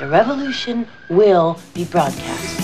The 0.00 0.06
revolution 0.06 0.86
will 1.10 1.56
be 1.74 1.84
broadcast. 1.84 2.58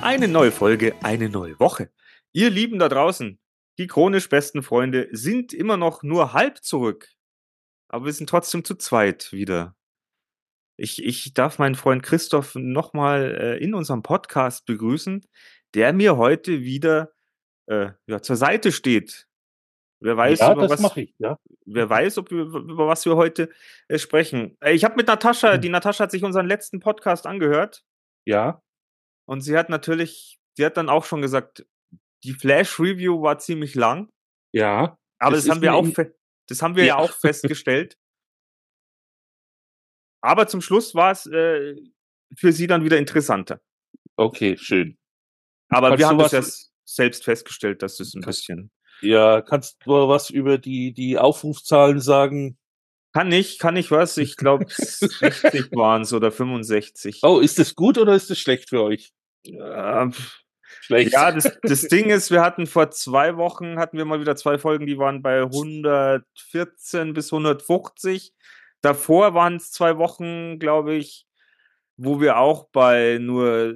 Eine 0.00 0.28
neue 0.28 0.50
Folge, 0.50 0.94
eine 1.02 1.28
neue 1.28 1.60
Woche. 1.60 1.90
Ihr 2.32 2.48
Lieben 2.48 2.78
da 2.78 2.88
draußen, 2.88 3.38
die 3.76 3.86
chronisch 3.86 4.30
besten 4.30 4.62
Freunde 4.62 5.08
sind 5.12 5.52
immer 5.52 5.76
noch 5.76 6.02
nur 6.02 6.32
halb 6.32 6.64
zurück. 6.64 7.10
Aber 7.88 8.06
wir 8.06 8.14
sind 8.14 8.30
trotzdem 8.30 8.64
zu 8.64 8.76
zweit 8.76 9.30
wieder. 9.30 9.76
Ich, 10.78 11.02
ich 11.02 11.32
darf 11.34 11.58
meinen 11.58 11.74
Freund 11.74 12.02
Christoph 12.02 12.54
nochmal 12.54 13.34
äh, 13.40 13.56
in 13.64 13.74
unserem 13.74 14.02
Podcast 14.02 14.66
begrüßen, 14.66 15.24
der 15.74 15.92
mir 15.92 16.16
heute 16.16 16.60
wieder 16.60 17.12
äh, 17.66 17.90
ja, 18.06 18.20
zur 18.22 18.36
Seite 18.36 18.72
steht. 18.72 19.26
Wer 20.00 20.16
weiß, 20.16 20.40
Ja, 20.40 20.52
über 20.52 20.68
was, 20.68 20.96
ich, 20.96 21.14
ja. 21.18 21.38
wer 21.64 21.88
weiß, 21.88 22.18
ob 22.18 22.30
wir, 22.30 22.42
über 22.42 22.86
was 22.86 23.06
wir 23.06 23.16
heute 23.16 23.48
äh, 23.88 23.98
sprechen. 23.98 24.56
Äh, 24.60 24.74
ich 24.74 24.84
habe 24.84 24.96
mit 24.96 25.06
Natascha, 25.06 25.54
Hm. 25.54 25.60
die 25.62 25.70
Natascha 25.70 26.04
hat 26.04 26.10
sich 26.10 26.22
unseren 26.22 26.46
letzten 26.46 26.80
Podcast 26.80 27.26
angehört 27.26 27.82
Ja, 28.26 28.62
und 29.26 29.40
sie 29.40 29.56
hat 29.56 29.70
natürlich, 29.70 30.38
sie 30.56 30.64
hat 30.66 30.76
dann 30.76 30.90
auch 30.90 31.04
schon 31.06 31.22
gesagt, 31.22 31.66
die 32.24 32.34
Flash-Review 32.34 33.22
war 33.22 33.38
ziemlich 33.38 33.74
lang, 33.74 34.10
ja. 34.52 34.98
aber 35.18 35.36
Das 35.36 35.44
das, 35.46 35.54
haben 35.54 35.62
wir 35.62 35.74
auch, 35.74 35.86
das 36.48 36.60
haben 36.62 36.76
wir 36.76 36.84
ja 36.84 36.96
Ja. 36.96 36.96
auch 36.98 37.12
festgestellt. 37.12 37.96
Aber 40.26 40.46
zum 40.46 40.60
Schluss 40.60 40.94
war 40.94 41.12
es 41.12 41.26
äh, 41.26 41.76
für 42.36 42.52
sie 42.52 42.66
dann 42.66 42.84
wieder 42.84 42.98
interessanter. 42.98 43.60
Okay, 44.16 44.56
schön. 44.56 44.98
Aber 45.68 45.88
Kannst 45.88 45.98
wir 46.00 46.08
haben 46.08 46.18
das 46.18 46.32
ja 46.32 46.42
selbst 46.84 47.24
festgestellt, 47.24 47.82
dass 47.82 48.00
es 48.00 48.14
ein 48.14 48.22
Kannst- 48.22 48.40
bisschen. 48.46 48.70
Ja, 49.02 49.42
kannst 49.42 49.76
du 49.84 49.90
was 50.08 50.30
über 50.30 50.56
die, 50.56 50.92
die 50.94 51.18
Aufrufzahlen 51.18 52.00
sagen? 52.00 52.56
Kann 53.12 53.30
ich, 53.30 53.58
kann 53.58 53.76
ich 53.76 53.90
was? 53.90 54.16
Ich 54.16 54.36
glaube 54.36 54.64
60 54.68 55.70
waren 55.72 56.02
es 56.02 56.12
oder 56.12 56.32
65. 56.32 57.20
Oh, 57.22 57.38
ist 57.40 57.58
das 57.58 57.74
gut 57.74 57.98
oder 57.98 58.14
ist 58.14 58.30
das 58.30 58.38
schlecht 58.38 58.70
für 58.70 58.82
euch? 58.82 59.12
Ähm, 59.44 60.14
Schlecht. 60.80 61.12
Ja, 61.12 61.32
das, 61.32 61.58
das 61.62 61.82
Ding 61.88 62.10
ist, 62.10 62.30
wir 62.30 62.42
hatten 62.42 62.66
vor 62.66 62.90
zwei 62.90 63.36
Wochen, 63.36 63.78
hatten 63.78 63.98
wir 63.98 64.04
mal 64.04 64.20
wieder 64.20 64.36
zwei 64.36 64.58
Folgen, 64.58 64.86
die 64.86 64.98
waren 64.98 65.22
bei 65.22 65.42
114 65.42 67.12
bis 67.12 67.32
150. 67.32 68.32
Davor 68.82 69.34
waren 69.34 69.56
es 69.56 69.70
zwei 69.70 69.98
Wochen, 69.98 70.58
glaube 70.58 70.94
ich, 70.94 71.26
wo 71.96 72.20
wir 72.20 72.38
auch 72.38 72.68
bei 72.70 73.18
nur 73.20 73.74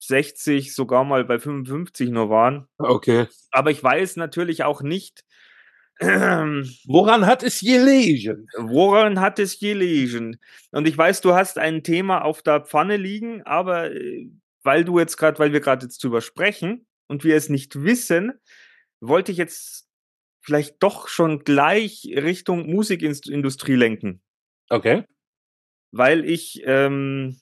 60, 0.00 0.74
sogar 0.74 1.04
mal 1.04 1.24
bei 1.24 1.38
55 1.38 2.10
nur 2.10 2.30
waren. 2.30 2.68
Okay. 2.78 3.26
Aber 3.50 3.70
ich 3.70 3.82
weiß 3.82 4.16
natürlich 4.16 4.62
auch 4.62 4.82
nicht, 4.82 5.24
Woran 6.00 7.24
hat 7.24 7.42
es 7.42 7.60
gelegen? 7.60 8.46
Woran 8.58 9.18
hat 9.18 9.38
es 9.38 9.58
gelegen? 9.58 10.38
Und 10.70 10.86
ich 10.86 10.96
weiß, 10.96 11.22
du 11.22 11.32
hast 11.32 11.58
ein 11.58 11.82
Thema 11.82 12.22
auf 12.22 12.42
der 12.42 12.60
Pfanne 12.60 12.98
liegen, 12.98 13.42
aber 13.44 13.92
äh, 13.92 14.28
weil 14.62 14.84
du 14.84 14.98
jetzt 14.98 15.16
gerade, 15.16 15.38
weil 15.38 15.54
wir 15.54 15.60
gerade 15.60 15.86
jetzt 15.86 16.04
drüber 16.04 16.20
sprechen 16.20 16.86
und 17.06 17.24
wir 17.24 17.34
es 17.34 17.48
nicht 17.48 17.82
wissen, 17.82 18.32
wollte 19.00 19.32
ich 19.32 19.38
jetzt 19.38 19.88
vielleicht 20.42 20.82
doch 20.82 21.08
schon 21.08 21.44
gleich 21.44 22.06
Richtung 22.14 22.66
Musikindustrie 22.70 23.74
lenken, 23.74 24.20
Okay. 24.70 25.04
weil 25.92 26.24
ich 26.24 26.62
ähm, 26.66 27.40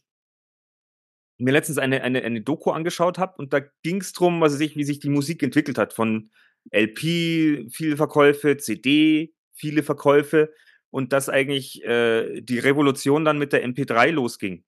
mir 1.38 1.52
letztens 1.52 1.78
eine, 1.78 2.02
eine, 2.02 2.22
eine 2.22 2.40
Doku 2.42 2.70
angeschaut 2.70 3.18
habe 3.18 3.36
und 3.38 3.52
da 3.52 3.60
ging 3.82 4.00
es 4.00 4.12
darum, 4.12 4.40
was 4.40 4.54
weiß 4.54 4.60
ich, 4.60 4.76
wie 4.76 4.84
sich 4.84 5.00
die 5.00 5.10
Musik 5.10 5.42
entwickelt 5.42 5.78
hat 5.78 5.92
von 5.92 6.30
LP, 6.72 7.68
viele 7.70 7.96
Verkäufe, 7.96 8.56
CD, 8.56 9.34
viele 9.52 9.82
Verkäufe 9.82 10.52
und 10.90 11.12
dass 11.12 11.28
eigentlich 11.28 11.82
äh, 11.84 12.40
die 12.40 12.58
Revolution 12.58 13.24
dann 13.24 13.38
mit 13.38 13.52
der 13.52 13.64
MP3 13.64 14.10
losging. 14.12 14.64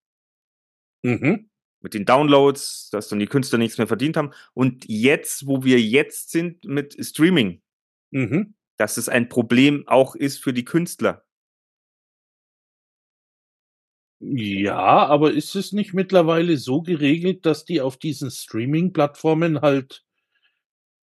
Mhm. 1.02 1.50
Mit 1.80 1.94
den 1.94 2.04
Downloads, 2.04 2.90
dass 2.90 3.08
dann 3.08 3.18
die 3.20 3.26
Künstler 3.26 3.58
nichts 3.58 3.78
mehr 3.78 3.86
verdient 3.86 4.16
haben. 4.16 4.32
Und 4.54 4.84
jetzt, 4.88 5.46
wo 5.46 5.62
wir 5.62 5.80
jetzt 5.80 6.30
sind 6.30 6.64
mit 6.64 6.96
Streaming, 7.04 7.62
Mhm. 8.12 8.54
dass 8.78 8.96
es 8.98 9.08
ein 9.08 9.28
Problem 9.28 9.86
auch 9.88 10.14
ist 10.14 10.38
für 10.38 10.52
die 10.52 10.64
Künstler. 10.64 11.25
Ja, 14.20 15.06
aber 15.06 15.32
ist 15.32 15.54
es 15.56 15.72
nicht 15.72 15.92
mittlerweile 15.94 16.56
so 16.56 16.80
geregelt, 16.82 17.44
dass 17.46 17.64
die 17.64 17.80
auf 17.80 17.96
diesen 17.98 18.30
Streaming-Plattformen 18.30 19.60
halt 19.60 20.04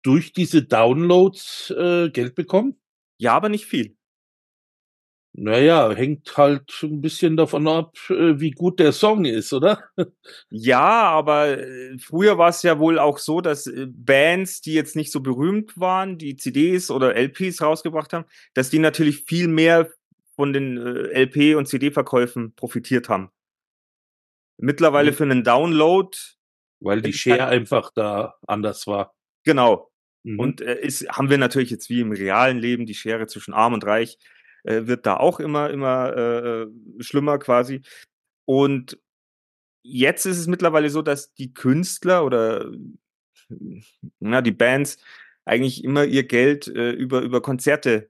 durch 0.03 0.33
diese 0.33 0.63
Downloads 0.63 1.71
äh, 1.71 2.09
Geld 2.09 2.35
bekommen? 2.35 2.79
Ja, 3.17 3.33
aber 3.33 3.49
nicht 3.49 3.65
viel. 3.65 3.95
Naja, 5.37 5.91
hängt 5.91 6.37
halt 6.37 6.71
ein 6.81 7.01
bisschen 7.01 7.35
davon 7.35 7.67
ab, 7.67 7.97
äh, 8.09 8.39
wie 8.39 8.51
gut 8.51 8.79
der 8.79 8.93
Song 8.93 9.25
ist, 9.25 9.51
oder? 9.51 9.83
Ja, 10.49 10.79
aber 11.09 11.59
äh, 11.59 11.97
früher 11.99 12.37
war 12.37 12.49
es 12.49 12.63
ja 12.63 12.79
wohl 12.79 12.97
auch 12.99 13.17
so, 13.17 13.41
dass 13.41 13.67
äh, 13.67 13.87
Bands, 13.89 14.61
die 14.61 14.73
jetzt 14.73 14.95
nicht 14.95 15.11
so 15.11 15.19
berühmt 15.19 15.77
waren, 15.77 16.17
die 16.17 16.37
CDs 16.37 16.89
oder 16.89 17.15
LPs 17.17 17.61
rausgebracht 17.61 18.13
haben, 18.13 18.25
dass 18.53 18.69
die 18.69 18.79
natürlich 18.79 19.23
viel 19.25 19.49
mehr 19.49 19.89
von 20.35 20.53
den 20.53 20.77
äh, 20.77 21.23
LP- 21.25 21.55
und 21.55 21.67
CD-Verkäufen 21.67 22.53
profitiert 22.55 23.09
haben. 23.09 23.31
Mittlerweile 24.57 25.11
Mhm. 25.11 25.15
für 25.15 25.23
einen 25.23 25.43
Download, 25.43 26.17
Weil 26.79 27.01
die 27.01 27.13
Share 27.13 27.47
einfach 27.47 27.91
da 27.93 28.35
anders 28.47 28.87
war. 28.87 29.13
genau. 29.43 29.91
Mhm. 30.23 30.39
Und 30.39 30.61
äh, 30.61 30.79
ist, 30.81 31.07
haben 31.09 31.29
wir 31.29 31.37
natürlich 31.37 31.69
jetzt 31.69 31.89
wie 31.89 32.01
im 32.01 32.11
realen 32.11 32.57
Leben 32.57 32.85
die 32.85 32.95
Schere 32.95 33.27
zwischen 33.27 33.53
Arm 33.53 33.73
und 33.73 33.85
Reich 33.85 34.17
äh, 34.63 34.87
wird 34.87 35.05
da 35.05 35.17
auch 35.17 35.39
immer, 35.39 35.69
immer 35.69 36.15
äh, 36.17 36.67
schlimmer 36.99 37.37
quasi. 37.37 37.81
Und 38.45 38.99
jetzt 39.83 40.25
ist 40.25 40.39
es 40.39 40.47
mittlerweile 40.47 40.89
so, 40.89 41.03
dass 41.03 41.33
die 41.35 41.53
Künstler 41.53 42.25
oder 42.25 42.71
na, 44.19 44.41
die 44.41 44.51
Bands 44.51 44.97
eigentlich 45.45 45.83
immer 45.83 46.05
ihr 46.05 46.23
Geld 46.23 46.67
äh, 46.67 46.89
über, 46.91 47.21
über 47.21 47.41
Konzerte 47.43 48.09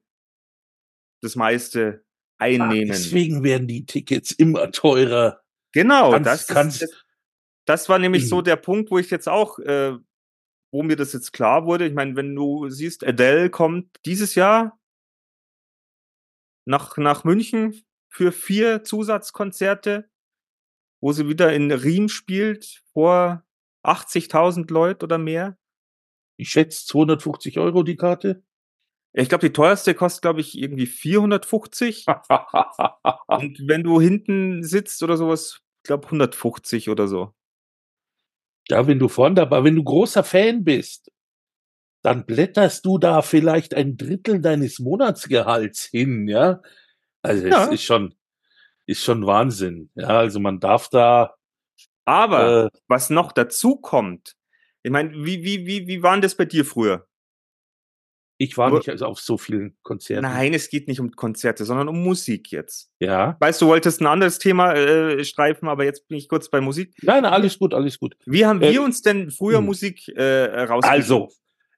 das 1.22 1.36
meiste 1.36 2.05
Ach, 2.38 2.46
einnehmen. 2.46 2.88
deswegen 2.90 3.44
werden 3.44 3.68
die 3.68 3.86
Tickets 3.86 4.32
immer 4.32 4.72
teurer. 4.72 5.42
Genau, 5.72 6.12
Kannst- 6.12 6.28
das, 6.28 6.48
kannst- 6.48 6.82
das, 6.84 6.90
das 7.66 7.90
war 7.90 8.00
nämlich 8.00 8.28
so 8.30 8.38
Mhm. 8.40 8.44
der 8.46 8.56
Punkt, 8.58 8.92
wo 8.92 8.98
ich 8.98 9.10
jetzt 9.10 9.28
auch, 9.28 9.60
äh, 9.60 9.98
wo 10.72 10.84
mir 10.84 10.96
das 10.96 11.14
jetzt 11.14 11.32
klar 11.34 11.66
wurde. 11.66 11.88
Ich 11.88 11.94
meine, 11.94 12.16
wenn 12.16 12.36
du 12.36 12.70
siehst, 12.70 13.06
Adele 13.06 13.50
kommt 13.50 13.90
dieses 14.06 14.36
Jahr 14.36 14.78
nach, 16.66 16.98
nach 16.98 17.24
München 17.24 17.84
für 18.10 18.32
vier 18.32 18.84
Zusatzkonzerte, 18.84 20.10
wo 21.02 21.12
sie 21.12 21.28
wieder 21.28 21.54
in 21.54 21.72
Riem 21.72 22.10
spielt 22.10 22.82
vor 22.94 23.44
80.000 23.84 24.72
Leute 24.72 25.06
oder 25.06 25.18
mehr. 25.18 25.58
Ich 26.38 26.50
schätze 26.50 26.86
250 26.86 27.60
Euro 27.60 27.84
die 27.84 27.96
Karte. 27.98 28.44
Ich 29.18 29.30
glaube, 29.30 29.48
die 29.48 29.54
teuerste 29.54 29.94
kostet, 29.94 30.22
glaube 30.24 30.42
ich, 30.42 30.58
irgendwie 30.58 30.86
450. 30.88 32.06
Und 33.28 33.68
wenn 33.68 33.84
du 33.84 34.02
hinten 34.02 34.64
sitzt 34.64 35.02
oder 35.04 35.16
sowas, 35.18 35.62
ich 35.84 35.88
glaube 35.88 36.06
150 36.06 36.90
oder 36.90 37.08
so. 37.08 37.34
ja, 38.70 38.88
wenn 38.88 39.00
du 39.00 39.08
vorne 39.08 39.36
dabei, 39.36 39.64
wenn 39.64 39.76
du 39.76 39.84
großer 39.84 40.24
Fan 40.24 40.64
bist, 40.64 41.12
dann 42.04 42.26
blätterst 42.26 42.86
du 42.86 42.98
da 42.98 43.22
vielleicht 43.22 43.74
ein 43.76 43.98
Drittel 43.98 44.42
deines 44.42 44.80
Monatsgehalts 44.80 45.86
hin, 45.86 46.28
ja. 46.28 46.62
Also 47.24 47.48
Ja. 47.48 47.66
es 47.66 47.72
ist 47.74 47.84
schon, 47.84 48.16
ist 48.88 49.04
schon 49.04 49.26
Wahnsinn. 49.28 49.92
Ja, 49.96 50.10
also 50.20 50.40
man 50.40 50.60
darf 50.60 50.90
da, 50.90 51.36
Aber 52.06 52.66
äh, 52.66 52.80
was 52.88 53.10
noch 53.10 53.32
dazu 53.32 53.78
kommt, 53.78 54.36
ich 54.84 54.92
meine, 54.92 55.14
wie, 55.26 55.44
wie, 55.44 55.66
wie, 55.66 55.88
wie 55.88 56.04
waren 56.04 56.22
das 56.22 56.36
bei 56.36 56.46
dir 56.46 56.66
früher? 56.66 57.08
Ich 58.38 58.58
war 58.58 58.72
nicht 58.72 58.90
also 58.90 59.06
auf 59.06 59.20
so 59.20 59.38
vielen 59.38 59.78
Konzerten. 59.82 60.24
Nein, 60.24 60.54
es 60.54 60.70
geht 60.70 60.88
nicht 60.88 61.00
um 61.00 61.12
Konzerte, 61.12 61.64
sondern 61.64 61.88
um 61.88 62.04
Musik 62.04 62.52
jetzt. 62.52 62.92
Ja. 63.00 63.38
Weißt 63.40 63.62
du, 63.62 63.68
wolltest 63.68 64.02
ein 64.02 64.08
anderes 64.08 64.40
Thema 64.40 64.74
äh, 64.74 65.24
streifen, 65.24 65.70
aber 65.70 65.86
jetzt 65.86 66.08
bin 66.08 66.18
ich 66.18 66.28
kurz 66.28 66.50
bei 66.50 66.60
Musik. 66.60 66.94
Nein, 67.02 67.24
nein, 67.24 67.32
alles 67.32 67.58
gut, 67.58 67.74
alles 67.74 67.98
gut. 67.98 68.16
Wie 68.26 68.46
haben 68.46 68.62
Äh, 68.62 68.74
wir 68.74 68.82
uns 68.82 69.02
denn 69.02 69.32
früher 69.32 69.60
hm. 69.60 69.66
Musik 69.66 70.10
äh? 70.10 70.68
Also, 70.82 71.30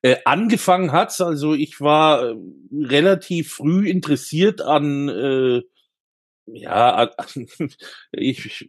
äh, 0.02 0.18
angefangen 0.26 0.92
hat's, 0.92 1.22
also 1.22 1.54
ich 1.54 1.80
war 1.80 2.24
äh, 2.24 2.36
relativ 2.72 3.54
früh 3.54 3.88
interessiert 3.88 4.62
an, 4.62 5.10
äh, 5.10 5.62
ja, 6.48 7.12
an, 7.18 7.48
ich, 8.12 8.66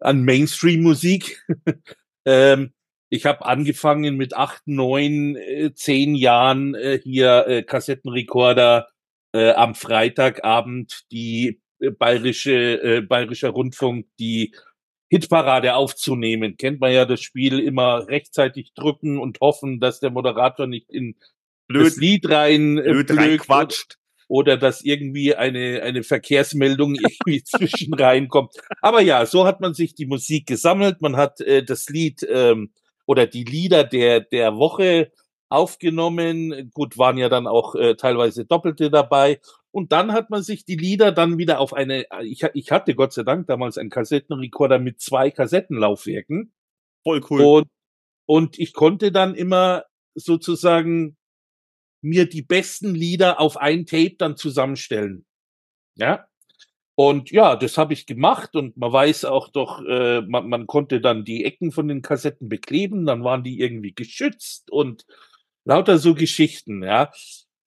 an 0.00 0.22
Mainstream-Musik. 0.22 1.44
ähm, 2.24 2.72
ich 3.08 3.24
habe 3.24 3.44
angefangen 3.46 4.16
mit 4.16 4.34
acht, 4.34 4.62
neun, 4.66 5.36
äh, 5.36 5.72
zehn 5.74 6.14
Jahren 6.14 6.74
äh, 6.74 6.98
hier 7.02 7.46
äh, 7.46 7.62
Kassettenrekorder 7.62 8.88
äh, 9.32 9.52
am 9.52 9.74
Freitagabend 9.74 11.04
die 11.12 11.60
äh, 11.78 11.90
bayerische 11.90 12.82
äh, 12.82 13.00
bayerischer 13.02 13.50
Rundfunk 13.50 14.06
die 14.18 14.54
Hitparade 15.08 15.74
aufzunehmen. 15.74 16.56
Kennt 16.56 16.80
man 16.80 16.92
ja 16.92 17.04
das 17.04 17.20
Spiel 17.20 17.60
immer 17.60 18.08
rechtzeitig 18.08 18.72
drücken 18.74 19.18
und 19.18 19.38
hoffen, 19.40 19.78
dass 19.78 20.00
der 20.00 20.10
Moderator 20.10 20.66
nicht 20.66 20.90
in 20.90 21.14
blöd, 21.68 21.86
das 21.86 21.96
Lied 21.96 22.28
rein 22.28 22.78
äh, 22.78 22.90
blöd, 22.90 23.06
blöd 23.06 23.40
quatscht 23.40 23.98
oder 24.28 24.56
dass 24.56 24.82
irgendwie 24.82 25.36
eine, 25.36 25.82
eine 25.82 26.02
Verkehrsmeldung 26.02 26.94
irgendwie 27.00 27.44
zwischen 27.44 27.94
reinkommt. 27.94 28.54
Aber 28.80 29.00
ja, 29.00 29.26
so 29.26 29.46
hat 29.46 29.60
man 29.60 29.74
sich 29.74 29.94
die 29.94 30.06
Musik 30.06 30.46
gesammelt. 30.46 31.00
Man 31.02 31.16
hat 31.16 31.40
äh, 31.40 31.62
das 31.62 31.88
Lied 31.88 32.26
ähm, 32.28 32.72
oder 33.06 33.26
die 33.26 33.44
Lieder 33.44 33.84
der, 33.84 34.20
der 34.20 34.56
Woche 34.56 35.12
aufgenommen. 35.48 36.70
Gut, 36.74 36.98
waren 36.98 37.18
ja 37.18 37.28
dann 37.28 37.46
auch 37.46 37.74
äh, 37.74 37.94
teilweise 37.94 38.44
Doppelte 38.44 38.90
dabei. 38.90 39.40
Und 39.70 39.92
dann 39.92 40.12
hat 40.12 40.30
man 40.30 40.42
sich 40.42 40.64
die 40.64 40.76
Lieder 40.76 41.12
dann 41.12 41.38
wieder 41.38 41.60
auf 41.60 41.72
eine, 41.72 42.06
ich, 42.22 42.42
ich 42.54 42.70
hatte 42.70 42.94
Gott 42.94 43.12
sei 43.12 43.22
Dank 43.22 43.46
damals 43.46 43.78
einen 43.78 43.90
Kassettenrekorder 43.90 44.78
mit 44.78 45.00
zwei 45.00 45.30
Kassettenlaufwerken. 45.30 46.52
Voll 47.02 47.24
cool. 47.30 47.42
Und, 47.42 47.68
und 48.26 48.58
ich 48.58 48.72
konnte 48.72 49.12
dann 49.12 49.34
immer 49.34 49.84
sozusagen 50.14 51.16
mir 52.02 52.28
die 52.28 52.42
besten 52.42 52.94
Lieder 52.94 53.40
auf 53.40 53.56
ein 53.56 53.86
Tape 53.86 54.16
dann 54.18 54.36
zusammenstellen. 54.36 55.26
Ja. 55.96 56.26
Und 56.98 57.30
ja, 57.30 57.56
das 57.56 57.76
habe 57.76 57.92
ich 57.92 58.06
gemacht 58.06 58.56
und 58.56 58.78
man 58.78 58.90
weiß 58.90 59.26
auch 59.26 59.50
doch, 59.50 59.84
äh, 59.84 60.22
man, 60.22 60.48
man 60.48 60.66
konnte 60.66 61.00
dann 61.02 61.24
die 61.24 61.44
Ecken 61.44 61.70
von 61.70 61.88
den 61.88 62.00
Kassetten 62.00 62.48
bekleben, 62.48 63.04
dann 63.04 63.22
waren 63.22 63.44
die 63.44 63.60
irgendwie 63.60 63.94
geschützt 63.94 64.70
und 64.70 65.04
lauter 65.66 65.98
so 65.98 66.14
Geschichten, 66.14 66.82
ja. 66.82 67.12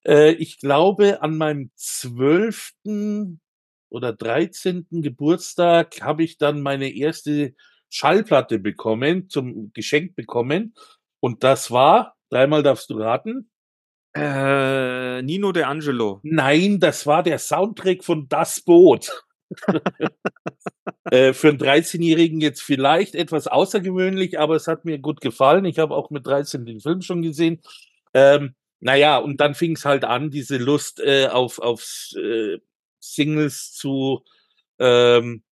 Äh, 0.04 0.32
ich 0.32 0.60
glaube, 0.60 1.22
an 1.22 1.38
meinem 1.38 1.72
zwölften 1.76 3.40
oder 3.90 4.14
dreizehnten 4.14 5.04
Geburtstag 5.04 6.02
habe 6.02 6.24
ich 6.24 6.38
dann 6.40 6.62
meine 6.62 6.92
erste 6.92 7.54
Schallplatte 7.90 8.60
bekommen, 8.60 9.30
zum 9.30 9.72
Geschenk 9.74 10.16
bekommen. 10.16 10.74
Und 11.20 11.44
das 11.44 11.70
war, 11.72 12.16
dreimal 12.30 12.64
darfst 12.64 12.90
du 12.90 12.96
raten. 12.98 13.50
Äh, 14.16 15.22
Nino 15.22 15.52
De 15.52 15.64
Angelo. 15.64 16.20
Nein, 16.24 16.80
das 16.80 17.06
war 17.06 17.24
der 17.24 17.40
Soundtrack 17.40 18.04
von 18.04 18.28
Das 18.28 18.62
Boot. 18.62 19.24
äh, 21.12 21.34
für 21.34 21.50
einen 21.50 21.60
13-Jährigen 21.60 22.42
jetzt 22.42 22.62
vielleicht 22.62 23.16
etwas 23.16 23.48
außergewöhnlich, 23.48 24.40
aber 24.40 24.56
es 24.56 24.68
hat 24.68 24.86
mir 24.86 25.00
gut 25.00 25.22
gefallen. 25.22 25.66
Ich 25.66 25.80
habe 25.80 25.96
auch 25.96 26.10
mit 26.10 26.26
13 26.26 26.66
den 26.66 26.80
Film 26.80 27.02
schon 27.02 27.22
gesehen. 27.22 27.62
Ähm, 28.14 28.56
naja, 28.80 29.18
und 29.18 29.42
dann 29.42 29.56
fing 29.56 29.76
es 29.76 29.86
halt 29.86 30.06
an, 30.06 30.32
diese 30.32 30.58
Lust 30.58 31.00
äh, 31.00 31.28
auf, 31.28 31.60
auf 31.60 31.84
äh, 32.16 32.58
Singles 33.00 33.74
zu, 33.74 34.24
ähm, 34.80 35.44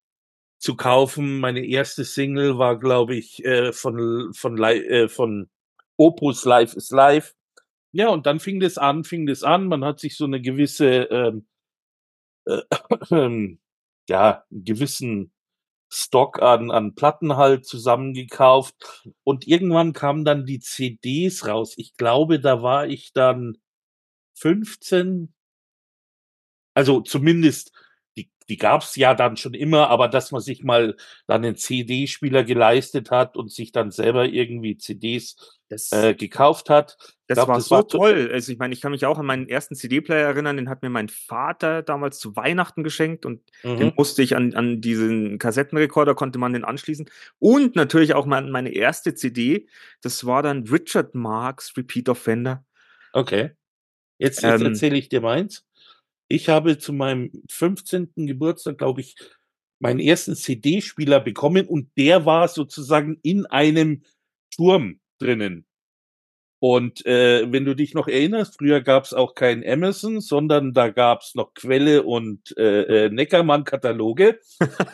zu 0.59 0.75
kaufen. 0.75 1.39
Meine 1.39 1.65
erste 1.65 2.05
Single 2.05 2.57
war, 2.57 2.79
glaube 2.79 3.15
ich, 3.15 3.43
äh, 3.45 3.73
von, 3.73 4.33
von, 4.33 4.61
äh, 4.63 5.07
von 5.09 5.49
Opus 5.97 6.45
Life 6.45 6.77
is 6.77 6.89
Live. 6.91 7.36
Ja, 7.97 8.09
und 8.09 8.27
dann 8.27 8.39
fing 8.39 8.59
das 8.59 8.77
an, 8.77 9.03
fing 9.03 9.25
das 9.25 9.41
an. 9.41 9.65
Man 9.67 9.83
hat 9.83 9.99
sich 9.99 10.17
so 10.17 10.25
eine 10.25 10.39
gewisse, 10.39 10.85
ähm, 11.09 11.47
äh, 12.45 12.61
äh, 13.09 13.57
ja, 14.09 14.43
einen 14.51 14.63
gewissen 14.63 15.31
Stock 15.91 16.41
an, 16.41 16.69
an 16.69 16.93
Platten 16.93 17.37
halt 17.37 17.65
zusammengekauft. 17.65 18.75
Und 19.23 19.47
irgendwann 19.47 19.93
kamen 19.93 20.25
dann 20.25 20.45
die 20.45 20.59
CDs 20.59 21.47
raus. 21.47 21.73
Ich 21.77 21.97
glaube, 21.97 22.39
da 22.39 22.61
war 22.61 22.87
ich 22.87 23.13
dann 23.13 23.57
15. 24.35 25.33
Also 26.75 27.01
zumindest 27.01 27.71
die 28.49 28.57
gab's 28.57 28.95
ja 28.95 29.13
dann 29.13 29.37
schon 29.37 29.53
immer, 29.53 29.89
aber 29.89 30.07
dass 30.07 30.31
man 30.31 30.41
sich 30.41 30.63
mal 30.63 30.95
dann 31.27 31.43
einen 31.43 31.55
CD-Spieler 31.55 32.43
geleistet 32.43 33.11
hat 33.11 33.35
und 33.35 33.51
sich 33.51 33.71
dann 33.71 33.91
selber 33.91 34.25
irgendwie 34.25 34.77
CDs 34.77 35.57
das, 35.69 35.91
äh, 35.91 36.13
gekauft 36.13 36.69
hat. 36.69 36.97
Das, 37.27 37.35
glaub, 37.35 37.49
war, 37.49 37.55
das 37.57 37.65
so 37.65 37.75
war 37.75 37.87
toll. 37.87 38.29
Also 38.31 38.51
ich 38.51 38.57
meine, 38.57 38.73
ich 38.73 38.81
kann 38.81 38.91
mich 38.91 39.05
auch 39.05 39.19
an 39.19 39.25
meinen 39.25 39.49
ersten 39.49 39.75
CD-Player 39.75 40.27
erinnern, 40.27 40.55
den 40.55 40.69
hat 40.69 40.81
mir 40.81 40.89
mein 40.89 41.09
Vater 41.09 41.81
damals 41.81 42.19
zu 42.19 42.35
Weihnachten 42.35 42.83
geschenkt 42.83 43.25
und 43.25 43.41
mhm. 43.63 43.77
den 43.77 43.93
musste 43.97 44.21
ich 44.23 44.35
an, 44.35 44.53
an 44.53 44.79
diesen 44.79 45.39
Kassettenrekorder, 45.39 46.15
konnte 46.15 46.39
man 46.39 46.53
den 46.53 46.63
anschließen. 46.63 47.09
Und 47.39 47.75
natürlich 47.75 48.13
auch 48.13 48.25
mein, 48.25 48.49
meine 48.49 48.73
erste 48.73 49.13
CD, 49.13 49.67
das 50.01 50.25
war 50.25 50.41
dann 50.41 50.67
Richard 50.67 51.15
Marks 51.15 51.75
Repeat 51.75 52.07
Offender. 52.07 52.63
Okay. 53.11 53.51
Jetzt, 54.19 54.41
jetzt 54.41 54.61
ähm, 54.61 54.67
erzähle 54.67 54.97
ich 54.97 55.09
dir 55.09 55.21
meins. 55.21 55.66
Ich 56.27 56.49
habe 56.49 56.77
zu 56.77 56.93
meinem 56.93 57.31
15. 57.49 58.11
Geburtstag, 58.15 58.77
glaube 58.77 59.01
ich, 59.01 59.15
meinen 59.79 59.99
ersten 59.99 60.35
CD-Spieler 60.35 61.19
bekommen 61.19 61.67
und 61.67 61.89
der 61.97 62.25
war 62.25 62.47
sozusagen 62.47 63.19
in 63.21 63.45
einem 63.45 64.03
Turm 64.55 64.99
drinnen. 65.19 65.67
Und 66.59 67.05
äh, 67.05 67.51
wenn 67.51 67.65
du 67.65 67.75
dich 67.75 67.93
noch 67.93 68.07
erinnerst, 68.07 68.57
früher 68.57 68.81
gab 68.81 69.03
es 69.03 69.13
auch 69.13 69.35
kein 69.35 69.63
Amazon, 69.63 70.21
sondern 70.21 70.73
da 70.73 70.89
gab 70.89 71.21
es 71.21 71.35
noch 71.35 71.53
Quelle 71.53 72.01
und 72.01 72.57
äh, 72.57 73.05
äh, 73.05 73.09
Neckermann-Kataloge. 73.11 74.39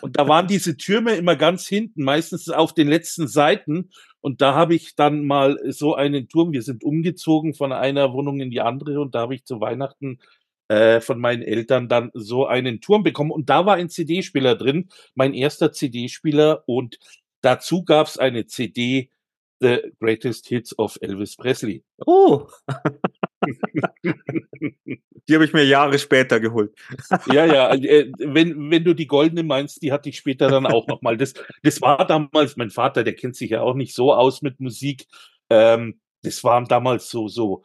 und 0.02 0.20
da 0.20 0.28
waren 0.28 0.48
diese 0.48 0.76
Türme 0.76 1.16
immer 1.16 1.38
ganz 1.38 1.66
hinten, 1.66 2.04
meistens 2.04 2.50
auf 2.50 2.74
den 2.74 2.90
letzten 2.90 3.30
Seiten. 3.30 3.92
Und 4.20 4.42
da 4.42 4.54
habe 4.56 4.76
ich 4.76 4.96
dann 4.96 5.26
mal 5.26 5.58
so 5.72 5.96
einen 5.96 6.28
Turm, 6.28 6.52
wir 6.52 6.64
sind 6.64 6.84
umgezogen 6.84 7.54
von 7.54 7.72
einer 7.72 8.12
Wohnung 8.12 8.42
in 8.42 8.52
die 8.52 8.62
andere 8.62 9.00
und 9.00 9.16
da 9.16 9.22
habe 9.22 9.36
ich 9.36 9.46
zu 9.46 9.62
Weihnachten 9.62 10.20
äh, 10.74 11.02
von 11.02 11.20
meinen 11.20 11.44
Eltern 11.44 11.88
dann 11.88 12.10
so 12.16 12.48
einen 12.48 12.82
Turm 12.82 13.04
bekommen. 13.04 13.30
Und 13.30 13.50
da 13.50 13.68
war 13.68 13.76
ein 13.76 13.90
CD-Spieler 13.90 14.56
drin, 14.56 14.90
mein 15.14 15.36
erster 15.36 15.72
CD-Spieler. 15.72 16.64
Und 16.66 16.98
dazu 17.42 17.84
gab 17.84 18.08
es 18.08 18.18
eine 18.18 18.48
CD, 18.48 19.12
The 19.60 19.94
Greatest 20.00 20.48
Hits 20.48 20.78
of 20.80 20.98
Elvis 21.00 21.36
Presley. 21.36 21.84
Oh! 22.08 22.48
die 24.04 25.36
habe 25.36 25.46
ich 25.46 25.54
mir 25.54 25.64
Jahre 25.64 26.00
später 26.00 26.40
geholt. 26.40 26.74
ja, 27.32 27.46
ja, 27.46 27.72
äh, 27.76 28.12
wenn, 28.18 28.72
wenn 28.72 28.84
du 28.84 28.96
die 28.96 29.08
goldene 29.08 29.44
meinst, 29.44 29.84
die 29.84 29.92
hatte 29.92 30.10
ich 30.10 30.18
später 30.18 30.50
dann 30.50 30.66
auch 30.66 30.88
nochmal. 30.88 31.18
Das, 31.18 31.36
das 31.62 31.82
war 31.82 32.08
damals, 32.08 32.58
mein 32.58 32.72
Vater, 32.72 33.04
der 33.04 33.14
kennt 33.14 33.36
sich 33.36 33.52
ja 33.52 33.62
auch 33.62 33.76
nicht 33.76 33.94
so 33.94 34.12
aus 34.12 34.42
mit 34.42 34.60
Musik. 34.60 35.06
Ähm, 35.52 36.00
das 36.24 36.44
waren 36.44 36.66
damals 36.66 37.12
so, 37.12 37.28
so 37.28 37.62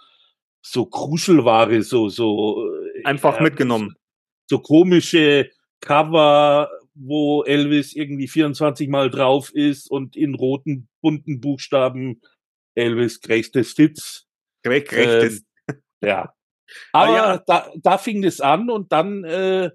so 0.71 0.87
Kruschelware, 0.87 1.83
so, 1.83 2.09
so. 2.09 2.69
Einfach 3.05 3.41
mitgenommen. 3.41 3.95
So, 4.47 4.61
komische 4.61 5.51
Cover, 5.81 6.71
wo 6.95 7.45
Elvis 7.45 7.95
irgendwie 7.95 8.29
24 8.29 8.89
Mal 8.89 9.11
drauf 9.11 9.51
ist 9.53 9.91
und 9.91 10.17
in 10.17 10.35
roten, 10.35 10.89
bunten 11.01 11.41
Buchstaben 11.41 12.21
Elvis 12.75 13.21
Greatest 13.21 13.77
Hits. 13.77 14.27
Greatest. 14.63 15.45
Ähm, 15.69 15.77
ja. 16.03 16.35
Aber 16.93 17.13
ja. 17.13 17.39
Da, 17.47 17.71
da 17.77 17.99
fing 17.99 18.25
es 18.25 18.41
an 18.41 18.71
und 18.71 18.93
dann 18.93 19.25
äh, 19.25 19.71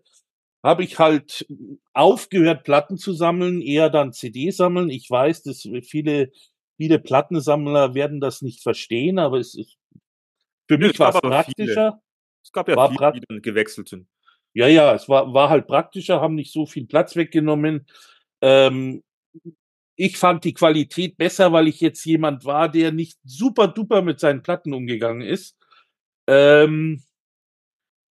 habe 0.63 0.83
ich 0.83 0.99
halt 0.99 1.45
aufgehört, 1.93 2.63
Platten 2.63 2.97
zu 2.97 3.13
sammeln, 3.13 3.61
eher 3.61 3.89
dann 3.89 4.13
CD 4.13 4.51
sammeln. 4.51 4.89
Ich 4.89 5.09
weiß, 5.09 5.43
dass 5.43 5.67
viele, 5.83 6.31
viele 6.77 6.99
Plattensammler 6.99 7.93
werden 7.93 8.21
das 8.21 8.41
nicht 8.41 8.61
verstehen, 8.61 9.19
aber 9.19 9.39
es 9.39 9.55
ist 9.55 9.77
für 10.69 10.77
mich 10.77 10.97
war 10.99 11.13
es 11.13 11.21
praktischer. 11.21 12.01
Es 12.43 12.51
gab 12.51 12.67
ja 12.67 12.89
viele, 12.89 13.13
die 13.13 13.21
dann 13.27 13.41
gewechselt 13.41 13.89
sind. 13.89 14.07
Ja, 14.53 14.67
ja, 14.67 14.93
es 14.93 15.09
war, 15.09 15.33
war 15.33 15.49
halt 15.49 15.67
praktischer, 15.67 16.21
haben 16.21 16.35
nicht 16.35 16.53
so 16.53 16.65
viel 16.65 16.85
Platz 16.85 17.15
weggenommen. 17.15 17.87
Ähm, 18.41 19.03
ich 19.95 20.17
fand 20.17 20.43
die 20.43 20.53
Qualität 20.53 21.17
besser, 21.17 21.51
weil 21.53 21.67
ich 21.67 21.79
jetzt 21.79 22.03
jemand 22.05 22.45
war, 22.45 22.69
der 22.69 22.91
nicht 22.91 23.17
super 23.23 23.67
duper 23.67 24.01
mit 24.01 24.19
seinen 24.19 24.43
Platten 24.43 24.73
umgegangen 24.73 25.21
ist. 25.21 25.57
Ähm, 26.27 27.03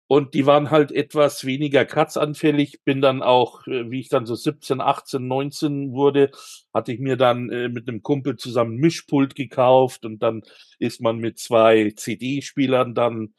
und 0.08 0.34
die 0.36 0.46
waren 0.46 0.70
halt 0.70 0.92
etwas 0.92 1.46
weniger 1.46 1.86
kratzanfällig. 1.86 2.84
Bin 2.84 3.01
dann 3.01 3.24
auch, 3.24 3.65
äh, 3.68 3.89
wie 3.89 4.00
ich 4.00 4.10
dann 4.10 4.25
so 4.25 4.36
17, 4.36 4.82
18, 4.82 5.27
19 5.27 5.94
wurde, 5.94 6.30
hatte 6.74 6.94
ich 6.94 7.00
mir 7.00 7.18
dann 7.18 7.50
äh, 7.50 7.70
mit 7.70 7.88
einem 7.88 8.03
Kumpel 8.03 8.36
zusammen 8.36 8.75
Mischpult 8.75 9.36
gekauft 9.36 10.06
und 10.06 10.20
dann 10.22 10.44
ist 10.77 11.01
man 11.01 11.18
mit 11.18 11.39
zwei 11.39 11.92
CD-Spielern 11.96 12.94
dann 12.94 13.34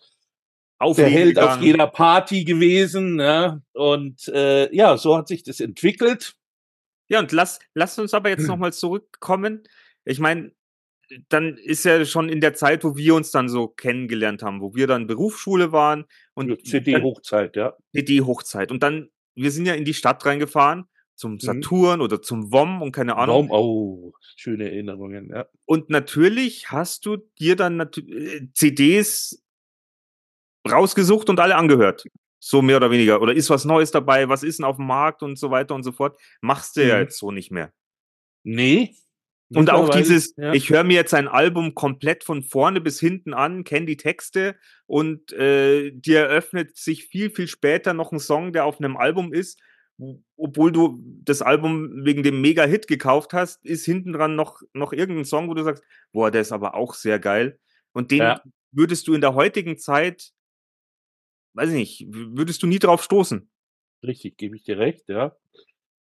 auf 0.79 0.97
der 0.97 1.09
Held 1.09 1.39
auf 1.39 1.61
jeder 1.61 1.87
Party 1.87 2.45
gewesen. 2.45 3.21
Ja? 3.21 3.61
Und 3.73 4.29
äh, 4.29 4.75
ja, 4.75 4.97
so 4.97 5.17
hat 5.17 5.29
sich 5.29 5.43
das 5.43 5.61
entwickelt. 5.61 6.35
Ja, 7.09 7.21
und 7.21 7.33
lass, 7.33 7.59
lass 7.75 7.99
uns 7.99 8.15
aber 8.15 8.31
jetzt 8.31 8.47
nochmal 8.49 8.73
zurückkommen. 8.73 9.63
Ich 10.05 10.19
meine, 10.19 10.53
dann 11.29 11.57
ist 11.57 11.85
ja 11.85 12.05
schon 12.05 12.29
in 12.29 12.41
der 12.41 12.55
Zeit, 12.55 12.85
wo 12.85 12.97
wir 12.97 13.15
uns 13.15 13.31
dann 13.31 13.49
so 13.49 13.69
kennengelernt 13.69 14.43
haben, 14.43 14.61
wo 14.61 14.75
wir 14.75 14.87
dann 14.87 15.07
Berufsschule 15.07 15.73
waren 15.73 16.05
und 16.35 16.67
CD-Hochzeit, 16.67 17.57
ja. 17.57 17.75
CD-Hochzeit. 17.95 18.71
Und 18.71 18.83
dann, 18.83 19.11
wir 19.35 19.51
sind 19.51 19.67
ja 19.67 19.75
in 19.75 19.85
die 19.85 19.95
Stadt 19.95 20.25
reingefahren, 20.25 20.87
zum 21.15 21.35
mhm. 21.35 21.41
Saturn 21.41 21.99
mhm. 21.99 22.05
oder 22.05 22.23
zum 22.23 22.53
WOM 22.53 22.83
und 22.83 22.93
keine 22.93 23.17
Ahnung. 23.17 23.49
WOM, 23.49 23.51
oh, 23.51 24.13
schöne 24.37 24.65
Erinnerungen, 24.65 25.31
ja. 25.31 25.47
Und 25.65 25.91
natürlich 25.91 26.71
hast 26.71 27.07
du 27.07 27.19
dir 27.39 27.57
dann 27.57 27.81
äh, 27.81 28.49
CDs 28.53 29.44
rausgesucht 30.69 31.29
und 31.31 31.41
alle 31.41 31.57
angehört. 31.57 32.05
So 32.41 32.61
mehr 32.63 32.77
oder 32.77 32.91
weniger. 32.91 33.23
Oder 33.23 33.35
ist 33.35 33.51
was 33.51 33.65
Neues 33.65 33.91
dabei? 33.91 34.29
Was 34.29 34.43
ist 34.43 34.59
denn 34.59 34.67
auf 34.67 34.77
dem 34.77 34.87
Markt 34.87 35.23
und 35.23 35.39
so 35.39 35.51
weiter 35.51 35.75
und 35.75 35.83
so 35.83 35.93
fort? 35.93 36.21
Machst 36.41 36.77
du 36.77 36.83
mhm. 36.83 36.89
ja 36.89 37.01
jetzt 37.01 37.19
so 37.19 37.31
nicht 37.31 37.51
mehr. 37.51 37.73
Nee. 38.43 38.95
Und 39.51 39.71
auch 39.71 39.91
dieses, 39.91 40.35
ja. 40.37 40.53
ich 40.53 40.71
höre 40.71 40.85
mir 40.85 40.95
jetzt 40.95 41.15
ein 41.15 41.29
Album 41.29 41.75
komplett 41.75 42.25
von 42.25 42.43
vorne 42.43 42.81
bis 42.81 42.99
hinten 42.99 43.35
an, 43.35 43.63
kenne 43.63 43.87
die 43.87 43.97
Texte 43.97 44.57
und 44.87 45.33
äh, 45.33 45.93
dir 45.93 46.21
eröffnet 46.21 46.77
sich 46.77 47.05
viel, 47.07 47.31
viel 47.31 47.47
später 47.47 47.95
noch 47.95 48.11
ein 48.11 48.19
Song, 48.19 48.53
der 48.53 48.65
auf 48.65 48.79
einem 48.79 48.97
Album 48.97 49.33
ist, 49.33 49.61
wo- 49.97 50.23
obwohl 50.37 50.73
du 50.73 50.99
das 51.23 51.41
Album 51.41 52.05
wegen 52.05 52.23
dem 52.23 52.41
Mega-Hit 52.41 52.89
gekauft 52.89 53.33
hast, 53.33 53.65
ist 53.65 53.85
hinten 53.85 54.13
dran 54.13 54.35
noch, 54.35 54.61
noch 54.73 54.93
irgendein 54.93 55.25
Song, 55.27 55.49
wo 55.49 55.55
du 55.55 55.63
sagst, 55.63 55.85
boah, 56.13 56.31
der 56.31 56.41
ist 56.41 56.51
aber 56.53 56.75
auch 56.75 56.95
sehr 56.95 57.19
geil. 57.21 57.59
Und 57.93 58.11
den 58.11 58.19
Ja. 58.19 58.43
würdest 58.73 59.07
du 59.07 59.15
in 59.15 59.21
der 59.21 59.35
heutigen 59.35 59.79
Zeit, 59.79 60.31
weiß 61.55 61.71
ich 61.71 61.77
nicht, 61.77 62.07
würdest 62.09 62.63
du 62.63 62.67
nie 62.67 62.79
drauf 62.79 63.03
stoßen. 63.03 63.49
Richtig, 64.05 64.37
gebe 64.37 64.57
ich 64.57 64.65
dir 64.65 64.79
recht, 64.79 65.09
ja. 65.09 65.35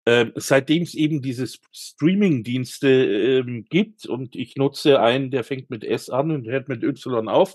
Ähm, 0.06 0.32
seitdem 0.36 0.84
es 0.84 0.96
eben 0.96 1.22
diese 1.22 1.46
Streaming-Dienste 1.72 2.90
ähm, 2.90 3.66
gibt 3.70 4.06
und 4.06 4.36
ich 4.36 4.56
nutze 4.56 5.02
einen, 5.02 5.30
der 5.30 5.44
fängt 5.44 5.70
mit 5.70 5.84
S 5.84 6.10
an 6.10 6.32
und 6.32 6.48
hört 6.48 6.70
mit 6.70 6.84
Y 6.84 7.28
auf, 7.28 7.54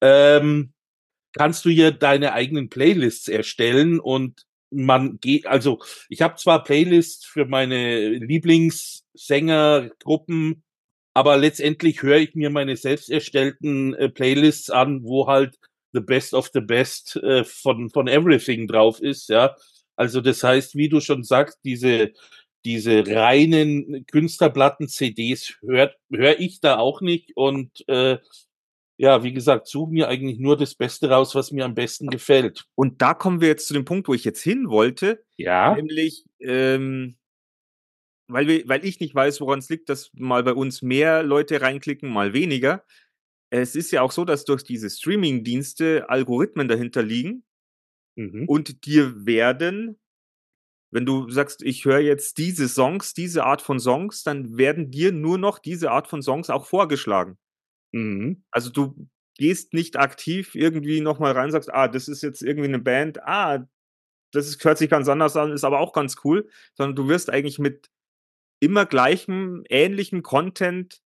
ähm, 0.00 0.72
kannst 1.32 1.64
du 1.64 1.70
hier 1.70 1.90
deine 1.90 2.32
eigenen 2.32 2.68
Playlists 2.68 3.26
erstellen 3.28 3.98
und 3.98 4.46
man 4.70 5.18
geht, 5.20 5.46
also 5.46 5.80
ich 6.08 6.22
habe 6.22 6.36
zwar 6.36 6.62
Playlists 6.64 7.26
für 7.26 7.46
meine 7.46 8.10
Lieblingssängergruppen, 8.10 10.62
aber 11.12 11.36
letztendlich 11.36 12.02
höre 12.02 12.18
ich 12.18 12.34
mir 12.34 12.50
meine 12.50 12.76
selbst 12.76 13.10
erstellten 13.10 13.94
äh, 13.94 14.08
Playlists 14.08 14.70
an, 14.70 15.04
wo 15.04 15.26
halt 15.26 15.58
the 15.94 16.00
best 16.00 16.34
of 16.34 16.50
the 16.54 16.60
best 16.60 17.16
äh, 17.16 17.44
von 17.44 17.90
von 17.90 18.08
everything 18.08 18.68
drauf 18.68 19.00
ist, 19.00 19.28
ja. 19.30 19.56
Also 19.96 20.20
das 20.20 20.42
heißt, 20.44 20.76
wie 20.76 20.88
du 20.90 21.00
schon 21.00 21.24
sagst, 21.24 21.60
diese 21.64 22.12
diese 22.66 23.06
reinen 23.06 24.06
Künstlerplatten 24.06 24.88
CDs 24.88 25.54
hört 25.62 25.96
höre 26.12 26.40
ich 26.40 26.60
da 26.60 26.78
auch 26.78 27.00
nicht 27.02 27.32
und 27.36 27.86
äh, 27.88 28.18
ja, 28.96 29.24
wie 29.24 29.32
gesagt, 29.32 29.66
suche 29.66 29.92
mir 29.92 30.08
eigentlich 30.08 30.38
nur 30.38 30.56
das 30.56 30.76
Beste 30.76 31.10
raus, 31.10 31.34
was 31.34 31.50
mir 31.50 31.64
am 31.64 31.74
besten 31.74 32.08
gefällt. 32.08 32.64
Und 32.76 33.02
da 33.02 33.12
kommen 33.14 33.40
wir 33.40 33.48
jetzt 33.48 33.66
zu 33.66 33.74
dem 33.74 33.84
Punkt, 33.84 34.06
wo 34.08 34.14
ich 34.14 34.24
jetzt 34.24 34.42
hin 34.42 34.68
wollte, 34.70 35.24
Ja. 35.36 35.74
nämlich, 35.74 36.24
ähm, 36.40 37.16
weil, 38.28 38.46
wir, 38.46 38.68
weil 38.68 38.84
ich 38.84 39.00
nicht 39.00 39.14
weiß, 39.14 39.40
woran 39.40 39.58
es 39.58 39.68
liegt, 39.68 39.88
dass 39.88 40.10
mal 40.14 40.42
bei 40.42 40.54
uns 40.54 40.80
mehr 40.82 41.22
Leute 41.22 41.60
reinklicken, 41.60 42.08
mal 42.10 42.32
weniger. 42.32 42.84
Es 43.60 43.76
ist 43.76 43.92
ja 43.92 44.02
auch 44.02 44.10
so, 44.12 44.24
dass 44.24 44.44
durch 44.44 44.64
diese 44.64 44.90
Streaming-Dienste 44.90 46.08
Algorithmen 46.08 46.68
dahinter 46.68 47.02
liegen 47.02 47.44
Mhm. 48.16 48.44
und 48.48 48.86
dir 48.86 49.26
werden, 49.26 49.98
wenn 50.92 51.06
du 51.06 51.28
sagst, 51.30 51.62
ich 51.62 51.84
höre 51.84 52.00
jetzt 52.00 52.38
diese 52.38 52.68
Songs, 52.68 53.14
diese 53.14 53.44
Art 53.44 53.62
von 53.62 53.80
Songs, 53.80 54.22
dann 54.22 54.56
werden 54.56 54.90
dir 54.90 55.12
nur 55.12 55.38
noch 55.38 55.58
diese 55.58 55.90
Art 55.90 56.08
von 56.08 56.22
Songs 56.22 56.50
auch 56.50 56.66
vorgeschlagen. 56.66 57.38
Mhm. 57.92 58.44
Also 58.50 58.70
du 58.70 59.08
gehst 59.36 59.74
nicht 59.74 59.96
aktiv 59.96 60.54
irgendwie 60.54 61.00
nochmal 61.00 61.32
rein 61.32 61.46
und 61.46 61.52
sagst, 61.52 61.72
ah, 61.74 61.88
das 61.88 62.08
ist 62.08 62.22
jetzt 62.22 62.42
irgendwie 62.42 62.68
eine 62.68 62.78
Band, 62.80 63.22
ah, 63.24 63.66
das 64.32 64.48
ist, 64.48 64.64
hört 64.64 64.78
sich 64.78 64.90
ganz 64.90 65.08
anders 65.08 65.36
an, 65.36 65.52
ist 65.52 65.64
aber 65.64 65.80
auch 65.80 65.92
ganz 65.92 66.16
cool, 66.24 66.48
sondern 66.74 66.96
du 66.96 67.08
wirst 67.08 67.30
eigentlich 67.30 67.58
mit 67.58 67.90
immer 68.60 68.86
gleichem, 68.86 69.64
ähnlichem 69.70 70.22
Content 70.22 71.02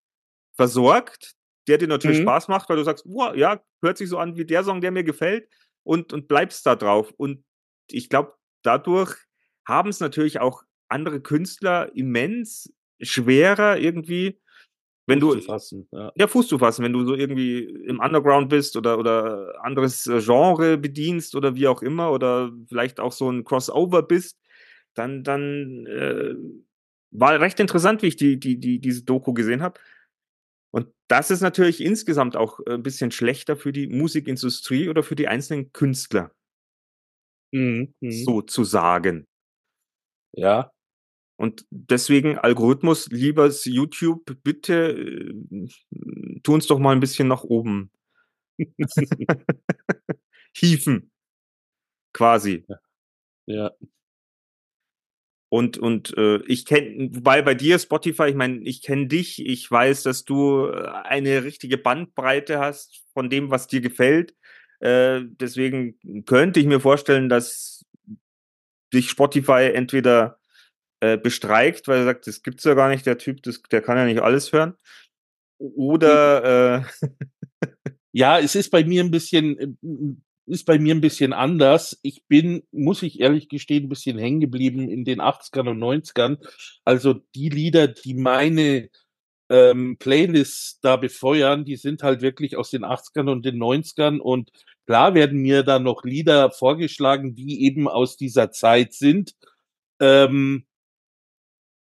versorgt, 0.58 1.37
der 1.68 1.78
dir 1.78 1.88
natürlich 1.88 2.20
Mhm. 2.20 2.24
Spaß 2.24 2.48
macht, 2.48 2.70
weil 2.70 2.78
du 2.78 2.84
sagst, 2.84 3.06
wow, 3.08 3.36
ja, 3.36 3.62
hört 3.82 3.98
sich 3.98 4.10
so 4.10 4.18
an 4.18 4.38
wie 4.38 4.46
der 4.46 4.64
Song, 4.64 4.82
der 4.82 4.92
mir 4.92 5.04
gefällt 5.04 5.48
und, 5.84 6.14
und 6.14 6.28
bleibst 6.28 6.66
da 6.66 6.76
drauf. 6.76 7.14
Und 7.18 7.44
ich 7.90 8.10
glaube, 8.10 8.34
dadurch 8.64 9.16
haben 9.68 9.90
es 9.90 10.00
natürlich 10.00 10.40
auch 10.40 10.64
andere 10.90 11.22
Künstler 11.22 11.92
immens 11.96 12.74
schwerer 13.02 13.78
irgendwie, 13.78 14.40
wenn 15.06 15.22
Fuß 15.22 15.36
du 15.36 15.40
zu 15.40 15.46
fassen, 15.46 15.88
ja. 15.92 16.12
ja, 16.16 16.28
Fuß 16.28 16.48
zu 16.48 16.60
fassen, 16.60 16.84
wenn 16.84 16.94
du 16.94 17.06
so 17.06 17.16
irgendwie 17.16 17.64
im 17.64 18.00
Underground 18.00 18.50
bist 18.50 18.76
oder, 18.76 19.00
oder 19.00 19.54
anderes 19.64 20.06
äh, 20.08 20.20
Genre 20.20 20.78
bedienst 20.78 21.36
oder 21.36 21.56
wie 21.56 21.68
auch 21.68 21.82
immer 21.82 22.12
oder 22.12 22.52
vielleicht 22.68 23.00
auch 23.00 23.14
so 23.14 23.30
ein 23.30 23.46
Crossover 23.46 24.04
bist, 24.04 24.38
dann, 24.96 25.24
dann 25.24 25.86
äh, 25.86 26.36
war 27.12 27.40
recht 27.40 27.60
interessant, 27.60 28.02
wie 28.02 28.08
ich 28.08 28.18
die, 28.18 28.40
die, 28.40 28.60
die, 28.60 28.80
diese 28.80 29.04
Doku 29.04 29.34
gesehen 29.34 29.62
habe. 29.62 29.80
Und 30.74 30.88
das 31.08 31.32
ist 31.32 31.42
natürlich 31.42 31.82
insgesamt 31.82 32.36
auch 32.36 32.60
ein 32.68 32.84
bisschen 32.84 33.12
schlechter 33.12 33.56
für 33.58 33.72
die 33.72 33.88
Musikindustrie 33.88 34.90
oder 34.90 35.04
für 35.04 35.16
die 35.16 35.28
einzelnen 35.28 35.72
Künstler, 35.74 36.32
Mhm. 37.54 37.94
Mhm. 38.02 38.12
sozusagen. 38.26 39.26
Ja. 40.34 40.72
Und 41.38 41.66
deswegen 41.72 42.38
Algorithmus, 42.40 43.08
liebes 43.10 43.66
YouTube, 43.66 44.24
bitte 44.44 44.92
äh, 44.92 45.68
tu 46.44 46.54
uns 46.54 46.68
doch 46.68 46.80
mal 46.80 46.94
ein 46.94 47.00
bisschen 47.02 47.28
nach 47.28 47.44
oben 47.44 47.92
hieven. 50.56 51.10
Quasi. 52.16 52.66
Ja. 53.48 53.72
Und, 55.50 55.77
und 55.77 56.16
äh, 56.18 56.38
ich 56.48 56.66
kenne, 56.66 57.10
wobei 57.13 57.42
bei 57.42 57.56
dir 57.56 57.80
Spotify, 57.80 58.25
ich 58.27 58.36
meine, 58.36 58.60
ich 58.63 58.82
kenne 58.82 59.08
dich, 59.08 59.46
ich 59.46 59.70
weiß, 59.70 60.04
dass 60.04 60.25
du 60.25 60.68
äh, 60.68 60.88
eine 61.04 61.44
richtige 61.44 61.77
Bandbreite 61.77 62.60
hast 62.60 63.04
von 63.13 63.30
dem, 63.30 63.50
was 63.50 63.68
dir 63.68 63.82
gefällt. 63.82 64.36
Äh, 64.80 65.22
deswegen 65.24 65.98
könnte 66.25 66.60
ich 66.60 66.66
mir 66.66 66.80
vorstellen, 66.80 67.30
dass 67.30 67.86
dich 68.94 69.10
Spotify 69.10 69.72
entweder 69.74 70.39
äh, 71.00 71.18
bestreikt, 71.18 71.88
weil 71.88 72.00
er 72.00 72.06
sagt, 72.06 72.27
das 72.27 72.44
gibt's 72.44 72.63
ja 72.66 72.74
gar 72.74 72.89
nicht, 72.89 73.06
der 73.06 73.18
Typ, 73.18 73.42
das, 73.44 73.62
der 73.72 73.82
kann 73.82 73.98
ja 73.98 74.06
nicht 74.06 74.22
alles 74.22 74.51
hören. 74.51 74.75
Oder 75.60 76.84
äh, 77.01 77.08
Ja, 78.18 78.39
es 78.39 78.56
ist 78.56 78.72
bei 78.72 78.84
mir 78.84 79.04
ein 79.04 79.12
bisschen, 79.12 79.60
äh, 79.60 79.68
ist 80.48 80.66
bei 80.66 80.80
mir 80.80 80.96
ein 80.96 81.01
bisschen 81.01 81.34
anders. 81.34 82.00
Ich 82.01 82.25
bin, 82.27 82.63
muss 82.72 83.04
ich 83.04 83.20
ehrlich 83.20 83.50
gestehen, 83.50 83.86
ein 83.86 83.89
bisschen 83.89 84.18
hängen 84.18 84.39
geblieben 84.39 84.89
in 84.89 85.04
den 85.04 85.20
80ern 85.20 85.70
und 85.70 85.80
90ern. 85.80 86.38
Also 86.86 87.16
die 87.36 87.50
Lieder, 87.50 87.88
die 87.88 88.13
meine 88.13 88.89
ähm, 89.50 89.98
Playlists 89.98 90.80
da 90.82 90.96
befeuern, 90.96 91.66
die 91.66 91.75
sind 91.75 92.04
halt 92.04 92.22
wirklich 92.22 92.58
aus 92.58 92.72
den 92.72 92.84
80ern 92.84 93.30
und 93.32 93.46
den 93.46 93.58
90ern 93.58 94.20
und 94.20 94.51
klar 94.86 95.13
werden 95.13 95.39
mir 95.39 95.63
da 95.63 95.80
noch 95.80 96.04
Lieder 96.04 96.51
vorgeschlagen, 96.51 97.36
die 97.36 97.66
eben 97.66 97.88
aus 97.88 98.18
dieser 98.18 98.51
Zeit 98.51 98.94
sind. 98.94 99.34
Ähm, 100.00 100.66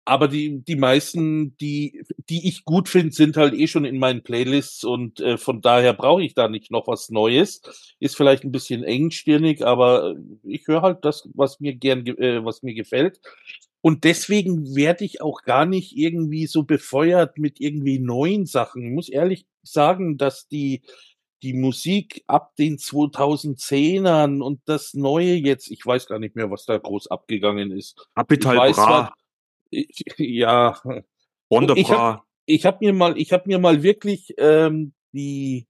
aber 0.04 0.26
die, 0.28 0.60
die 0.64 0.76
meisten, 0.76 1.56
die, 1.58 2.02
die 2.28 2.48
ich 2.48 2.64
gut 2.64 2.88
finde, 2.88 3.12
sind 3.12 3.36
halt 3.36 3.54
eh 3.54 3.66
schon 3.68 3.84
in 3.84 3.98
meinen 3.98 4.22
Playlists 4.22 4.82
und 4.84 5.20
äh, 5.20 5.38
von 5.38 5.60
daher 5.60 5.92
brauche 5.94 6.22
ich 6.24 6.34
da 6.34 6.48
nicht 6.48 6.70
noch 6.72 6.88
was 6.88 7.10
Neues. 7.10 7.62
Ist 8.00 8.16
vielleicht 8.16 8.42
ein 8.44 8.52
bisschen 8.52 8.82
engstirnig, 8.82 9.64
aber 9.64 10.16
ich 10.42 10.66
höre 10.66 10.82
halt 10.82 11.04
das, 11.04 11.28
was 11.34 11.60
mir 11.60 11.74
gern, 11.74 12.04
ge- 12.04 12.16
äh, 12.18 12.44
was 12.44 12.62
mir 12.62 12.74
gefällt. 12.74 13.20
Und 13.80 14.04
deswegen 14.04 14.74
werde 14.76 15.04
ich 15.04 15.20
auch 15.22 15.42
gar 15.42 15.66
nicht 15.66 15.96
irgendwie 15.96 16.46
so 16.46 16.62
befeuert 16.64 17.38
mit 17.38 17.60
irgendwie 17.60 17.98
neuen 17.98 18.46
Sachen. 18.46 18.82
Ich 18.84 18.92
muss 18.92 19.08
ehrlich 19.08 19.46
sagen, 19.62 20.18
dass 20.18 20.46
die, 20.48 20.82
die 21.42 21.52
Musik 21.52 22.22
ab 22.28 22.54
den 22.56 22.78
2010ern 22.78 24.40
und 24.40 24.60
das 24.66 24.94
Neue 24.94 25.34
jetzt, 25.34 25.70
ich 25.70 25.84
weiß 25.84 26.06
gar 26.06 26.18
nicht 26.18 26.36
mehr, 26.36 26.50
was 26.50 26.64
da 26.64 26.78
groß 26.78 27.08
abgegangen 27.08 27.70
ist. 27.72 28.08
Capital 28.14 28.56
Bra, 28.56 29.12
Ich, 29.16 29.21
ja, 30.18 30.80
Wonder 31.48 31.76
ich 31.76 31.90
hab- 31.90 32.24
habe 32.64 32.78
mir 32.80 32.92
mal, 32.92 33.18
ich 33.18 33.32
habe 33.32 33.44
mir 33.46 33.58
mal 33.58 33.82
wirklich 33.82 34.34
ähm, 34.38 34.92
die 35.12 35.66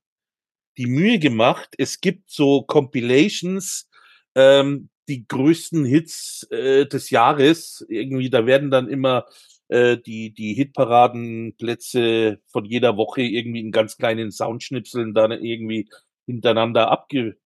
die 0.77 0.87
Mühe 0.87 1.19
gemacht. 1.19 1.75
Es 1.77 2.01
gibt 2.01 2.31
so 2.31 2.63
Compilations, 2.63 3.89
ähm, 4.35 4.89
die 5.07 5.27
größten 5.27 5.85
Hits 5.85 6.47
äh, 6.51 6.85
des 6.87 7.09
Jahres. 7.09 7.85
Irgendwie, 7.89 8.29
da 8.29 8.45
werden 8.45 8.71
dann 8.71 8.87
immer 8.89 9.25
äh, 9.67 9.97
die 9.97 10.33
die 10.33 10.53
Hitparadenplätze 10.53 12.39
von 12.47 12.65
jeder 12.65 12.97
Woche 12.97 13.21
irgendwie 13.21 13.59
in 13.59 13.71
ganz 13.71 13.97
kleinen 13.97 14.31
Soundschnipseln 14.31 15.13
dann 15.13 15.31
irgendwie 15.31 15.89
hintereinander 16.25 16.89
abge, 16.91 17.37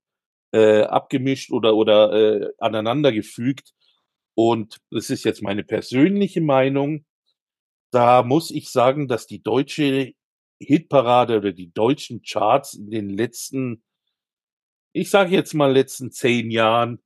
äh, 0.54 0.84
abgemischt 0.84 1.52
oder 1.52 1.76
oder 1.76 2.14
äh, 2.14 2.50
aneinander 2.60 3.12
gefügt. 3.12 3.74
Und 4.38 4.78
das 4.92 5.10
ist 5.10 5.26
jetzt 5.26 5.42
meine 5.42 5.64
persönliche 5.64 6.42
Meinung. 6.42 7.06
Da 7.92 8.22
muss 8.22 8.52
ich 8.52 8.70
sagen, 8.70 9.08
dass 9.08 9.26
die 9.26 9.42
deutsche 9.42 10.14
Hitparade 10.60 11.38
oder 11.38 11.54
die 11.54 11.74
deutschen 11.74 12.22
Charts 12.22 12.76
in 12.76 12.92
den 12.92 13.10
letzten, 13.10 13.84
ich 14.94 15.10
sage 15.10 15.32
jetzt 15.32 15.56
mal 15.56 15.72
letzten 15.74 16.12
zehn 16.12 16.52
Jahren, 16.52 17.02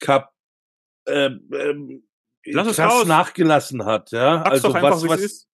kap, 0.00 0.32
ähm, 1.06 1.50
ähm, 1.52 2.08
krass 2.50 2.78
raus. 2.78 3.06
nachgelassen 3.06 3.84
hat. 3.84 4.10
Ja? 4.12 4.38
Sag's 4.38 4.50
Also 4.64 4.72
einfach, 4.72 4.90
was, 4.92 5.08
was 5.08 5.20
ist. 5.20 5.48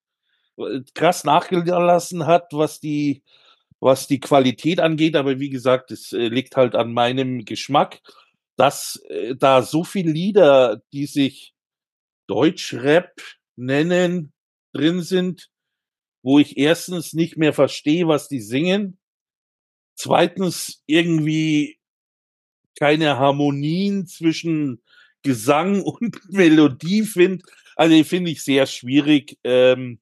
krass 0.95 1.25
nachgelassen 1.25 2.27
hat, 2.27 2.53
was 2.53 2.79
die, 2.79 3.25
was 3.81 4.07
die 4.07 4.21
Qualität 4.21 4.79
angeht. 4.79 5.17
Aber 5.17 5.41
wie 5.41 5.51
gesagt, 5.51 5.91
es 5.91 6.13
äh, 6.13 6.29
liegt 6.29 6.57
halt 6.57 6.77
an 6.77 6.93
meinem 6.93 7.45
Geschmack, 7.45 8.01
dass 8.57 9.01
äh, 9.09 9.35
da 9.37 9.63
so 9.63 9.85
viele 9.85 10.13
Lieder, 10.13 10.83
die 10.93 11.07
sich 11.07 11.55
Deutschrap 12.29 13.13
nennen 13.57 14.33
drin 14.73 15.03
sind, 15.03 15.51
wo 16.23 16.39
ich 16.39 16.57
erstens 16.57 17.13
nicht 17.13 17.37
mehr 17.37 17.53
verstehe, 17.53 18.09
was 18.09 18.29
die 18.29 18.41
singen, 18.41 18.99
zweitens 19.97 20.83
irgendwie 20.87 21.79
keine 22.79 23.19
Harmonien 23.19 24.07
zwischen 24.07 24.83
Gesang 25.23 25.83
und 25.83 26.19
Melodie 26.33 27.03
finde. 27.03 27.45
Also 27.77 28.03
finde 28.05 28.31
ich 28.31 28.43
sehr 28.43 28.67
schwierig. 28.67 29.39
Ähm, 29.45 30.01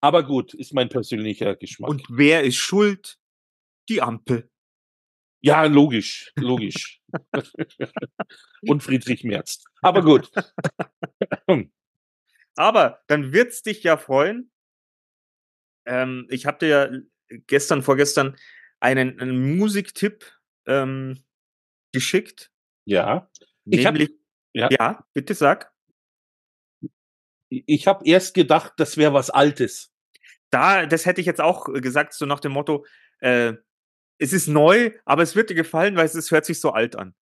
aber 0.00 0.24
gut, 0.24 0.54
ist 0.54 0.74
mein 0.74 0.88
persönlicher 0.88 1.54
Geschmack. 1.56 1.90
Und 1.90 2.04
wer 2.08 2.42
ist 2.42 2.56
schuld? 2.56 3.18
Die 3.88 4.02
Ampel. 4.02 4.51
Ja, 5.42 5.64
logisch, 5.64 6.32
logisch. 6.36 7.00
und 8.62 8.82
Friedrich 8.82 9.24
Merz. 9.24 9.62
Aber 9.82 10.02
gut. 10.02 10.30
Aber 12.56 13.00
dann 13.06 13.32
wird's 13.32 13.62
dich 13.62 13.82
ja 13.82 13.96
freuen. 13.96 14.50
Ähm, 15.86 16.26
ich 16.30 16.46
habe 16.46 16.58
dir 16.58 16.68
ja 16.68 17.38
gestern, 17.46 17.82
vorgestern 17.82 18.36
einen, 18.80 19.20
einen 19.20 19.56
Musiktipp 19.56 20.32
ähm, 20.66 21.22
geschickt. 21.92 22.50
ja. 22.84 23.30
Ich 23.64 23.86
hab- 23.86 23.94
Nämlich, 23.94 24.10
ja. 24.54 24.68
ja, 24.72 25.06
bitte 25.12 25.34
sag. 25.34 25.72
Ich 27.48 27.86
habe 27.86 28.04
erst 28.04 28.34
gedacht, 28.34 28.72
das 28.78 28.96
wäre 28.96 29.12
was 29.12 29.30
Altes. 29.30 29.92
Da, 30.50 30.84
das 30.86 31.06
hätte 31.06 31.20
ich 31.20 31.26
jetzt 31.28 31.40
auch 31.40 31.66
gesagt, 31.72 32.12
so 32.14 32.26
nach 32.26 32.40
dem 32.40 32.52
Motto, 32.52 32.84
äh, 33.20 33.54
es 34.18 34.32
ist 34.32 34.48
neu, 34.48 34.90
aber 35.04 35.22
es 35.22 35.34
wird 35.36 35.50
dir 35.50 35.54
gefallen, 35.54 35.96
weil 35.96 36.06
es, 36.06 36.14
es 36.14 36.30
hört 36.30 36.44
sich 36.44 36.60
so 36.60 36.70
alt 36.70 36.96
an. 36.96 37.14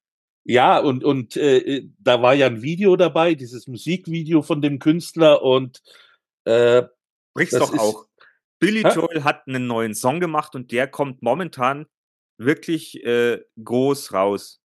Ja, 0.44 0.78
und, 0.78 1.04
und 1.04 1.36
äh, 1.36 1.86
da 1.98 2.22
war 2.22 2.34
ja 2.34 2.46
ein 2.46 2.62
Video 2.62 2.96
dabei, 2.96 3.34
dieses 3.34 3.66
Musikvideo 3.66 4.42
von 4.42 4.62
dem 4.62 4.78
Künstler 4.78 5.42
und 5.42 5.82
äh, 6.44 6.82
Brich's 7.34 7.52
Das 7.52 7.70
doch 7.70 7.78
auch. 7.78 8.06
Billy 8.58 8.82
Hä? 8.82 8.92
Joel 8.94 9.24
hat 9.24 9.46
einen 9.46 9.66
neuen 9.66 9.94
Song 9.94 10.20
gemacht 10.20 10.54
und 10.54 10.72
der 10.72 10.86
kommt 10.86 11.22
momentan 11.22 11.86
wirklich 12.38 13.04
äh, 13.04 13.42
groß 13.62 14.12
raus. 14.12 14.60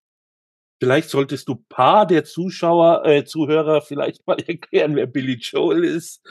vielleicht 0.80 1.08
solltest 1.08 1.48
du 1.48 1.56
paar 1.68 2.06
der 2.06 2.24
Zuschauer, 2.24 3.06
äh, 3.06 3.24
Zuhörer 3.24 3.80
vielleicht 3.82 4.26
mal 4.26 4.38
erklären, 4.46 4.96
wer 4.96 5.06
Billy 5.06 5.34
Joel 5.34 5.84
ist. 5.84 6.22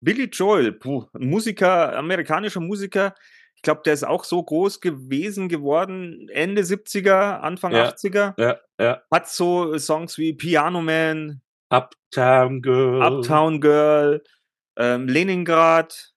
Billy 0.00 0.24
Joel, 0.24 0.72
puh, 0.72 1.06
ein 1.12 1.28
Musiker, 1.28 1.96
amerikanischer 1.96 2.60
Musiker. 2.60 3.14
Ich 3.60 3.62
glaube, 3.62 3.82
der 3.84 3.92
ist 3.92 4.04
auch 4.06 4.24
so 4.24 4.42
groß 4.42 4.80
gewesen 4.80 5.50
geworden, 5.50 6.30
Ende 6.30 6.62
70er, 6.62 7.40
Anfang 7.40 7.72
Ja. 7.72 7.90
80er. 7.90 8.32
Ja, 8.40 8.58
ja. 8.80 9.02
Hat 9.12 9.28
so 9.28 9.76
Songs 9.76 10.16
wie 10.16 10.32
Piano 10.32 10.80
Man, 10.80 11.42
Uptown 11.68 12.62
Girl. 12.62 13.02
Uptown 13.02 13.60
Girl, 13.60 14.22
ähm, 14.78 15.06
Leningrad, 15.08 16.14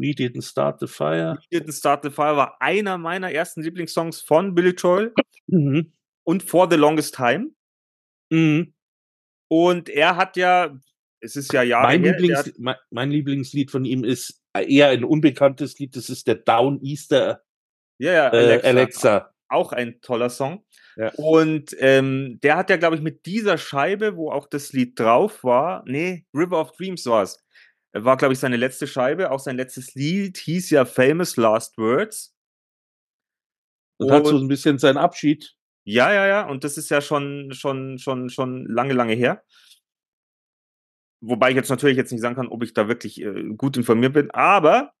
We 0.00 0.10
didn't 0.12 0.42
start 0.48 0.78
the 0.78 0.86
fire. 0.86 1.38
Didn't 1.52 1.76
Start 1.76 2.04
the 2.04 2.10
Fire 2.10 2.36
war 2.36 2.62
einer 2.62 2.98
meiner 2.98 3.32
ersten 3.32 3.62
Lieblingssongs 3.62 4.20
von 4.20 4.54
Billy 4.54 4.70
Joel 4.70 5.12
Mhm. 5.48 5.92
und 6.24 6.44
For 6.44 6.70
the 6.70 6.76
Longest 6.76 7.16
Time. 7.16 7.50
Mhm. 8.30 8.74
Und 9.50 9.88
er 9.88 10.14
hat 10.14 10.36
ja, 10.36 10.78
es 11.20 11.34
ist 11.34 11.52
ja 11.52 11.64
Jahre 11.64 11.88
Mein, 11.88 12.04
her, 12.04 12.12
Lieblings, 12.16 12.54
mein, 12.58 12.76
mein 12.90 13.10
Lieblingslied 13.10 13.72
von 13.72 13.84
ihm 13.84 14.04
ist 14.04 14.40
eher 14.62 14.88
ein 14.88 15.04
unbekanntes 15.04 15.78
Lied, 15.78 15.96
das 15.96 16.10
ist 16.10 16.26
der 16.26 16.36
Down 16.36 16.80
Easter 16.82 17.42
ja, 17.98 18.12
ja, 18.12 18.32
äh, 18.32 18.36
Alexa, 18.36 18.68
Alexa. 18.68 19.34
auch 19.48 19.72
ein 19.72 20.00
toller 20.00 20.30
Song. 20.30 20.64
Ja. 20.96 21.12
Und 21.16 21.76
ähm, 21.78 22.38
der 22.42 22.56
hat 22.56 22.70
ja, 22.70 22.76
glaube 22.76 22.96
ich, 22.96 23.02
mit 23.02 23.26
dieser 23.26 23.58
Scheibe, 23.58 24.16
wo 24.16 24.30
auch 24.30 24.46
das 24.48 24.72
Lied 24.72 24.98
drauf 24.98 25.44
war, 25.44 25.82
nee, 25.86 26.24
River 26.34 26.60
of 26.60 26.72
Dreams 26.72 27.04
war 27.06 27.24
es, 27.24 27.44
war, 27.92 28.16
glaube 28.16 28.34
ich, 28.34 28.40
seine 28.40 28.56
letzte 28.56 28.86
Scheibe, 28.86 29.30
auch 29.30 29.40
sein 29.40 29.56
letztes 29.56 29.94
Lied 29.94 30.38
hieß 30.38 30.70
ja 30.70 30.84
Famous 30.84 31.36
Last 31.36 31.76
Words. 31.78 32.34
Und 34.00 34.12
hat 34.12 34.26
so 34.26 34.38
ein 34.38 34.46
bisschen 34.46 34.78
seinen 34.78 34.96
Abschied. 34.96 35.56
Ja, 35.84 36.12
ja, 36.12 36.26
ja, 36.26 36.46
und 36.46 36.62
das 36.62 36.76
ist 36.76 36.88
ja 36.90 37.00
schon, 37.00 37.50
schon, 37.52 37.98
schon, 37.98 38.30
schon 38.30 38.66
lange, 38.66 38.92
lange 38.92 39.14
her. 39.14 39.42
Wobei 41.20 41.50
ich 41.50 41.56
jetzt 41.56 41.70
natürlich 41.70 41.96
jetzt 41.96 42.12
nicht 42.12 42.20
sagen 42.20 42.36
kann, 42.36 42.48
ob 42.48 42.62
ich 42.62 42.74
da 42.74 42.88
wirklich 42.88 43.20
äh, 43.22 43.44
gut 43.56 43.76
informiert 43.76 44.12
bin, 44.12 44.30
aber 44.30 44.92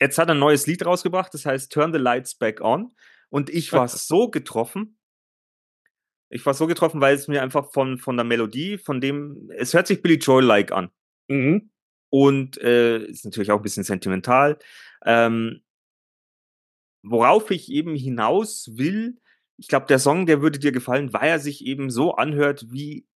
jetzt 0.00 0.18
hat 0.18 0.28
er 0.28 0.34
ein 0.34 0.40
neues 0.40 0.66
Lied 0.66 0.84
rausgebracht, 0.84 1.32
das 1.34 1.44
heißt 1.44 1.70
Turn 1.70 1.92
the 1.92 1.98
Lights 1.98 2.34
Back 2.34 2.60
On. 2.60 2.92
Und 3.28 3.50
ich 3.50 3.72
war 3.72 3.88
so 3.88 4.28
getroffen. 4.28 4.98
Ich 6.30 6.46
war 6.46 6.54
so 6.54 6.66
getroffen, 6.66 7.00
weil 7.00 7.14
es 7.14 7.28
mir 7.28 7.42
einfach 7.42 7.72
von, 7.72 7.98
von 7.98 8.16
der 8.16 8.24
Melodie, 8.24 8.78
von 8.78 9.00
dem, 9.00 9.50
es 9.54 9.74
hört 9.74 9.86
sich 9.86 10.00
Billy 10.00 10.16
Joel-like 10.16 10.72
an. 10.72 10.90
Mhm. 11.28 11.70
Und 12.10 12.58
äh, 12.58 13.04
ist 13.04 13.24
natürlich 13.24 13.50
auch 13.50 13.58
ein 13.58 13.62
bisschen 13.62 13.84
sentimental. 13.84 14.58
Ähm, 15.04 15.62
worauf 17.02 17.50
ich 17.50 17.70
eben 17.70 17.94
hinaus 17.94 18.70
will, 18.76 19.20
ich 19.58 19.68
glaube, 19.68 19.86
der 19.86 19.98
Song, 19.98 20.26
der 20.26 20.40
würde 20.40 20.58
dir 20.58 20.72
gefallen, 20.72 21.12
weil 21.12 21.28
er 21.28 21.38
sich 21.38 21.64
eben 21.64 21.90
so 21.90 22.14
anhört 22.14 22.66
wie 22.70 23.06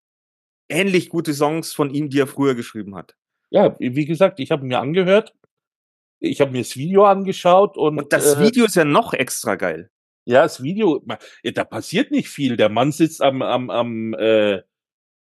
ähnlich 0.69 1.09
gute 1.09 1.35
Songs 1.35 1.73
von 1.73 1.93
ihm, 1.93 2.11
die 2.11 2.21
er 2.21 2.27
früher 2.27 2.55
geschrieben 2.55 2.95
hat. 2.97 3.17
Ja, 3.51 3.77
wie 3.79 4.07
gesagt, 4.07 4.41
ich 4.41 4.51
habe 4.51 4.67
mir 4.67 4.81
angehört. 4.81 5.35
Ich 6.19 6.41
habe 6.41 6.51
mir 6.51 6.59
das 6.59 6.77
Video 6.77 7.05
angeschaut 7.05 7.77
und, 7.77 7.99
Und 7.99 8.13
das 8.13 8.37
äh, 8.37 8.41
Video 8.41 8.65
ist 8.65 8.77
ja 8.77 8.85
noch 8.85 9.13
extra 9.13 9.55
geil. 9.55 9.91
Ja, 10.25 10.43
das 10.43 10.63
Video, 10.63 11.05
da 11.45 11.65
passiert 11.65 12.11
nicht 12.11 12.29
viel. 12.29 12.57
Der 12.57 12.69
Mann 12.69 12.91
sitzt 12.91 13.23
am, 13.23 13.43
am, 13.43 13.71
am, 13.71 14.15
äh, 14.15 14.63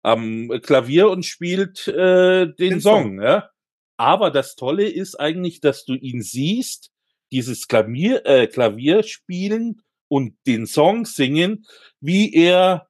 am 0.01 0.49
Klavier 0.63 1.09
und 1.09 1.25
spielt 1.25 1.87
äh, 1.87 2.47
den, 2.47 2.55
Den 2.55 2.81
Song. 2.81 3.03
Song. 3.03 3.21
Ja? 3.21 3.49
Aber 3.97 4.31
das 4.31 4.55
Tolle 4.55 4.89
ist 4.89 5.19
eigentlich, 5.19 5.61
dass 5.61 5.85
du 5.85 5.93
ihn 5.93 6.21
siehst, 6.21 6.91
dieses 7.31 7.67
Klavier, 7.67 8.25
äh, 8.25 8.47
Klavier 8.47 9.03
spielen 9.03 9.81
und 10.07 10.35
den 10.47 10.65
Song 10.65 11.05
singen, 11.05 11.65
wie 11.99 12.33
er, 12.33 12.87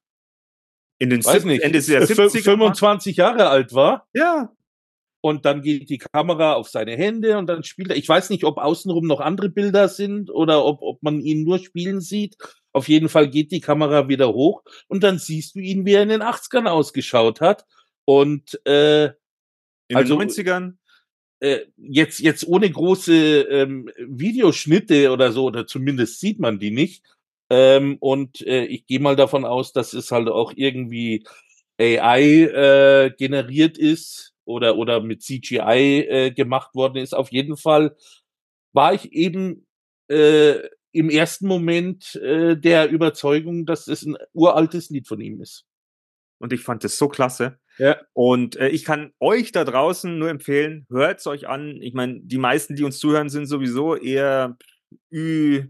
In 1.00 1.10
den 1.10 1.24
weiß 1.26 1.44
nicht, 1.46 1.62
Ende 1.62 1.82
der 1.82 2.04
fü- 2.08 2.30
70er. 2.30 2.44
25 2.44 3.18
Jahre 3.18 3.48
alt 3.50 3.74
war. 3.74 4.08
Ja. 4.14 4.52
Und 5.22 5.44
dann 5.46 5.62
geht 5.64 5.90
die 5.90 5.98
Kamera 5.98 6.54
auf 6.54 6.70
seine 6.70 6.96
Hände 6.96 7.38
und 7.38 7.48
dann 7.48 7.64
spielt 7.64 7.90
er. 7.90 7.98
Ich 7.98 8.08
weiß 8.08 8.30
nicht, 8.30 8.44
ob 8.44 8.58
außenrum 8.58 9.08
noch 9.08 9.20
andere 9.22 9.50
Bilder 9.50 9.88
sind 9.90 10.30
oder 10.30 10.64
ob, 10.64 10.82
ob 10.82 11.02
man 11.02 11.20
ihn 11.20 11.44
nur 11.44 11.58
spielen 11.60 12.00
sieht. 12.00 12.38
Auf 12.74 12.88
jeden 12.88 13.10
Fall 13.10 13.30
geht 13.30 13.52
die 13.52 13.60
Kamera 13.62 14.08
wieder 14.08 14.32
hoch 14.34 14.64
und 14.88 15.04
dann 15.04 15.18
siehst 15.18 15.56
du 15.56 15.60
ihn, 15.60 15.86
wie 15.86 15.94
er 15.94 16.04
in 16.04 16.10
den 16.10 16.22
80ern 16.22 16.68
ausgeschaut 16.68 17.42
hat. 17.42 17.66
Und 18.06 18.60
äh, 18.68 19.06
In 19.88 19.96
Also- 19.98 20.18
den 20.18 20.30
90ern. 20.30 20.74
äh, 21.40 21.62
jetzt, 21.78 22.20
jetzt 22.20 22.48
ohne 22.48 22.70
große 22.70 23.42
ähm, 23.42 23.90
Videoschnitte 23.98 25.12
oder 25.12 25.32
so, 25.32 25.46
oder 25.46 25.66
zumindest 25.66 26.20
sieht 26.20 26.40
man 26.40 26.60
die 26.60 26.72
nicht. 26.72 27.04
Ähm, 27.50 27.98
und 28.00 28.42
äh, 28.42 28.66
ich 28.66 28.86
gehe 28.88 29.00
mal 29.00 29.16
davon 29.16 29.46
aus, 29.46 29.72
dass 29.72 29.94
es 29.94 30.12
halt 30.12 30.30
auch 30.30 30.54
irgendwie 30.56 31.26
AI 31.80 32.22
äh, 32.22 33.12
generiert 33.18 33.78
ist 33.78 34.34
oder, 34.46 34.78
oder 34.78 35.02
mit 35.02 35.22
CGI 35.22 36.08
äh, 36.10 36.32
gemacht 36.32 36.74
worden 36.74 36.98
ist. 36.98 37.14
Auf 37.14 37.32
jeden 37.32 37.58
Fall 37.58 37.96
war 38.74 38.94
ich 38.94 39.12
eben 39.14 39.68
äh, 40.08 40.56
im 40.92 41.10
ersten 41.10 41.48
Moment 41.48 42.16
äh, 42.16 42.56
der 42.56 42.90
Überzeugung, 42.90 43.66
dass 43.66 43.88
es 43.88 44.04
ein 44.04 44.18
uraltes 44.34 44.90
Lied 44.90 45.08
von 45.08 45.20
ihm 45.20 45.42
ist. 45.42 45.66
Und 46.40 46.54
ich 46.54 46.62
fand 46.62 46.84
das 46.84 46.98
so 46.98 47.08
klasse. 47.08 47.60
Ja. 47.78 47.98
Und 48.14 48.56
äh, 48.56 48.70
ich 48.70 48.86
kann 48.86 49.12
euch 49.20 49.52
da 49.52 49.64
draußen 49.66 50.18
nur 50.18 50.30
empfehlen, 50.30 50.86
hört's 50.90 51.28
euch 51.28 51.48
an. 51.48 51.82
Ich 51.82 51.94
meine, 51.94 52.22
die 52.22 52.38
meisten, 52.38 52.76
die 52.76 52.84
uns 52.84 53.00
zuhören, 53.00 53.30
sind 53.30 53.48
sowieso 53.48 53.96
eher 53.96 54.58
Ü 55.12 55.66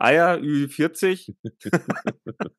Eier, 0.00 0.38
Ü40. 0.38 1.34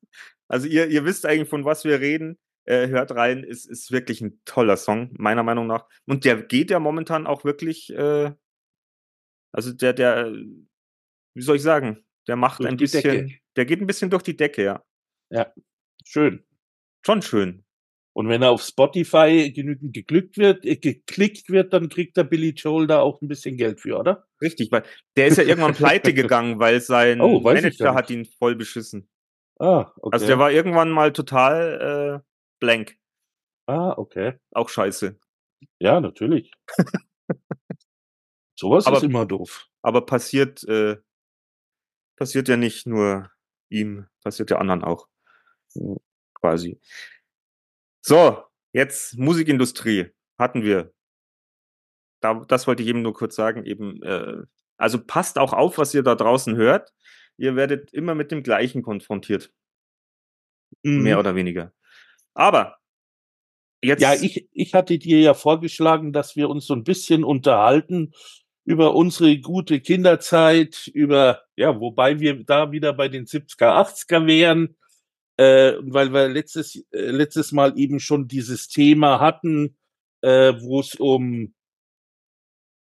also 0.48 0.66
ihr, 0.66 0.88
ihr 0.88 1.04
wisst 1.04 1.26
eigentlich, 1.26 1.48
von 1.48 1.64
was 1.64 1.84
wir 1.84 2.00
reden. 2.00 2.38
Äh, 2.64 2.88
hört 2.88 3.10
rein, 3.12 3.42
ist, 3.42 3.66
ist 3.66 3.90
wirklich 3.90 4.20
ein 4.20 4.40
toller 4.44 4.76
Song, 4.76 5.12
meiner 5.18 5.42
Meinung 5.42 5.66
nach. 5.66 5.88
Und 6.06 6.24
der 6.24 6.40
geht 6.42 6.70
ja 6.70 6.78
momentan 6.78 7.26
auch 7.26 7.44
wirklich, 7.44 7.92
äh, 7.92 8.32
also 9.52 9.72
der, 9.72 9.92
der, 9.92 10.32
wie 11.34 11.42
soll 11.42 11.56
ich 11.56 11.62
sagen, 11.62 12.04
der 12.28 12.36
macht 12.36 12.60
Durch 12.60 12.70
ein 12.70 12.76
bisschen, 12.76 13.02
Decke. 13.02 13.38
der 13.56 13.64
geht 13.66 13.80
ein 13.80 13.88
bisschen 13.88 14.10
durch 14.10 14.22
die 14.22 14.36
Decke, 14.36 14.62
ja. 14.62 15.52
Schön. 16.04 16.44
Schon 17.04 17.22
schön. 17.22 17.61
Und 18.14 18.28
wenn 18.28 18.42
er 18.42 18.50
auf 18.50 18.62
Spotify 18.62 19.50
genügend 19.54 19.94
geklickt 19.94 20.36
wird, 20.36 20.64
äh, 20.66 20.76
geklickt 20.76 21.48
wird, 21.48 21.72
dann 21.72 21.88
kriegt 21.88 22.16
der 22.16 22.24
Billy 22.24 22.50
Joel 22.50 22.86
da 22.86 23.00
auch 23.00 23.22
ein 23.22 23.28
bisschen 23.28 23.56
Geld 23.56 23.80
für, 23.80 23.98
oder? 23.98 24.26
Richtig, 24.40 24.70
weil 24.70 24.82
der 25.16 25.28
ist 25.28 25.38
ja 25.38 25.44
irgendwann 25.44 25.74
pleite 25.74 26.12
gegangen, 26.14 26.58
weil 26.58 26.80
sein 26.80 27.20
Oh, 27.22 27.40
Manager 27.40 27.94
hat 27.94 28.10
ihn 28.10 28.26
voll 28.26 28.54
beschissen. 28.54 29.08
Ah, 29.58 29.92
okay. 29.96 30.10
Also 30.14 30.26
der 30.26 30.38
war 30.38 30.50
irgendwann 30.52 30.90
mal 30.90 31.12
total 31.12 32.20
äh, 32.22 32.28
blank. 32.60 32.98
ah, 33.66 33.94
okay. 33.96 34.34
Auch 34.50 34.68
scheiße. 34.68 35.18
Ja, 35.78 36.00
natürlich. 36.00 36.52
Sowas 38.58 38.86
Aber- 38.86 38.98
ist 38.98 39.02
immer 39.04 39.26
doof. 39.26 39.68
Aber 39.82 40.04
passiert, 40.06 40.62
äh, 40.64 40.96
passiert 42.16 42.48
ja 42.48 42.56
nicht 42.56 42.86
nur 42.86 43.30
ihm, 43.70 44.06
passiert 44.22 44.50
ja 44.50 44.58
anderen 44.58 44.84
auch. 44.84 45.08
Quasi. 46.34 46.78
So, 48.04 48.42
jetzt 48.72 49.16
Musikindustrie. 49.16 50.10
hatten 50.36 50.64
wir. 50.64 50.92
Da, 52.20 52.44
das 52.46 52.66
wollte 52.66 52.82
ich 52.82 52.88
eben 52.88 53.02
nur 53.02 53.14
kurz 53.14 53.36
sagen. 53.36 53.64
Eben, 53.64 54.02
äh, 54.02 54.42
also 54.76 55.02
passt 55.02 55.38
auch 55.38 55.52
auf, 55.52 55.78
was 55.78 55.94
ihr 55.94 56.02
da 56.02 56.16
draußen 56.16 56.56
hört. 56.56 56.92
Ihr 57.36 57.54
werdet 57.54 57.92
immer 57.92 58.14
mit 58.14 58.32
dem 58.32 58.42
Gleichen 58.42 58.82
konfrontiert. 58.82 59.52
Mhm. 60.82 61.02
Mehr 61.02 61.18
oder 61.20 61.36
weniger. 61.36 61.72
Aber 62.34 62.78
jetzt. 63.82 64.02
Ja, 64.02 64.14
ich, 64.14 64.48
ich 64.50 64.74
hatte 64.74 64.98
dir 64.98 65.20
ja 65.20 65.34
vorgeschlagen, 65.34 66.12
dass 66.12 66.34
wir 66.34 66.48
uns 66.48 66.66
so 66.66 66.74
ein 66.74 66.84
bisschen 66.84 67.22
unterhalten 67.22 68.12
über 68.64 68.94
unsere 68.94 69.38
gute 69.38 69.80
Kinderzeit, 69.80 70.88
über, 70.92 71.42
ja, 71.56 71.80
wobei 71.80 72.20
wir 72.20 72.44
da 72.44 72.72
wieder 72.72 72.92
bei 72.92 73.08
den 73.08 73.26
70er, 73.26 73.76
80er 73.76 74.26
wären, 74.26 74.76
äh, 75.36 75.74
weil 75.80 76.12
wir 76.12 76.28
letztes, 76.28 76.76
äh, 76.90 77.10
letztes 77.10 77.52
Mal 77.52 77.78
eben 77.78 78.00
schon 78.00 78.28
dieses 78.28 78.68
Thema 78.68 79.20
hatten, 79.20 79.76
äh, 80.22 80.54
wo 80.60 80.80
es 80.80 80.94
um 80.94 81.54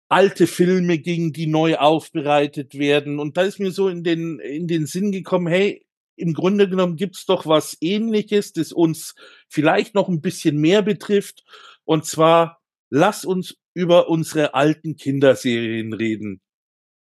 alte 0.09 0.45
Filme 0.45 0.97
ging, 0.97 1.31
die 1.31 1.47
neu 1.47 1.77
aufbereitet 1.77 2.77
werden. 2.77 3.17
Und 3.17 3.37
da 3.37 3.43
ist 3.43 3.59
mir 3.59 3.71
so 3.71 3.87
in 3.87 4.03
den, 4.03 4.39
in 4.39 4.67
den 4.67 4.85
Sinn 4.85 5.13
gekommen, 5.13 5.47
hey, 5.47 5.85
im 6.17 6.33
Grunde 6.33 6.69
genommen 6.69 6.97
gibt's 6.97 7.25
doch 7.25 7.45
was 7.45 7.77
ähnliches, 7.79 8.51
das 8.51 8.73
uns 8.73 9.15
vielleicht 9.47 9.95
noch 9.95 10.09
ein 10.09 10.21
bisschen 10.21 10.57
mehr 10.57 10.81
betrifft. 10.81 11.43
Und 11.85 12.05
zwar, 12.05 12.61
lass 12.89 13.23
uns 13.23 13.55
über 13.73 14.09
unsere 14.09 14.53
alten 14.53 14.97
Kinderserien 14.97 15.93
reden. 15.93 16.41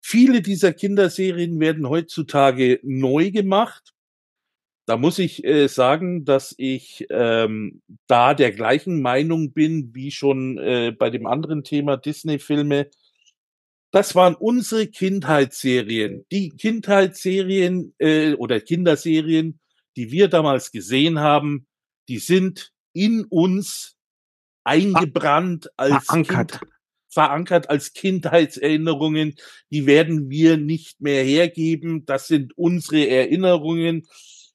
Viele 0.00 0.42
dieser 0.42 0.72
Kinderserien 0.72 1.58
werden 1.60 1.88
heutzutage 1.88 2.78
neu 2.82 3.30
gemacht. 3.30 3.93
Da 4.86 4.98
muss 4.98 5.18
ich 5.18 5.44
äh, 5.44 5.66
sagen, 5.68 6.24
dass 6.24 6.54
ich 6.58 7.06
ähm, 7.10 7.82
da 8.06 8.34
der 8.34 8.52
gleichen 8.52 9.00
Meinung 9.00 9.52
bin 9.52 9.94
wie 9.94 10.10
schon 10.10 10.58
äh, 10.58 10.92
bei 10.92 11.08
dem 11.08 11.26
anderen 11.26 11.64
Thema 11.64 11.96
Disney-Filme. 11.96 12.90
Das 13.92 14.14
waren 14.14 14.34
unsere 14.34 14.86
Kindheitsserien. 14.88 16.26
Die 16.30 16.50
Kindheitsserien 16.50 17.94
äh, 17.98 18.34
oder 18.34 18.60
Kinderserien, 18.60 19.60
die 19.96 20.10
wir 20.10 20.28
damals 20.28 20.70
gesehen 20.70 21.20
haben, 21.20 21.66
die 22.08 22.18
sind 22.18 22.72
in 22.92 23.24
uns 23.24 23.96
eingebrannt 24.64 25.70
als 25.76 26.04
verankert. 26.06 26.60
Kind, 26.60 26.72
verankert 27.08 27.70
als 27.70 27.92
Kindheitserinnerungen. 27.92 29.36
Die 29.70 29.86
werden 29.86 30.28
wir 30.28 30.56
nicht 30.56 31.00
mehr 31.00 31.22
hergeben. 31.22 32.04
Das 32.04 32.26
sind 32.26 32.56
unsere 32.58 33.08
Erinnerungen. 33.08 34.06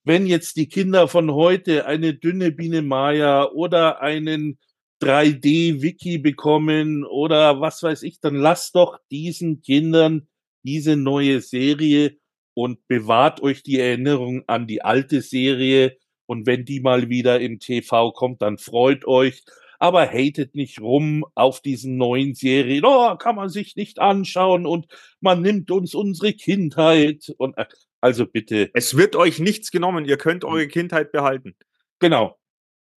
Wenn 0.04 0.26
jetzt 0.26 0.56
die 0.56 0.68
Kinder 0.68 1.08
von 1.08 1.32
heute 1.34 1.86
eine 1.86 2.14
dünne 2.14 2.52
Biene 2.52 2.82
Maya 2.82 3.50
oder 3.52 4.02
einen 4.02 4.58
3D-Wiki 5.02 6.18
bekommen 6.18 7.06
oder 7.06 7.62
was 7.62 7.84
weiß 7.84 8.04
ich, 8.04 8.20
dann 8.20 8.36
lasst 8.36 8.76
doch 8.76 8.98
diesen 9.12 9.62
Kindern 9.62 10.28
diese 10.64 10.96
neue 10.96 11.42
Serie 11.42 12.18
und 12.54 12.86
bewahrt 12.88 13.42
euch 13.42 13.64
die 13.64 13.80
Erinnerung 13.80 14.44
an 14.48 14.68
die 14.68 14.82
alte 14.82 15.22
Serie. 15.22 15.98
Und 16.26 16.46
wenn 16.46 16.66
die 16.66 16.82
mal 16.82 17.10
wieder 17.10 17.40
im 17.40 17.60
TV 17.60 18.12
kommt, 18.12 18.42
dann 18.42 18.58
freut 18.58 19.06
euch. 19.06 19.44
Aber 19.80 20.06
hatet 20.06 20.56
nicht 20.56 20.82
rum 20.82 21.26
auf 21.36 21.62
diesen 21.62 21.96
neuen 21.96 22.36
Serien. 22.36 22.84
Oh, 22.84 23.16
kann 23.16 23.38
man 23.38 23.48
sich 23.48 23.78
nicht 23.78 24.00
anschauen 24.00 24.66
und 24.66 24.88
man 25.22 25.42
nimmt 25.42 25.72
uns 25.72 25.96
unsere 25.96 26.34
Kindheit. 26.34 27.34
Und 27.38 27.58
äh, 27.58 27.66
also 28.02 28.26
bitte. 28.26 28.70
Es 28.74 28.96
wird 28.98 29.16
euch 29.16 29.40
nichts 29.40 29.72
genommen. 29.72 30.06
Ihr 30.06 30.18
könnt 30.18 30.46
eure 30.46 30.68
Kindheit 30.68 31.12
behalten. 31.12 31.56
Genau. 32.00 32.40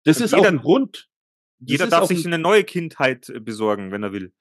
Das 0.04 0.18
Und 0.18 0.24
ist 0.24 0.30
jeder- 0.32 0.42
auch 0.42 0.46
ein 0.48 0.58
Grund. 0.58 1.08
Das 1.58 1.72
Jeder 1.72 1.86
darf 1.88 2.06
sich 2.06 2.24
ein- 2.24 2.32
eine 2.32 2.42
neue 2.42 2.64
Kindheit 2.64 3.28
äh, 3.28 3.40
besorgen, 3.40 3.90
wenn 3.92 4.02
er 4.02 4.12
will. 4.12 4.32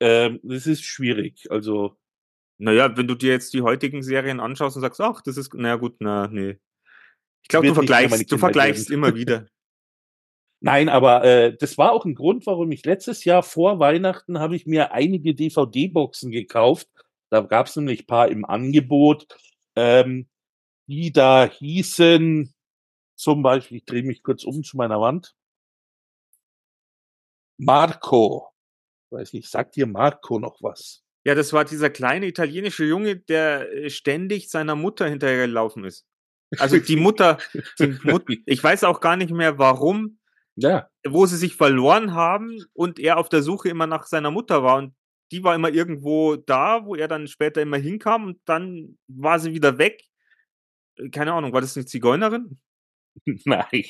Ähm, 0.00 0.40
das 0.42 0.66
ist 0.66 0.82
schwierig. 0.84 1.46
Also 1.50 1.96
Naja, 2.56 2.96
wenn 2.96 3.08
du 3.08 3.16
dir 3.16 3.32
jetzt 3.32 3.52
die 3.52 3.62
heutigen 3.62 4.02
Serien 4.04 4.38
anschaust 4.38 4.76
und 4.76 4.82
sagst, 4.82 5.00
ach, 5.00 5.20
das 5.22 5.36
ist, 5.36 5.52
na 5.54 5.74
gut, 5.74 5.96
na, 5.98 6.28
nee. 6.28 6.56
Ich 7.42 7.48
glaube, 7.48 7.66
du 7.66 7.74
vergleichst, 7.74 8.30
du 8.30 8.38
vergleichst 8.38 8.90
werden. 8.90 8.94
immer 9.04 9.14
wieder. 9.16 9.46
Nein, 10.60 10.88
aber 10.88 11.24
äh, 11.24 11.56
das 11.56 11.76
war 11.78 11.92
auch 11.92 12.04
ein 12.04 12.14
Grund, 12.14 12.46
warum 12.46 12.70
ich 12.72 12.84
letztes 12.86 13.24
Jahr 13.24 13.42
vor 13.42 13.80
Weihnachten 13.80 14.38
habe 14.38 14.54
ich 14.56 14.66
mir 14.66 14.92
einige 14.92 15.34
DVD-Boxen 15.34 16.30
gekauft. 16.30 16.88
Da 17.30 17.40
gab 17.40 17.66
es 17.66 17.74
nämlich 17.76 18.06
paar 18.06 18.28
im 18.28 18.44
Angebot, 18.44 19.26
ähm, 19.76 20.28
die 20.86 21.12
da 21.12 21.46
hießen, 21.46 22.54
zum 23.16 23.42
Beispiel, 23.42 23.78
ich 23.78 23.84
drehe 23.84 24.02
mich 24.02 24.22
kurz 24.22 24.44
um 24.44 24.62
zu 24.62 24.76
meiner 24.76 25.00
Wand. 25.00 25.34
Marco. 27.58 28.50
Weiß 29.10 29.32
nicht, 29.32 29.48
sagt 29.48 29.76
dir 29.76 29.86
Marco 29.86 30.38
noch 30.38 30.60
was? 30.60 31.02
Ja, 31.24 31.34
das 31.34 31.52
war 31.52 31.64
dieser 31.64 31.88
kleine 31.88 32.26
italienische 32.26 32.84
Junge, 32.84 33.16
der 33.16 33.72
äh, 33.72 33.90
ständig 33.90 34.50
seiner 34.50 34.74
Mutter 34.74 35.08
hinterhergelaufen 35.08 35.84
ist. 35.84 36.04
Also 36.58 36.78
die 36.78 36.96
Mutter, 36.96 37.38
die 37.78 37.98
Mut, 38.02 38.24
ich 38.46 38.62
weiß 38.62 38.84
auch 38.84 39.00
gar 39.00 39.16
nicht 39.16 39.30
mehr 39.30 39.58
warum, 39.58 40.18
Ja, 40.56 40.88
wo 41.06 41.26
sie 41.26 41.36
sich 41.36 41.56
verloren 41.56 42.14
haben 42.14 42.64
und 42.74 42.98
er 42.98 43.18
auf 43.18 43.28
der 43.28 43.42
Suche 43.42 43.68
immer 43.68 43.86
nach 43.86 44.04
seiner 44.06 44.30
Mutter 44.30 44.62
war 44.62 44.78
und 44.78 44.94
die 45.32 45.42
war 45.44 45.54
immer 45.54 45.70
irgendwo 45.70 46.36
da, 46.36 46.84
wo 46.84 46.94
er 46.94 47.08
dann 47.08 47.26
später 47.28 47.62
immer 47.62 47.78
hinkam 47.78 48.26
und 48.26 48.40
dann 48.44 48.98
war 49.08 49.38
sie 49.38 49.52
wieder 49.54 49.78
weg. 49.78 50.04
Äh, 50.96 51.08
Keine 51.10 51.32
Ahnung, 51.32 51.52
war 51.52 51.60
das 51.60 51.76
eine 51.76 51.86
Zigeunerin? 51.86 52.58
Nein. 53.44 53.84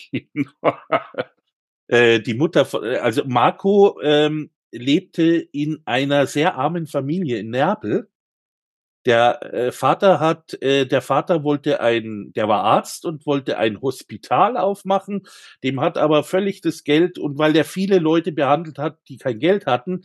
äh, 1.88 2.20
die 2.20 2.34
Mutter, 2.34 2.64
von, 2.64 2.84
äh, 2.84 2.96
also 2.96 3.24
Marco 3.26 4.00
ähm, 4.02 4.50
lebte 4.72 5.36
in 5.36 5.82
einer 5.84 6.26
sehr 6.26 6.56
armen 6.56 6.86
Familie 6.86 7.38
in 7.38 7.50
Neapel. 7.50 8.10
Der 9.06 9.42
äh, 9.52 9.72
Vater 9.72 10.18
hat, 10.18 10.54
äh, 10.62 10.86
der 10.86 11.02
Vater 11.02 11.44
wollte 11.44 11.80
ein, 11.80 12.32
der 12.34 12.48
war 12.48 12.64
Arzt 12.64 13.04
und 13.04 13.26
wollte 13.26 13.58
ein 13.58 13.82
Hospital 13.82 14.56
aufmachen. 14.56 15.26
Dem 15.62 15.80
hat 15.80 15.98
aber 15.98 16.24
völlig 16.24 16.62
das 16.62 16.84
Geld 16.84 17.18
und 17.18 17.36
weil 17.36 17.52
der 17.52 17.66
viele 17.66 17.98
Leute 17.98 18.32
behandelt 18.32 18.78
hat, 18.78 18.98
die 19.08 19.18
kein 19.18 19.38
Geld 19.38 19.66
hatten, 19.66 20.04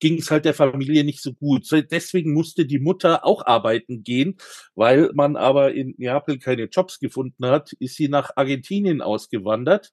ging 0.00 0.18
es 0.18 0.30
halt 0.30 0.44
der 0.44 0.54
Familie 0.54 1.04
nicht 1.04 1.22
so 1.22 1.32
gut. 1.32 1.66
Deswegen 1.90 2.32
musste 2.32 2.66
die 2.66 2.78
Mutter 2.78 3.24
auch 3.24 3.44
arbeiten 3.46 4.04
gehen, 4.04 4.36
weil 4.74 5.10
man 5.14 5.36
aber 5.36 5.72
in 5.74 5.94
Neapel 5.98 6.38
keine 6.38 6.64
Jobs 6.64 6.98
gefunden 6.98 7.46
hat, 7.46 7.72
ist 7.80 7.96
sie 7.96 8.08
nach 8.08 8.30
Argentinien 8.36 9.02
ausgewandert. 9.02 9.92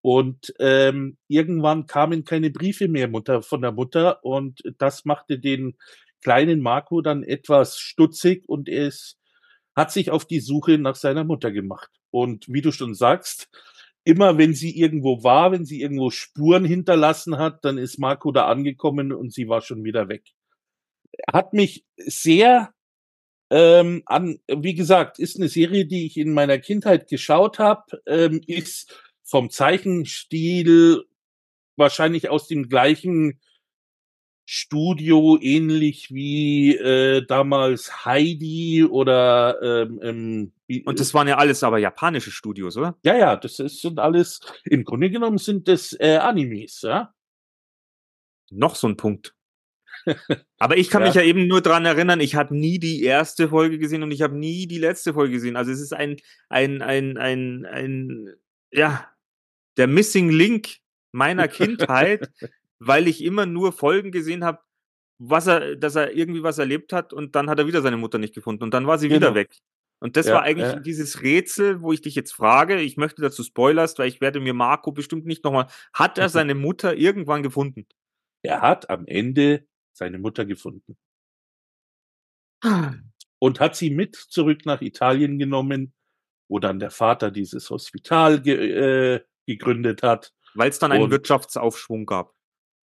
Und 0.00 0.54
ähm, 0.60 1.18
irgendwann 1.26 1.86
kamen 1.86 2.24
keine 2.24 2.50
Briefe 2.50 2.88
mehr 2.88 3.08
Mutter, 3.08 3.42
von 3.42 3.62
der 3.62 3.72
Mutter 3.72 4.24
und 4.24 4.62
das 4.78 5.04
machte 5.04 5.38
den 5.38 5.76
kleinen 6.22 6.60
Marco 6.60 7.00
dann 7.00 7.22
etwas 7.22 7.78
stutzig 7.78 8.48
und 8.48 8.68
ist, 8.68 9.18
hat 9.74 9.92
sich 9.92 10.10
auf 10.10 10.24
die 10.24 10.40
Suche 10.40 10.78
nach 10.78 10.96
seiner 10.96 11.24
Mutter 11.24 11.52
gemacht. 11.52 11.90
Und 12.10 12.46
wie 12.48 12.62
du 12.62 12.72
schon 12.72 12.94
sagst, 12.94 13.48
immer 14.08 14.38
wenn 14.38 14.54
sie 14.54 14.74
irgendwo 14.74 15.22
war, 15.22 15.52
wenn 15.52 15.66
sie 15.66 15.82
irgendwo 15.82 16.08
Spuren 16.08 16.64
hinterlassen 16.64 17.36
hat, 17.36 17.62
dann 17.62 17.76
ist 17.76 17.98
Marco 17.98 18.32
da 18.32 18.46
angekommen 18.46 19.12
und 19.12 19.34
sie 19.34 19.48
war 19.48 19.60
schon 19.60 19.84
wieder 19.84 20.08
weg. 20.08 20.24
Hat 21.30 21.52
mich 21.52 21.84
sehr 21.98 22.72
ähm, 23.50 24.02
an, 24.06 24.38
wie 24.48 24.74
gesagt, 24.74 25.18
ist 25.18 25.36
eine 25.36 25.48
Serie, 25.48 25.84
die 25.84 26.06
ich 26.06 26.16
in 26.16 26.32
meiner 26.32 26.58
Kindheit 26.58 27.06
geschaut 27.06 27.58
habe, 27.58 27.82
ähm, 28.06 28.40
ist 28.46 28.98
vom 29.24 29.50
Zeichenstil 29.50 31.04
wahrscheinlich 31.76 32.30
aus 32.30 32.48
dem 32.48 32.70
gleichen 32.70 33.40
Studio, 34.50 35.38
ähnlich 35.42 36.10
wie 36.10 36.74
äh, 36.74 37.22
damals 37.26 38.06
Heidi 38.06 38.82
oder 38.82 39.58
ähm, 39.62 40.00
ähm, 40.02 40.52
wie, 40.66 40.82
Und 40.84 41.00
das 41.00 41.12
waren 41.12 41.28
ja 41.28 41.36
alles 41.36 41.62
aber 41.62 41.76
japanische 41.76 42.30
Studios, 42.30 42.78
oder? 42.78 42.96
ja, 43.04 43.14
ja, 43.14 43.36
das 43.36 43.58
ist, 43.58 43.82
sind 43.82 43.98
alles, 43.98 44.40
im 44.64 44.84
Grunde 44.84 45.10
genommen 45.10 45.36
sind 45.36 45.68
das 45.68 45.94
äh, 46.00 46.16
Animes, 46.16 46.80
ja. 46.80 47.12
Noch 48.50 48.74
so 48.74 48.88
ein 48.88 48.96
Punkt. 48.96 49.34
Aber 50.58 50.78
ich 50.78 50.88
kann 50.88 51.02
Ja. 51.02 51.08
mich 51.08 51.14
ja 51.16 51.22
eben 51.22 51.46
nur 51.46 51.60
dran 51.60 51.84
erinnern, 51.84 52.20
ich 52.20 52.34
habe 52.34 52.56
nie 52.56 52.78
die 52.78 53.02
erste 53.02 53.48
Folge 53.50 53.78
gesehen 53.78 54.02
und 54.02 54.12
ich 54.12 54.22
habe 54.22 54.34
nie 54.38 54.66
die 54.66 54.78
letzte 54.78 55.12
Folge 55.12 55.32
gesehen. 55.34 55.56
Also 55.56 55.72
es 55.72 55.80
ist 55.80 55.92
ein, 55.92 56.16
ein, 56.48 56.80
ein, 56.80 57.18
ein, 57.18 57.66
ein, 57.66 58.34
ja, 58.70 59.06
der 59.76 59.88
Missing 59.88 60.30
Link 60.30 60.76
meiner 61.12 61.48
Kindheit, 61.48 62.30
weil 62.78 63.08
ich 63.08 63.22
immer 63.24 63.46
nur 63.46 63.72
Folgen 63.72 64.12
gesehen 64.12 64.44
habe, 64.44 64.60
was 65.20 65.46
er, 65.48 65.76
dass 65.76 65.96
er 65.96 66.12
irgendwie 66.14 66.42
was 66.42 66.58
erlebt 66.58 66.92
hat 66.92 67.12
und 67.12 67.34
dann 67.34 67.50
hat 67.50 67.58
er 67.58 67.66
wieder 67.66 67.82
seine 67.82 67.96
Mutter 67.96 68.18
nicht 68.18 68.34
gefunden 68.34 68.62
und 68.62 68.72
dann 68.72 68.86
war 68.86 68.98
sie 68.98 69.08
wieder 69.10 69.28
Genau. 69.28 69.34
weg. 69.34 69.50
Und 70.00 70.16
das 70.16 70.26
Ja, 70.26 70.34
war 70.34 70.42
eigentlich 70.42 70.72
ja. 70.74 70.78
dieses 70.78 71.22
Rätsel, 71.22 71.82
wo 71.82 71.92
ich 71.92 72.00
dich 72.00 72.14
jetzt 72.14 72.32
frage, 72.32 72.80
ich 72.80 72.96
möchte 72.96 73.20
dazu 73.20 73.42
spoilerst, 73.42 73.98
weil 73.98 74.06
ich 74.08 74.20
werde 74.20 74.38
mir 74.38 74.54
Marco 74.54 74.92
bestimmt 74.92 75.26
nicht 75.26 75.42
nochmal, 75.42 75.66
hat 75.92 76.18
er 76.18 76.28
seine 76.44 76.54
Mutter 76.54 76.94
irgendwann 76.96 77.42
gefunden? 77.42 77.86
Er 78.42 78.60
hat 78.60 78.90
am 78.90 79.06
Ende 79.06 79.66
seine 79.92 80.20
Mutter 80.20 80.44
gefunden 80.44 80.96
und 83.40 83.60
hat 83.60 83.76
sie 83.76 83.90
mit 83.90 84.14
zurück 84.16 84.66
nach 84.66 84.80
Italien 84.82 85.38
genommen, 85.38 85.92
wo 86.48 86.58
dann 86.58 86.78
der 86.78 86.90
Vater 86.90 87.30
dieses 87.30 87.68
Hospital 87.70 88.40
ge 88.40 89.14
äh, 89.16 89.20
gegründet 89.46 90.02
hat. 90.02 90.32
Weil 90.54 90.70
es 90.70 90.78
dann 90.78 90.92
einen 90.92 91.04
Und- 91.04 91.10
Wirtschaftsaufschwung 91.10 92.06
gab. 92.06 92.34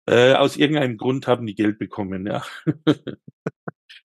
Äh, 0.09 0.33
aus 0.33 0.57
irgendeinem 0.57 0.97
Grund 0.97 1.27
haben 1.27 1.45
die 1.45 1.55
Geld 1.55 1.77
bekommen, 1.79 2.25
ja. 2.25 2.43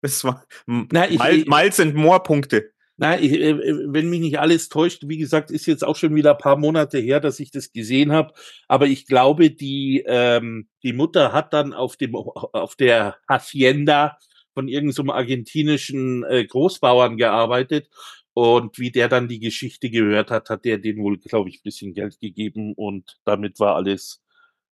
Das 0.02 0.22
war 0.24 0.44
Na, 0.66 1.08
ich- 1.10 1.18
Miles, 1.18 1.46
Miles 1.46 1.80
and 1.80 1.94
More 1.94 2.22
Punkte. 2.22 2.70
Na, 2.96 3.18
ich, 3.18 3.32
äh, 3.32 3.56
wenn 3.86 4.08
mich 4.10 4.20
nicht 4.20 4.38
alles 4.38 4.68
täuscht, 4.68 5.02
wie 5.06 5.16
gesagt, 5.16 5.50
ist 5.50 5.66
jetzt 5.66 5.82
auch 5.82 5.96
schon 5.96 6.14
wieder 6.14 6.32
ein 6.32 6.38
paar 6.38 6.56
Monate 6.56 6.98
her, 6.98 7.20
dass 7.20 7.40
ich 7.40 7.50
das 7.50 7.72
gesehen 7.72 8.12
habe. 8.12 8.32
Aber 8.68 8.86
ich 8.86 9.06
glaube, 9.06 9.50
die 9.50 10.04
ähm, 10.06 10.68
die 10.82 10.92
Mutter 10.92 11.32
hat 11.32 11.52
dann 11.52 11.72
auf 11.72 11.96
dem 11.96 12.14
auf 12.14 12.76
der 12.76 13.16
Hacienda 13.28 14.18
von 14.52 14.68
irgendeinem 14.68 15.10
argentinischen 15.10 16.22
äh, 16.24 16.44
Großbauern 16.44 17.16
gearbeitet 17.16 17.88
und 18.34 18.78
wie 18.78 18.90
der 18.92 19.08
dann 19.08 19.26
die 19.26 19.40
Geschichte 19.40 19.90
gehört 19.90 20.30
hat, 20.30 20.50
hat 20.50 20.64
der 20.64 20.78
den 20.78 20.98
wohl, 20.98 21.18
glaube 21.18 21.48
ich, 21.48 21.56
ein 21.60 21.64
bisschen 21.64 21.94
Geld 21.94 22.20
gegeben 22.20 22.74
und 22.74 23.18
damit 23.24 23.58
war 23.58 23.74
alles 23.74 24.22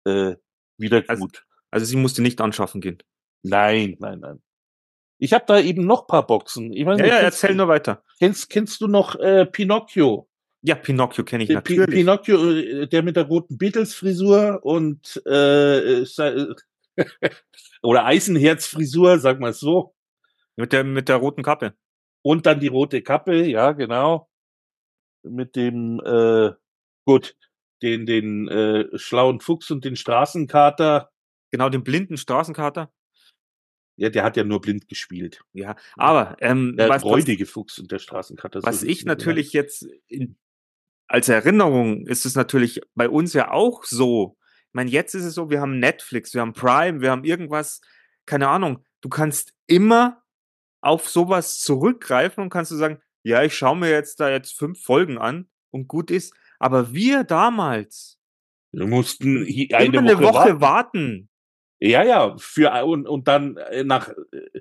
äh, 0.05 0.35
wieder 0.81 1.03
Also- 1.07 1.23
gut. 1.23 1.45
Also 1.71 1.87
sie 1.87 1.97
musste 1.97 2.23
nicht 2.23 2.41
anschaffen 2.41 2.81
gehen. 2.81 2.99
Nein, 3.43 3.97
nein, 4.01 4.19
nein. 4.21 4.43
Ich 5.19 5.33
habe 5.33 5.45
da 5.47 5.61
eben 5.61 5.87
noch 5.87 6.07
paar 6.07 6.27
Boxen. 6.27 6.73
Ich 6.73 6.85
weiß 6.87 6.99
Ja, 6.99 7.07
ja, 7.07 7.17
erzähl 7.19 7.55
nur 7.55 7.69
weiter. 7.69 8.03
kennst, 8.19 8.49
kennst 8.51 8.81
du 8.81 8.89
noch 8.89 9.15
äh, 9.17 9.47
Pinocchio? 9.47 10.29
Ja, 10.63 10.75
Pinocchio 10.75 11.25
kenne 11.25 11.45
ich 11.45 11.49
Der 11.49 11.57
natürlich. 11.57 11.91
Pinocchio, 11.91 12.51
äh, 12.51 12.87
der 12.87 13.03
mit 13.03 13.17
der 13.17 13.25
roten 13.25 13.57
Beatles-Frisur 13.57 14.61
und 14.63 15.23
äh, 15.27 16.05
sei- 16.05 16.47
oder 17.83 18.05
Eisenherz-Frisur, 18.07 19.19
sag 19.19 19.41
mal 19.41 19.53
so. 19.53 19.95
Mit 20.57 20.73
der, 20.73 20.85
mit 20.85 21.09
der 21.09 21.17
roten 21.17 21.43
Kappe. 21.43 21.75
Und 22.23 22.45
dann 22.47 22.61
die 22.61 22.67
rote 22.69 23.01
Kappe, 23.03 23.45
ja, 23.47 23.73
genau. 23.73 24.29
Mit 25.23 25.55
dem, 25.57 26.01
äh, 26.05 26.51
gut, 27.07 27.37
den, 27.83 28.07
den 28.07 28.49
äh, 28.49 28.87
schlauen 28.99 29.41
Fuchs 29.41 29.71
und 29.71 29.85
den 29.85 29.97
Straßenkater. 29.97 31.11
Genau, 31.51 31.69
den 31.69 31.83
blinden 31.83 32.17
Straßenkater. 32.17 32.93
Ja, 33.97 34.09
der 34.09 34.25
hat 34.25 34.37
ja 34.37 34.45
nur 34.45 34.61
blind 34.61 34.89
gespielt. 34.89 35.43
Ja, 35.53 35.77
aber 35.97 36.37
ähm, 36.41 36.77
Der 36.77 36.89
was, 36.89 37.05
räudige 37.05 37.45
Fuchs 37.45 37.79
und 37.79 37.93
der 37.93 37.99
Straßenkater. 37.99 38.63
was 38.63 38.81
so 38.81 38.87
ich 38.87 39.01
die, 39.01 39.05
ja. 39.05 39.09
natürlich 39.09 39.53
jetzt 39.53 39.87
in, 40.07 40.37
als 41.07 41.29
Erinnerung 41.29 42.07
ist 42.07 42.25
es 42.25 42.35
natürlich 42.35 42.81
bei 42.95 43.09
uns 43.09 43.35
ja 43.35 43.51
auch 43.51 43.85
so. 43.85 44.39
Ich 44.69 44.75
meine, 44.75 44.91
jetzt 44.91 45.15
ist 45.15 45.25
es 45.25 45.35
so, 45.35 45.51
wir 45.51 45.61
haben 45.61 45.79
Netflix, 45.79 46.33
wir 46.33 46.41
haben 46.41 46.53
Prime, 46.53 47.01
wir 47.01 47.11
haben 47.11 47.25
irgendwas, 47.25 47.81
keine 48.27 48.49
Ahnung. 48.49 48.85
Du 49.01 49.09
kannst 49.09 49.53
immer 49.67 50.23
auf 50.81 51.09
sowas 51.09 51.59
zurückgreifen 51.59 52.45
und 52.45 52.51
kannst 52.51 52.71
du 52.71 52.77
sagen, 52.77 53.03
ja, 53.23 53.43
ich 53.43 53.55
schaue 53.55 53.77
mir 53.77 53.91
jetzt 53.91 54.21
da 54.21 54.31
jetzt 54.31 54.57
fünf 54.57 54.83
Folgen 54.83 55.19
an 55.19 55.51
und 55.71 55.89
gut 55.89 56.11
ist. 56.11 56.35
Aber 56.61 56.93
wir 56.95 57.25
damals 57.25 58.21
Wir 58.73 58.87
mussten 58.87 59.39
eine 59.73 59.99
eine 59.99 60.19
Woche, 60.19 60.23
Woche 60.23 60.61
warten. 60.61 60.61
warten. 60.61 61.29
Ja, 61.81 62.05
ja, 62.05 62.37
für 62.39 62.71
und, 62.85 63.09
und 63.09 63.27
dann 63.27 63.57
äh, 63.57 63.83
nach 63.85 64.11
äh, 64.11 64.61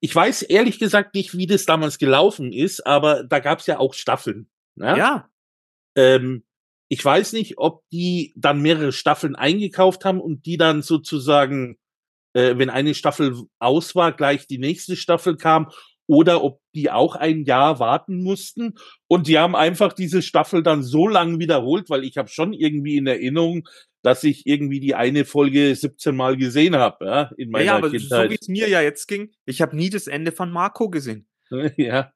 ich 0.00 0.14
weiß 0.14 0.42
ehrlich 0.42 0.78
gesagt 0.78 1.14
nicht, 1.14 1.36
wie 1.36 1.46
das 1.46 1.64
damals 1.64 1.98
gelaufen 1.98 2.52
ist, 2.52 2.86
aber 2.86 3.24
da 3.24 3.38
gab's 3.38 3.66
ja 3.66 3.78
auch 3.78 3.94
Staffeln. 3.94 4.48
Ne? 4.74 4.96
Ja, 4.98 5.30
Ähm, 5.96 6.44
ich 6.88 7.04
weiß 7.04 7.32
nicht, 7.32 7.58
ob 7.58 7.88
die 7.90 8.32
dann 8.36 8.62
mehrere 8.62 8.92
Staffeln 8.92 9.34
eingekauft 9.34 10.04
haben 10.04 10.20
und 10.20 10.46
die 10.46 10.56
dann 10.56 10.82
sozusagen, 10.82 11.78
äh, 12.34 12.58
wenn 12.58 12.70
eine 12.70 12.94
Staffel 12.94 13.44
aus 13.58 13.94
war, 13.96 14.12
gleich 14.12 14.46
die 14.46 14.58
nächste 14.58 14.96
Staffel 14.96 15.36
kam, 15.36 15.70
oder 16.08 16.42
ob 16.44 16.60
die 16.74 16.90
auch 16.90 17.16
ein 17.16 17.44
Jahr 17.44 17.78
warten 17.80 18.22
mussten. 18.22 18.74
Und 19.08 19.26
die 19.28 19.38
haben 19.38 19.56
einfach 19.56 19.92
diese 19.92 20.22
Staffel 20.22 20.62
dann 20.62 20.82
so 20.82 21.08
lang 21.08 21.38
wiederholt, 21.38 21.90
weil 21.90 22.04
ich 22.04 22.16
habe 22.16 22.28
schon 22.28 22.52
irgendwie 22.52 22.96
in 22.96 23.06
Erinnerung, 23.06 23.68
dass 24.02 24.22
ich 24.24 24.46
irgendwie 24.46 24.78
die 24.80 24.94
eine 24.94 25.24
Folge 25.24 25.74
17 25.74 26.14
Mal 26.14 26.36
gesehen 26.36 26.76
habe, 26.76 27.04
ja, 27.06 27.22
in 27.36 27.48
ja, 27.48 27.52
meiner 27.52 27.64
ja, 27.64 27.76
aber 27.76 27.90
so 27.90 27.96
Kindheit. 27.96 28.30
wie 28.30 28.38
es 28.40 28.48
mir 28.48 28.68
ja 28.68 28.80
jetzt 28.80 29.06
ging, 29.08 29.32
ich 29.46 29.60
habe 29.60 29.74
nie 29.76 29.90
das 29.90 30.06
Ende 30.06 30.30
von 30.32 30.50
Marco 30.52 30.90
gesehen. 30.90 31.26
ja. 31.76 32.12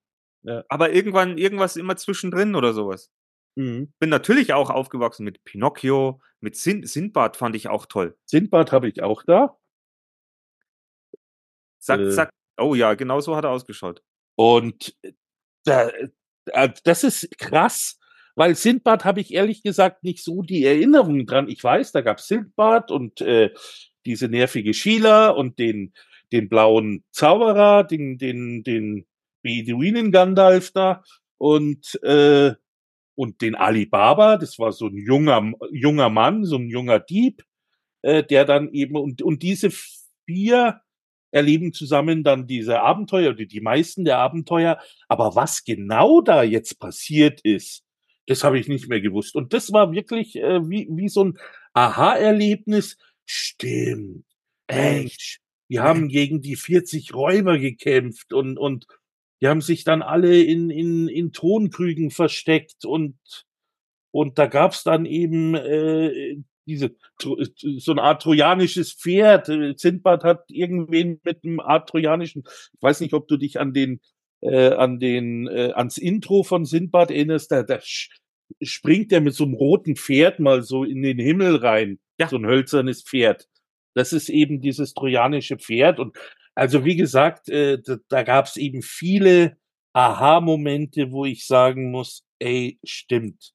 Aber 0.69 0.93
irgendwann 0.93 1.37
irgendwas 1.37 1.77
immer 1.77 1.97
zwischendrin 1.97 2.55
oder 2.55 2.73
sowas. 2.73 3.11
Mhm. 3.57 3.93
Bin 3.99 4.09
natürlich 4.09 4.53
auch 4.53 4.71
aufgewachsen 4.71 5.25
mit 5.25 5.43
Pinocchio, 5.45 6.21
mit 6.41 6.57
Sin 6.57 6.87
Sindbad 6.87 7.37
fand 7.37 7.57
ich 7.57 7.69
auch 7.69 7.87
toll. 7.87 8.17
Sindbad 8.25 8.73
habe 8.73 8.89
ich 8.89 9.03
auch 9.03 9.23
da. 9.25 9.59
Zack, 11.81 12.01
Äh. 12.01 12.11
zack. 12.11 12.31
Oh 12.61 12.75
ja, 12.75 12.95
genau 12.95 13.21
so 13.21 13.37
hat 13.37 13.45
er 13.45 13.51
ausgeschaut. 13.51 14.03
Und 14.37 14.97
da, 15.65 15.91
äh, 16.47 16.71
das 16.85 17.05
ist 17.05 17.39
krass, 17.39 17.99
weil 18.35 18.55
Sindbad 18.55 19.05
habe 19.05 19.21
ich 19.21 19.35
ehrlich 19.35 19.63
gesagt 19.63 20.05
nicht 20.05 20.23
so 20.23 20.43
die 20.43 20.65
Erinnerung 20.65 21.27
dran. 21.27 21.49
Ich 21.49 21.63
weiß, 21.63 21.93
da 21.93 22.01
gab's 22.01 22.29
Sindbad 22.29 22.91
und 22.91 23.21
äh, 23.21 23.51
diese 24.07 24.29
nervige 24.29 24.73
Sheila 24.73 25.31
und 25.31 25.59
den, 25.59 25.93
den 26.33 26.49
blauen 26.49 27.05
Zauberer, 27.11 27.85
den, 27.85 28.19
den, 28.19 28.63
den 28.63 29.07
Beduinen 29.43 30.13
Gandalf 30.13 30.71
da 30.73 31.03
und, 31.39 32.03
äh, 32.03 32.55
und 33.15 33.41
den 33.43 33.55
Alibaba, 33.55 34.37
das 34.37 34.59
war 34.59 34.73
so 34.73 34.87
ein 34.87 34.97
junger, 34.97 35.53
junger 35.71 36.09
Mann, 36.09 36.45
so 36.45 36.57
ein 36.57 36.69
junger 36.69 37.01
Dieb, 37.01 37.43
äh, 38.03 38.23
der 38.23 38.45
dann 38.45 38.73
eben, 38.73 38.97
und, 38.97 39.23
und 39.23 39.43
diese 39.43 39.71
vier 40.27 40.81
erleben 41.31 41.73
zusammen 41.73 42.25
dann 42.25 42.47
diese 42.47 42.81
Abenteuer 42.81 43.31
oder 43.31 43.45
die 43.45 43.61
meisten 43.61 44.05
der 44.05 44.19
Abenteuer. 44.19 44.79
Aber 45.09 45.35
was 45.35 45.65
genau 45.65 46.21
da 46.21 46.43
jetzt 46.43 46.79
passiert 46.79 47.41
ist, 47.43 47.85
das 48.27 48.45
habe 48.45 48.59
ich 48.59 48.69
nicht 48.69 48.89
mehr 48.89 49.01
gewusst. 49.01 49.35
Und 49.35 49.53
das 49.53 49.73
war 49.73 49.93
wirklich 49.93 50.37
äh, 50.37 50.69
wie, 50.69 50.89
wie 50.91 51.09
so 51.09 51.25
ein 51.25 51.39
Aha-Erlebnis. 51.73 52.97
Stimmt. 53.27 54.25
Echt. 54.67 55.41
Die 55.69 55.81
haben 55.81 56.09
gegen 56.09 56.43
die 56.43 56.57
40 56.57 57.15
Räuber 57.15 57.59
gekämpft 57.59 58.33
und, 58.33 58.59
und 58.59 58.87
die 59.41 59.49
haben 59.49 59.61
sich 59.61 59.85
dann 59.85 60.03
alle 60.03 60.43
in, 60.43 60.69
in, 60.69 61.09
in 61.09 61.33
Tonkrügen 61.33 62.11
versteckt 62.11 62.85
und, 62.85 63.17
und 64.11 64.39
da 64.39 64.47
gab's 64.47 64.83
dann 64.83 65.07
eben 65.07 65.55
äh, 65.55 66.37
diese 66.67 66.95
Tro- 67.19 67.39
so 67.79 67.93
eine 67.93 68.03
Art 68.03 68.23
trojanisches 68.23 68.93
Pferd. 68.93 69.49
Äh, 69.49 69.75
Sindbad 69.77 70.25
hat 70.25 70.45
irgendwen 70.49 71.21
mit 71.25 71.45
einem 71.45 71.61
Art 71.61 71.89
trojanischen, 71.89 72.43
ich 72.47 72.83
weiß 72.83 73.01
nicht, 73.01 73.15
ob 73.15 73.29
du 73.29 73.37
dich 73.37 73.59
an 73.61 73.73
den 73.73 74.01
äh, 74.43 74.73
an 74.73 74.99
den 75.01 75.47
äh, 75.49 75.73
ans 75.75 75.99
Intro 75.99 76.43
von 76.45 76.65
Sindbad 76.65 77.11
erinnerst, 77.11 77.51
da, 77.53 77.63
da 77.63 77.79
springt 78.63 79.13
er 79.13 79.21
mit 79.21 79.35
so 79.35 79.45
einem 79.45 79.55
roten 79.55 79.97
Pferd 79.97 80.41
mal 80.41 80.63
so 80.63 80.85
in 80.85 81.03
den 81.03 81.19
Himmel 81.19 81.57
rein, 81.57 81.99
Ja. 82.19 82.29
so 82.29 82.37
ein 82.37 82.47
hölzernes 82.47 83.03
Pferd. 83.03 83.47
Das 83.95 84.13
ist 84.13 84.29
eben 84.31 84.61
dieses 84.61 84.95
trojanische 84.95 85.59
Pferd 85.59 85.99
und 85.99 86.17
also 86.55 86.85
wie 86.85 86.97
gesagt, 86.97 87.49
äh, 87.49 87.79
da, 87.85 87.97
da 88.09 88.23
gab 88.23 88.47
es 88.47 88.57
eben 88.57 88.83
viele 88.83 89.57
Aha-Momente, 89.93 91.11
wo 91.13 91.25
ich 91.25 91.47
sagen 91.47 91.91
muss, 91.91 92.25
ey, 92.39 92.79
stimmt. 92.85 93.53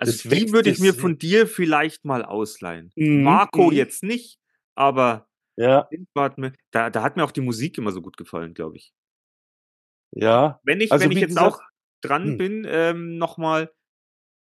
Also 0.00 0.12
Das 0.12 0.22
die 0.22 0.52
würde 0.52 0.70
ich 0.70 0.78
mir 0.78 0.94
von 0.94 1.18
dir 1.18 1.46
vielleicht 1.46 2.04
mal 2.06 2.24
ausleihen. 2.24 2.90
Mhm, 2.96 3.22
Marco 3.22 3.70
mhm. 3.70 3.76
jetzt 3.76 4.02
nicht, 4.02 4.38
aber 4.74 5.28
Ja, 5.56 5.88
da, 6.70 6.88
da 6.88 7.02
hat 7.02 7.16
mir 7.16 7.24
auch 7.24 7.32
die 7.32 7.42
Musik 7.42 7.76
immer 7.76 7.92
so 7.92 8.00
gut 8.00 8.16
gefallen, 8.16 8.54
glaube 8.54 8.78
ich. 8.78 8.94
ja. 10.12 10.58
Wenn 10.64 10.80
ich, 10.80 10.90
Also 10.90 11.04
wenn 11.04 11.12
ich 11.12 11.18
jetzt 11.20 11.28
gesagt- 11.28 11.54
auch 11.56 11.60
dran 12.00 12.24
Hm. 12.24 12.38
bin, 12.38 12.66
ähm, 12.68 13.18
nochmal, 13.18 13.70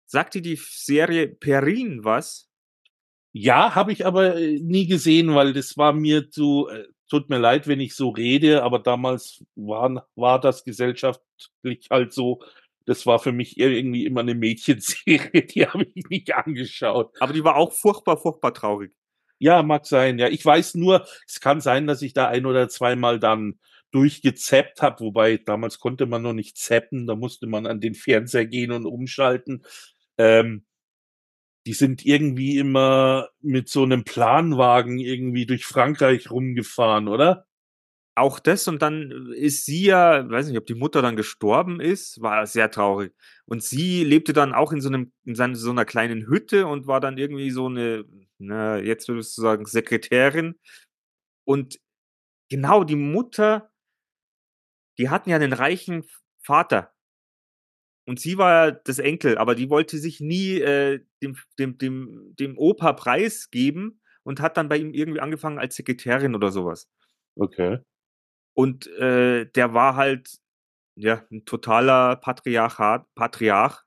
sagt 0.05 0.33
dir 0.33 0.41
die 0.41 0.55
Serie 0.55 1.27
Perrin 1.27 2.03
was? 2.05 2.49
Ja, 3.33 3.75
habe 3.75 3.91
ich 3.91 4.05
aber 4.05 4.37
äh, 4.37 4.59
nie 4.59 4.87
gesehen, 4.87 5.35
weil 5.35 5.53
das 5.53 5.77
war 5.77 5.91
mir 5.93 6.29
zu, 6.31 6.67
äh, 6.69 6.87
tut 7.09 7.29
mir 7.29 7.37
leid, 7.37 7.67
wenn 7.67 7.79
ich 7.81 7.95
so 7.95 8.09
rede, 8.09 8.63
aber 8.63 8.79
damals 8.79 9.43
war, 9.55 10.07
war 10.15 10.39
das 10.39 10.63
gesellschaftlich 10.63 11.87
halt 11.91 12.13
so, 12.13 12.41
das 12.89 13.05
war 13.05 13.19
für 13.19 13.31
mich 13.31 13.59
irgendwie 13.59 14.03
immer 14.07 14.21
eine 14.21 14.33
Mädchenserie, 14.33 15.43
die 15.45 15.67
habe 15.67 15.85
ich 15.93 16.05
nicht 16.09 16.33
angeschaut. 16.33 17.15
Aber 17.19 17.33
die 17.33 17.43
war 17.43 17.55
auch 17.55 17.71
furchtbar, 17.71 18.17
furchtbar 18.17 18.51
traurig. 18.51 18.93
Ja, 19.37 19.61
mag 19.61 19.85
sein, 19.85 20.17
ja. 20.17 20.27
Ich 20.27 20.43
weiß 20.43 20.73
nur, 20.73 21.05
es 21.27 21.39
kann 21.39 21.61
sein, 21.61 21.85
dass 21.85 22.01
ich 22.01 22.13
da 22.13 22.27
ein 22.27 22.47
oder 22.47 22.67
zweimal 22.67 23.19
dann 23.19 23.59
durchgezappt 23.91 24.81
habe, 24.81 25.01
wobei 25.01 25.37
damals 25.37 25.77
konnte 25.79 26.07
man 26.07 26.23
noch 26.23 26.33
nicht 26.33 26.57
zappen, 26.57 27.05
da 27.05 27.15
musste 27.15 27.45
man 27.45 27.67
an 27.67 27.79
den 27.79 27.93
Fernseher 27.93 28.47
gehen 28.47 28.71
und 28.71 28.87
umschalten. 28.87 29.63
Ähm, 30.17 30.65
die 31.67 31.73
sind 31.73 32.03
irgendwie 32.03 32.57
immer 32.57 33.29
mit 33.39 33.69
so 33.69 33.83
einem 33.83 34.03
Planwagen 34.03 34.97
irgendwie 34.97 35.45
durch 35.45 35.65
Frankreich 35.65 36.31
rumgefahren, 36.31 37.07
oder? 37.07 37.45
Auch 38.19 38.37
das 38.37 38.67
und 38.67 38.81
dann 38.81 39.31
ist 39.31 39.65
sie 39.65 39.85
ja, 39.85 40.29
weiß 40.29 40.49
nicht, 40.49 40.57
ob 40.57 40.65
die 40.65 40.75
Mutter 40.75 41.01
dann 41.01 41.15
gestorben 41.15 41.79
ist, 41.79 42.21
war 42.21 42.45
sehr 42.47 42.69
traurig. 42.69 43.13
Und 43.45 43.63
sie 43.63 44.03
lebte 44.03 44.33
dann 44.33 44.53
auch 44.53 44.73
in 44.73 44.81
so 44.81 44.89
einem, 44.89 45.13
in 45.23 45.35
so 45.55 45.71
einer 45.71 45.85
kleinen 45.85 46.27
Hütte 46.27 46.67
und 46.67 46.85
war 46.85 46.99
dann 46.99 47.17
irgendwie 47.17 47.49
so 47.49 47.67
eine, 47.67 48.03
na, 48.37 48.77
jetzt 48.77 49.07
würdest 49.07 49.37
du 49.37 49.41
sagen, 49.41 49.65
Sekretärin. 49.65 50.59
Und 51.45 51.79
genau, 52.49 52.83
die 52.83 52.97
Mutter, 52.97 53.71
die 54.97 55.07
hatten 55.09 55.29
ja 55.29 55.37
einen 55.37 55.53
reichen 55.53 56.03
Vater. 56.43 56.93
Und 58.05 58.19
sie 58.19 58.37
war 58.37 58.67
ja 58.67 58.71
das 58.71 58.99
Enkel, 58.99 59.37
aber 59.37 59.55
die 59.55 59.69
wollte 59.69 59.97
sich 59.97 60.19
nie 60.19 60.59
äh, 60.59 60.99
dem, 61.23 61.37
dem, 61.57 61.77
dem, 61.77 62.35
dem 62.37 62.57
Opa 62.57 62.91
preisgeben 62.91 64.01
und 64.23 64.41
hat 64.41 64.57
dann 64.57 64.67
bei 64.67 64.75
ihm 64.75 64.93
irgendwie 64.93 65.21
angefangen 65.21 65.57
als 65.57 65.77
Sekretärin 65.77 66.35
oder 66.35 66.51
sowas. 66.51 66.89
Okay. 67.37 67.79
Und 68.59 68.87
äh, 68.87 69.45
der 69.45 69.73
war 69.73 69.95
halt 69.95 70.37
ja 70.97 71.25
ein 71.31 71.45
totaler 71.45 72.17
Patriarchat, 72.17 73.07
Patriarch 73.15 73.85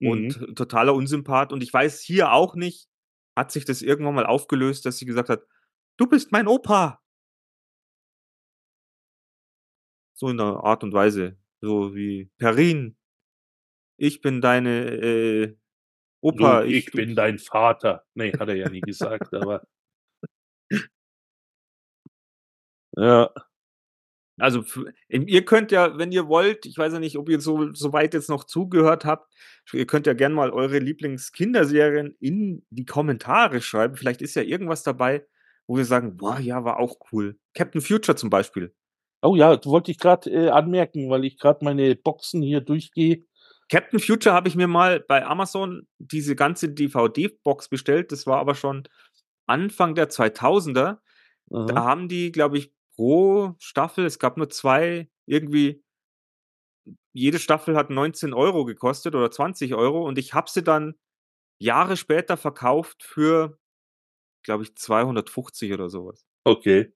Mhm. 0.00 0.08
und 0.10 0.56
totaler 0.56 0.94
Unsympath. 0.94 1.52
Und 1.52 1.62
ich 1.62 1.70
weiß 1.70 2.00
hier 2.00 2.32
auch 2.32 2.54
nicht, 2.54 2.88
hat 3.36 3.52
sich 3.52 3.66
das 3.66 3.82
irgendwann 3.82 4.14
mal 4.14 4.24
aufgelöst, 4.24 4.86
dass 4.86 4.96
sie 4.96 5.04
gesagt 5.04 5.28
hat, 5.28 5.42
du 5.98 6.06
bist 6.06 6.32
mein 6.32 6.48
Opa. 6.48 7.02
So 10.14 10.30
in 10.30 10.38
der 10.38 10.46
Art 10.46 10.82
und 10.84 10.94
Weise. 10.94 11.36
So 11.60 11.94
wie 11.94 12.30
Perrin. 12.38 12.96
Ich 13.98 14.22
bin 14.22 14.40
deine 14.40 14.86
äh, 14.86 15.56
Opa. 16.22 16.62
du, 16.62 16.68
ich, 16.68 16.90
bin 16.92 17.14
dein 17.14 17.38
Vater. 17.38 18.06
Nee, 18.14 18.32
hat 18.32 18.48
er 18.48 18.56
ja 18.56 18.70
nie 18.70 18.80
gesagt, 18.80 19.34
aber. 19.34 19.62
Ja, 22.94 23.30
Also 24.42 24.60
f- 24.60 24.84
ihr 25.08 25.44
könnt 25.44 25.70
ja, 25.70 25.96
wenn 25.98 26.10
ihr 26.12 26.26
wollt, 26.26 26.66
ich 26.66 26.76
weiß 26.76 26.92
ja 26.94 26.98
nicht, 26.98 27.16
ob 27.16 27.28
ihr 27.28 27.40
so, 27.40 27.72
so 27.74 27.92
weit 27.92 28.12
jetzt 28.14 28.28
noch 28.28 28.44
zugehört 28.44 29.04
habt, 29.04 29.32
ihr 29.72 29.86
könnt 29.86 30.06
ja 30.06 30.14
gerne 30.14 30.34
mal 30.34 30.50
eure 30.50 30.78
Lieblingskinderserien 30.80 32.16
in 32.20 32.64
die 32.70 32.84
Kommentare 32.84 33.60
schreiben. 33.60 33.96
Vielleicht 33.96 34.22
ist 34.22 34.34
ja 34.34 34.42
irgendwas 34.42 34.82
dabei, 34.82 35.26
wo 35.66 35.76
wir 35.76 35.84
sagen, 35.84 36.16
boah, 36.16 36.38
ja, 36.40 36.64
war 36.64 36.78
auch 36.78 36.96
cool. 37.12 37.38
Captain 37.54 37.80
Future 37.80 38.16
zum 38.16 38.30
Beispiel. 38.30 38.74
Oh 39.22 39.36
ja, 39.36 39.54
das 39.56 39.66
wollte 39.66 39.92
ich 39.92 39.98
gerade 39.98 40.28
äh, 40.30 40.48
anmerken, 40.48 41.08
weil 41.08 41.24
ich 41.24 41.38
gerade 41.38 41.64
meine 41.64 41.94
Boxen 41.94 42.42
hier 42.42 42.60
durchgehe. 42.60 43.24
Captain 43.70 44.00
Future 44.00 44.34
habe 44.34 44.48
ich 44.48 44.56
mir 44.56 44.66
mal 44.66 44.98
bei 45.00 45.24
Amazon 45.24 45.86
diese 45.98 46.34
ganze 46.34 46.68
DVD-Box 46.68 47.68
bestellt. 47.68 48.10
Das 48.10 48.26
war 48.26 48.38
aber 48.38 48.56
schon 48.56 48.88
Anfang 49.46 49.94
der 49.94 50.10
2000er. 50.10 50.98
Da 51.46 51.58
Aha. 51.74 51.84
haben 51.84 52.08
die, 52.08 52.32
glaube 52.32 52.58
ich, 52.58 52.72
pro 52.96 53.54
Staffel, 53.58 54.04
es 54.04 54.18
gab 54.18 54.36
nur 54.36 54.50
zwei, 54.50 55.10
irgendwie, 55.26 55.82
jede 57.12 57.38
Staffel 57.38 57.76
hat 57.76 57.90
19 57.90 58.32
Euro 58.32 58.64
gekostet 58.64 59.14
oder 59.14 59.30
20 59.30 59.74
Euro 59.74 60.06
und 60.06 60.18
ich 60.18 60.34
habe 60.34 60.50
sie 60.50 60.62
dann 60.62 60.94
Jahre 61.58 61.96
später 61.96 62.36
verkauft 62.36 63.02
für, 63.02 63.58
glaube 64.44 64.64
ich, 64.64 64.74
250 64.76 65.72
oder 65.72 65.88
sowas. 65.88 66.26
Okay. 66.44 66.92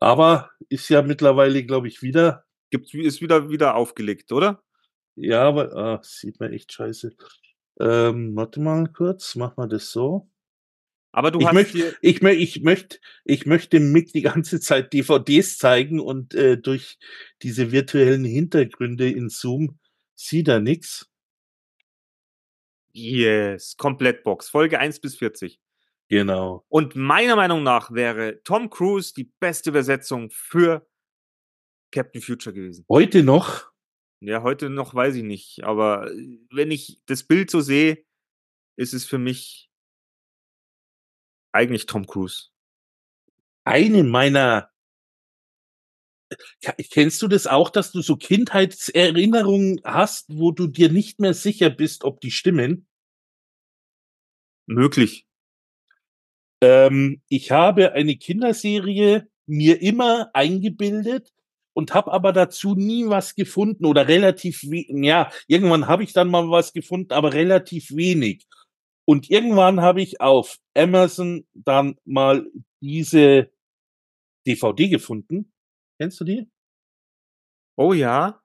Aber 0.00 0.50
ist 0.68 0.88
ja 0.88 1.02
mittlerweile, 1.02 1.64
glaube 1.64 1.88
ich, 1.88 2.02
wieder. 2.02 2.44
Gibt's, 2.70 2.92
ist 2.94 3.20
wieder, 3.20 3.50
wieder 3.50 3.76
aufgelegt, 3.76 4.32
oder? 4.32 4.62
Ja, 5.16 5.42
aber 5.44 5.76
ah, 5.76 6.00
sieht 6.02 6.40
man 6.40 6.52
echt 6.52 6.72
scheiße. 6.72 7.14
Ähm, 7.80 8.34
warte 8.34 8.60
mal 8.60 8.88
kurz, 8.92 9.36
mach 9.36 9.56
mal 9.56 9.68
das 9.68 9.90
so. 9.90 10.28
Aber 11.14 11.30
du 11.30 11.38
Ich 11.40 11.46
hast 11.46 11.54
möchte, 11.54 11.78
dir, 11.78 11.94
ich, 12.00 12.18
mö- 12.18 12.32
ich 12.32 12.62
möchte, 12.62 12.98
ich 13.24 13.46
möchte 13.46 13.78
Mick 13.78 14.12
die 14.12 14.22
ganze 14.22 14.58
Zeit 14.60 14.92
DVDs 14.92 15.58
zeigen 15.58 16.00
und 16.00 16.34
äh, 16.34 16.58
durch 16.58 16.98
diese 17.42 17.70
virtuellen 17.70 18.24
Hintergründe 18.24 19.08
in 19.08 19.28
Zoom 19.28 19.78
sieht 20.16 20.48
er 20.48 20.58
nix. 20.60 21.08
yes, 22.92 23.76
Komplettbox, 23.76 24.48
Folge 24.48 24.78
1 24.78 25.00
bis 25.00 25.16
40. 25.16 25.60
Genau. 26.08 26.64
Und 26.68 26.96
meiner 26.96 27.34
Meinung 27.36 27.62
nach 27.62 27.90
wäre 27.92 28.42
Tom 28.44 28.68
Cruise 28.70 29.12
die 29.14 29.32
beste 29.40 29.70
Übersetzung 29.70 30.30
für 30.30 30.86
Captain 31.92 32.20
Future 32.20 32.54
gewesen. 32.54 32.84
Heute 32.88 33.22
noch 33.22 33.70
Ja, 34.20 34.42
heute 34.42 34.68
noch 34.70 34.94
weiß 34.94 35.14
ich 35.16 35.22
nicht, 35.22 35.64
aber 35.64 36.10
äh, 36.12 36.38
wenn 36.50 36.70
ich 36.70 37.00
das 37.06 37.24
Bild 37.24 37.50
so 37.50 37.60
sehe, 37.60 38.04
ist 38.76 38.94
es 38.94 39.04
für 39.04 39.18
mich 39.18 39.70
eigentlich 41.54 41.86
Tom 41.86 42.06
Cruise. 42.06 42.48
eine 43.64 44.02
meiner. 44.04 44.70
Kennst 46.90 47.22
du 47.22 47.28
das 47.28 47.46
auch, 47.46 47.70
dass 47.70 47.92
du 47.92 48.02
so 48.02 48.16
Kindheitserinnerungen 48.16 49.80
hast, 49.84 50.26
wo 50.36 50.50
du 50.50 50.66
dir 50.66 50.90
nicht 50.90 51.20
mehr 51.20 51.34
sicher 51.34 51.70
bist, 51.70 52.04
ob 52.04 52.20
die 52.20 52.30
stimmen? 52.30 52.86
Möglich. 54.66 55.26
Ähm, 56.60 57.22
ich 57.28 57.50
habe 57.50 57.92
eine 57.92 58.16
Kinderserie 58.16 59.28
mir 59.46 59.80
immer 59.82 60.30
eingebildet 60.32 61.32
und 61.74 61.92
habe 61.92 62.12
aber 62.12 62.32
dazu 62.32 62.74
nie 62.74 63.06
was 63.06 63.34
gefunden 63.34 63.84
oder 63.84 64.08
relativ 64.08 64.62
we 64.62 64.86
ja, 64.88 65.30
irgendwann 65.46 65.86
habe 65.86 66.04
ich 66.04 66.12
dann 66.14 66.28
mal 66.30 66.48
was 66.50 66.72
gefunden, 66.72 67.12
aber 67.12 67.34
relativ 67.34 67.94
wenig. 67.94 68.46
Und 69.06 69.30
irgendwann 69.30 69.80
habe 69.80 70.00
ich 70.02 70.20
auf 70.20 70.58
Amazon 70.74 71.46
dann 71.52 71.98
mal 72.04 72.50
diese 72.80 73.50
DVD 74.46 74.88
gefunden. 74.88 75.52
Kennst 75.98 76.20
du 76.20 76.24
die? 76.24 76.50
Oh 77.76 77.92
ja. 77.92 78.42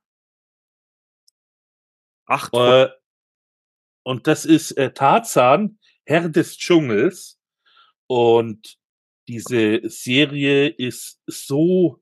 Acht. 2.26 2.54
Äh, 2.54 2.90
und 4.04 4.28
das 4.28 4.46
ist 4.46 4.72
äh, 4.72 4.94
Tarzan, 4.94 5.80
Herr 6.06 6.30
des 6.30 6.58
Dschungels. 6.58 7.40
Und 8.08 8.78
diese 9.28 9.88
Serie 9.88 10.68
ist 10.68 11.22
so 11.28 12.02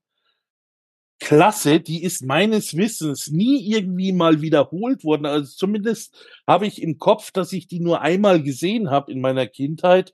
klasse, 1.20 1.80
die 1.80 2.04
ist 2.04 2.24
meines 2.24 2.78
Wissens 2.78 3.30
nie 3.30 3.70
irgendwie 3.72 4.12
mal 4.12 4.42
wiederholt 4.42 5.04
worden. 5.04 5.26
Also 5.26 5.56
zumindest 5.56 6.16
habe 6.46 6.68
ich 6.68 6.82
im 6.82 7.00
Kopf, 7.00 7.32
dass 7.32 7.54
ich 7.54 7.68
die 7.68 7.80
nur 7.80 8.02
einmal 8.02 8.42
gesehen 8.44 8.90
habe 8.90 9.12
in 9.12 9.22
meiner 9.22 9.48
Kindheit. 9.48 10.14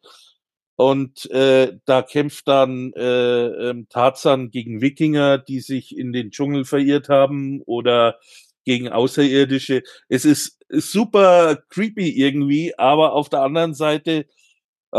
Und 0.76 1.30
äh, 1.30 1.78
da 1.86 2.02
kämpft 2.02 2.48
dann 2.48 2.94
äh, 2.94 3.46
ähm, 3.70 3.88
Tarzan 3.90 4.50
gegen 4.50 4.82
Wikinger, 4.82 5.38
die 5.38 5.60
sich 5.60 5.96
in 5.96 6.14
den 6.14 6.32
Dschungel 6.32 6.66
verirrt 6.66 7.10
haben 7.10 7.62
oder 7.62 8.18
gegen 8.66 8.90
Außerirdische. 8.90 9.84
Es 10.10 10.26
ist 10.26 10.58
super 10.70 11.62
creepy 11.70 12.10
irgendwie, 12.10 12.78
aber 12.78 13.14
auf 13.14 13.30
der 13.30 13.42
anderen 13.42 13.74
Seite 13.74 14.26
äh, 14.94 14.98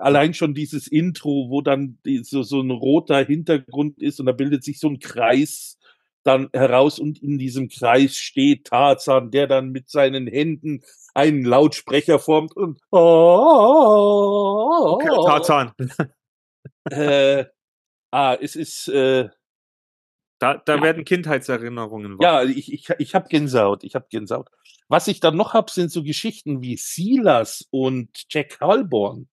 allein 0.00 0.34
schon 0.34 0.54
dieses 0.54 0.88
Intro, 0.88 1.50
wo 1.50 1.60
dann 1.62 1.98
die, 2.04 2.24
so, 2.24 2.42
so 2.42 2.60
ein 2.60 2.72
roter 2.72 3.24
Hintergrund 3.24 4.02
ist 4.02 4.18
und 4.18 4.26
da 4.26 4.32
bildet 4.32 4.64
sich 4.64 4.80
so 4.80 4.88
ein 4.88 4.98
Kreis 4.98 5.78
dann 6.24 6.50
heraus 6.52 6.98
und 6.98 7.22
in 7.22 7.38
diesem 7.38 7.68
Kreis 7.68 8.16
steht 8.16 8.66
Tarzan, 8.66 9.30
der 9.30 9.46
dann 9.46 9.70
mit 9.70 9.88
seinen 9.88 10.26
Händen 10.26 10.82
einen 11.14 11.44
Lautsprecher 11.44 12.18
formt 12.18 12.56
und 12.56 12.80
Okay, 14.90 15.08
Tarzan. 15.26 15.70
äh, 16.90 17.44
ah, 18.10 18.36
es 18.40 18.56
ist 18.56 18.88
äh, 18.88 19.28
Da, 20.38 20.54
da 20.64 20.76
Ja. 20.76 20.82
werden 20.82 21.04
Kindheitserinnerungen 21.04 22.18
wach. 22.18 22.22
ja, 22.22 22.42
ich 22.44 22.72
ich 22.72 22.88
ich 22.98 23.14
habe 23.14 23.28
Gänsehaut, 23.28 23.82
ich 23.84 23.94
habe 23.94 24.06
Gänsehaut. 24.10 24.48
Was 24.88 25.08
ich 25.08 25.20
dann 25.20 25.36
noch 25.36 25.52
hab, 25.54 25.70
sind 25.70 25.90
so 25.90 26.02
Geschichten 26.02 26.62
wie 26.62 26.76
Silas 26.76 27.66
und 27.70 28.10
Jack 28.30 28.60
Halborn. 28.60 29.28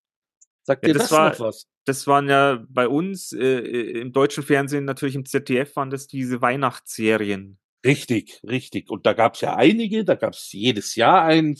Sagt 0.63 0.83
Ja, 0.85 0.93
dir 0.93 0.99
das 0.99 1.09
das, 1.09 1.11
war- 1.17 1.29
noch 1.29 1.39
was? 1.39 1.67
Das 1.85 2.07
waren 2.07 2.27
ja 2.27 2.65
bei 2.69 2.87
uns 2.87 3.31
äh, 3.31 3.59
äh, 3.59 4.01
im 4.01 4.11
deutschen 4.11 4.41
Fernsehen, 4.41 4.85
natürlich 4.85 5.13
im 5.13 5.25
ZDF, 5.25 5.75
waren 5.75 5.91
das 5.91 6.07
diese 6.07 6.41
Weihnachtsserien. 6.41 7.59
Richtig, 7.85 8.41
richtig. 8.43 8.89
Und 8.89 9.05
da 9.05 9.13
gab's 9.13 9.41
ja 9.41 9.55
einige, 9.55 10.03
da 10.03 10.15
gab's 10.15 10.51
jedes 10.51 10.95
Jahr 10.95 11.23
einen. 11.23 11.55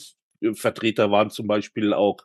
Vertreter 0.54 1.10
waren 1.12 1.30
zum 1.30 1.46
Beispiel 1.46 1.94
auch 1.94 2.18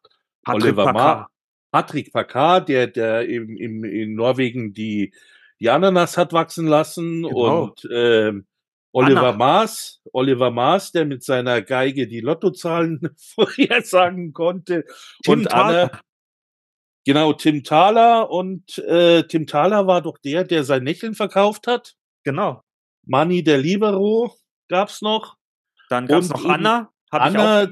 Patrick 0.43 0.63
Oliver 0.63 0.85
Packard. 0.85 1.19
Ma 1.19 1.29
Patrick 1.71 2.11
Packard, 2.11 2.67
der, 2.69 2.87
der 2.87 3.27
im, 3.29 3.55
im, 3.55 3.83
in 3.85 4.15
Norwegen 4.15 4.73
die, 4.73 5.13
die 5.61 5.69
Ananas 5.69 6.17
hat 6.17 6.33
wachsen 6.33 6.67
lassen 6.67 7.23
Genau. 7.23 7.63
und 7.65 7.87
ähm, 7.93 8.45
Oliver 8.93 9.29
Anna. 9.29 9.37
Maas, 9.37 10.01
Oliver 10.11 10.51
Maas, 10.51 10.91
der 10.91 11.05
mit 11.05 11.23
seiner 11.23 11.61
Geige 11.61 12.07
die 12.07 12.19
Lottozahlen 12.19 12.99
vorhersagen 13.17 14.33
konnte. 14.33 14.83
Tim 15.23 15.33
und 15.33 15.43
Thaler. 15.45 15.91
Anna, 15.93 16.01
genau, 17.05 17.33
Tim 17.33 17.63
Thaler 17.63 18.29
und 18.29 18.77
äh, 18.79 19.23
Tim 19.23 19.47
Thaler 19.47 19.87
war 19.87 20.01
doch 20.01 20.17
der, 20.17 20.43
der 20.43 20.63
sein 20.65 20.83
Lächeln 20.83 21.13
verkauft 21.15 21.67
hat. 21.67 21.93
Genau. 22.23 22.63
Manni 23.05 23.43
der 23.43 23.59
Libero 23.59 24.35
gab's 24.67 25.01
noch. 25.01 25.37
Dann 25.89 26.07
gab 26.07 26.21
es 26.21 26.31
Und 26.31 26.43
noch 26.43 26.49
Anna. 26.49 26.91
Anna-. 27.11 27.69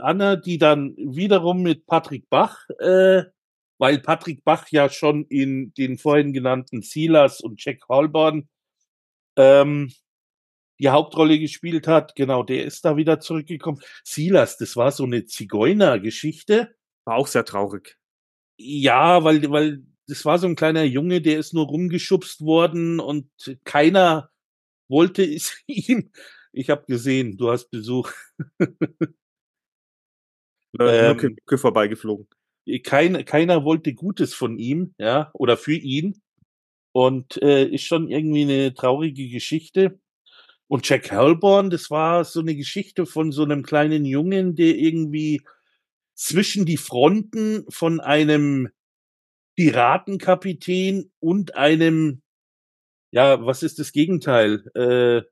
Anna, 0.00 0.36
die 0.36 0.58
dann 0.58 0.94
wiederum 0.96 1.62
mit 1.62 1.86
Patrick 1.86 2.28
Bach, 2.28 2.68
äh, 2.80 3.24
weil 3.78 3.98
Patrick 4.00 4.44
Bach 4.44 4.68
ja 4.70 4.88
schon 4.88 5.24
in 5.26 5.72
den 5.74 5.98
vorhin 5.98 6.32
genannten 6.32 6.82
Silas 6.82 7.40
und 7.40 7.62
Jack 7.64 7.88
Holborn 7.88 8.48
ähm, 9.36 9.92
die 10.78 10.88
Hauptrolle 10.88 11.38
gespielt 11.38 11.86
hat. 11.86 12.14
Genau, 12.16 12.42
der 12.42 12.64
ist 12.64 12.84
da 12.84 12.96
wieder 12.96 13.20
zurückgekommen. 13.20 13.80
Silas, 14.02 14.56
das 14.56 14.76
war 14.76 14.92
so 14.92 15.04
eine 15.04 15.24
Zigeuner-Geschichte. 15.24 16.74
War 17.04 17.16
auch 17.16 17.26
sehr 17.26 17.44
traurig. 17.44 17.98
Ja, 18.56 19.24
weil, 19.24 19.50
weil 19.50 19.84
das 20.06 20.24
war 20.24 20.38
so 20.38 20.46
ein 20.46 20.56
kleiner 20.56 20.84
Junge, 20.84 21.20
der 21.20 21.38
ist 21.38 21.54
nur 21.54 21.66
rumgeschubst 21.66 22.42
worden 22.42 23.00
und 23.00 23.28
keiner 23.64 24.30
wollte 24.88 25.24
es 25.34 25.56
ihm. 25.66 26.10
Ich 26.52 26.70
habe 26.70 26.84
gesehen, 26.86 27.36
du 27.36 27.50
hast 27.50 27.70
Besuch. 27.70 28.12
Äh, 30.78 31.10
Ähm, 31.10 31.16
Mücke, 31.16 31.58
vorbeigeflogen. 31.58 32.26
Kein, 32.82 33.24
keiner 33.24 33.64
wollte 33.64 33.94
Gutes 33.94 34.34
von 34.34 34.58
ihm, 34.58 34.94
ja, 34.98 35.30
oder 35.34 35.56
für 35.56 35.74
ihn. 35.74 36.20
Und 36.92 37.42
äh, 37.42 37.66
ist 37.66 37.84
schon 37.84 38.08
irgendwie 38.08 38.42
eine 38.42 38.74
traurige 38.74 39.28
Geschichte. 39.28 39.98
Und 40.68 40.88
Jack 40.88 41.10
Halborn, 41.10 41.70
das 41.70 41.90
war 41.90 42.24
so 42.24 42.40
eine 42.40 42.54
Geschichte 42.54 43.06
von 43.06 43.32
so 43.32 43.42
einem 43.42 43.62
kleinen 43.62 44.04
Jungen, 44.04 44.54
der 44.54 44.76
irgendwie 44.76 45.42
zwischen 46.14 46.64
die 46.66 46.76
Fronten 46.76 47.64
von 47.68 48.00
einem 48.00 48.70
Piratenkapitän 49.56 51.10
und 51.20 51.56
einem, 51.56 52.22
ja, 53.12 53.44
was 53.44 53.62
ist 53.62 53.78
das 53.78 53.92
Gegenteil? 53.92 54.64
Äh, 54.74 55.22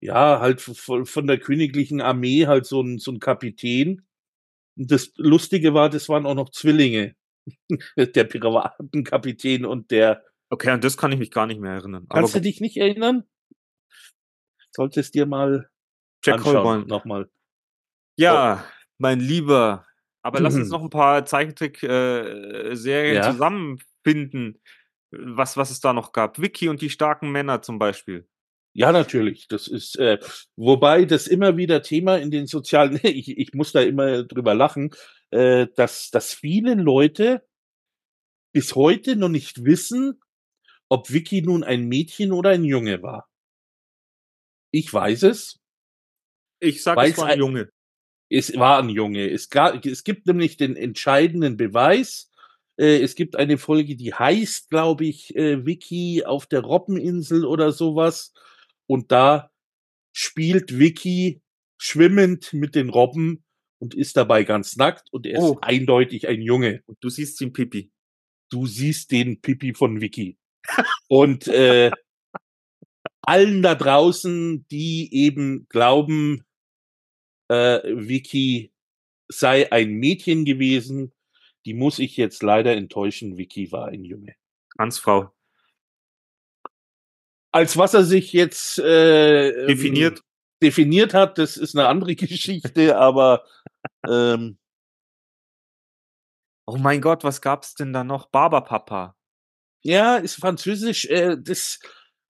ja, 0.00 0.40
halt 0.40 0.60
von, 0.60 1.06
von 1.06 1.26
der 1.26 1.38
königlichen 1.38 2.00
Armee 2.00 2.46
halt 2.46 2.66
so 2.66 2.80
ein, 2.80 2.98
so 2.98 3.12
ein 3.12 3.20
Kapitän. 3.20 4.07
Und 4.78 4.90
das 4.90 5.12
Lustige 5.16 5.74
war, 5.74 5.90
das 5.90 6.08
waren 6.08 6.24
auch 6.24 6.34
noch 6.34 6.50
Zwillinge. 6.50 7.16
der 7.96 8.24
Piratenkapitän 8.24 9.64
und 9.64 9.90
der. 9.90 10.24
Okay, 10.50 10.70
an 10.70 10.80
das 10.80 10.96
kann 10.96 11.12
ich 11.12 11.18
mich 11.18 11.30
gar 11.30 11.46
nicht 11.46 11.60
mehr 11.60 11.72
erinnern. 11.72 12.06
Kannst 12.08 12.34
du 12.34 12.40
dich 12.40 12.60
nicht 12.60 12.76
erinnern? 12.76 13.24
Solltest 14.70 15.14
dir 15.14 15.26
mal 15.26 15.68
Jack 16.24 16.44
Holborn 16.44 16.86
nochmal. 16.86 17.28
Ja, 18.16 18.64
oh. 18.64 18.72
mein 18.98 19.20
Lieber. 19.20 19.84
Aber 20.22 20.38
mhm. 20.38 20.44
lass 20.44 20.54
uns 20.54 20.68
noch 20.70 20.82
ein 20.82 20.90
paar 20.90 21.24
Zeichentrick-Serien 21.24 23.12
äh, 23.12 23.14
ja. 23.14 23.32
zusammenfinden, 23.32 24.60
was, 25.10 25.56
was 25.56 25.70
es 25.70 25.80
da 25.80 25.92
noch 25.92 26.12
gab. 26.12 26.40
Vicky 26.40 26.68
und 26.68 26.80
die 26.80 26.90
starken 26.90 27.30
Männer 27.30 27.62
zum 27.62 27.78
Beispiel. 27.78 28.28
Ja, 28.78 28.92
natürlich. 28.92 29.48
Das 29.48 29.66
ist, 29.66 29.98
äh, 29.98 30.20
wobei 30.54 31.04
das 31.04 31.26
immer 31.26 31.56
wieder 31.56 31.82
Thema 31.82 32.16
in 32.16 32.30
den 32.30 32.46
sozialen, 32.46 33.00
ich, 33.02 33.36
ich 33.36 33.52
muss 33.52 33.72
da 33.72 33.80
immer 33.80 34.22
drüber 34.22 34.54
lachen, 34.54 34.94
äh, 35.30 35.66
dass, 35.74 36.10
dass 36.10 36.32
viele 36.32 36.74
Leute 36.74 37.44
bis 38.52 38.76
heute 38.76 39.16
noch 39.16 39.30
nicht 39.30 39.64
wissen, 39.64 40.20
ob 40.88 41.10
Vicky 41.10 41.42
nun 41.42 41.64
ein 41.64 41.88
Mädchen 41.88 42.30
oder 42.30 42.50
ein 42.50 42.62
Junge 42.62 43.02
war. 43.02 43.28
Ich 44.70 44.94
weiß 44.94 45.24
es. 45.24 45.58
Ich 46.60 46.84
sage, 46.84 47.02
es 47.02 47.18
war 47.18 47.26
ein 47.26 47.38
Junge. 47.40 47.72
Es 48.30 48.56
war 48.56 48.78
ein 48.78 48.90
Junge. 48.90 49.28
Es, 49.28 49.50
gab, 49.50 49.84
es 49.84 50.04
gibt 50.04 50.28
nämlich 50.28 50.56
den 50.56 50.76
entscheidenden 50.76 51.56
Beweis. 51.56 52.30
Äh, 52.76 53.02
es 53.02 53.16
gibt 53.16 53.34
eine 53.34 53.58
Folge, 53.58 53.96
die 53.96 54.14
heißt, 54.14 54.70
glaube 54.70 55.04
ich, 55.04 55.34
äh, 55.34 55.66
Vicky 55.66 56.24
auf 56.24 56.46
der 56.46 56.60
Robbeninsel 56.60 57.44
oder 57.44 57.72
sowas. 57.72 58.32
Und 58.88 59.12
da 59.12 59.50
spielt 60.12 60.78
Vicky 60.78 61.42
schwimmend 61.78 62.52
mit 62.52 62.74
den 62.74 62.88
Robben 62.88 63.44
und 63.80 63.94
ist 63.94 64.16
dabei 64.16 64.42
ganz 64.44 64.76
nackt 64.76 65.12
und 65.12 65.26
er 65.26 65.40
oh. 65.40 65.52
ist 65.52 65.58
eindeutig 65.62 66.26
ein 66.26 66.42
Junge. 66.42 66.82
Und 66.86 66.98
du 67.00 67.08
siehst 67.08 67.40
den 67.40 67.52
Pipi. 67.52 67.92
Du 68.50 68.66
siehst 68.66 69.12
den 69.12 69.40
Pipi 69.40 69.74
von 69.74 70.00
Vicky. 70.00 70.38
und 71.08 71.46
äh, 71.48 71.90
allen 73.22 73.62
da 73.62 73.74
draußen, 73.74 74.66
die 74.70 75.08
eben 75.12 75.66
glauben, 75.68 76.44
äh, 77.48 77.80
Vicky 77.84 78.72
sei 79.28 79.70
ein 79.70 79.92
Mädchen 79.92 80.44
gewesen, 80.44 81.12
die 81.64 81.74
muss 81.74 81.98
ich 81.98 82.16
jetzt 82.16 82.42
leider 82.42 82.74
enttäuschen. 82.74 83.36
Vicky 83.36 83.70
war 83.70 83.88
ein 83.88 84.04
Junge. 84.04 84.34
Transfrau 84.76 85.32
als 87.52 87.76
was 87.76 87.94
er 87.94 88.04
sich 88.04 88.32
jetzt 88.32 88.78
äh, 88.78 89.48
ähm, 89.50 89.66
definiert. 89.68 90.22
definiert 90.62 91.14
hat, 91.14 91.38
das 91.38 91.56
ist 91.56 91.76
eine 91.76 91.88
andere 91.88 92.14
Geschichte, 92.16 92.96
aber 92.96 93.44
ähm, 94.06 94.58
Oh 96.70 96.76
mein 96.76 97.00
Gott, 97.00 97.24
was 97.24 97.40
gab's 97.40 97.74
denn 97.74 97.94
da 97.94 98.04
noch? 98.04 98.26
Barberpapa. 98.26 99.16
Ja, 99.82 100.16
ist 100.16 100.34
französisch. 100.34 101.06
Äh, 101.06 101.38
das 101.40 101.78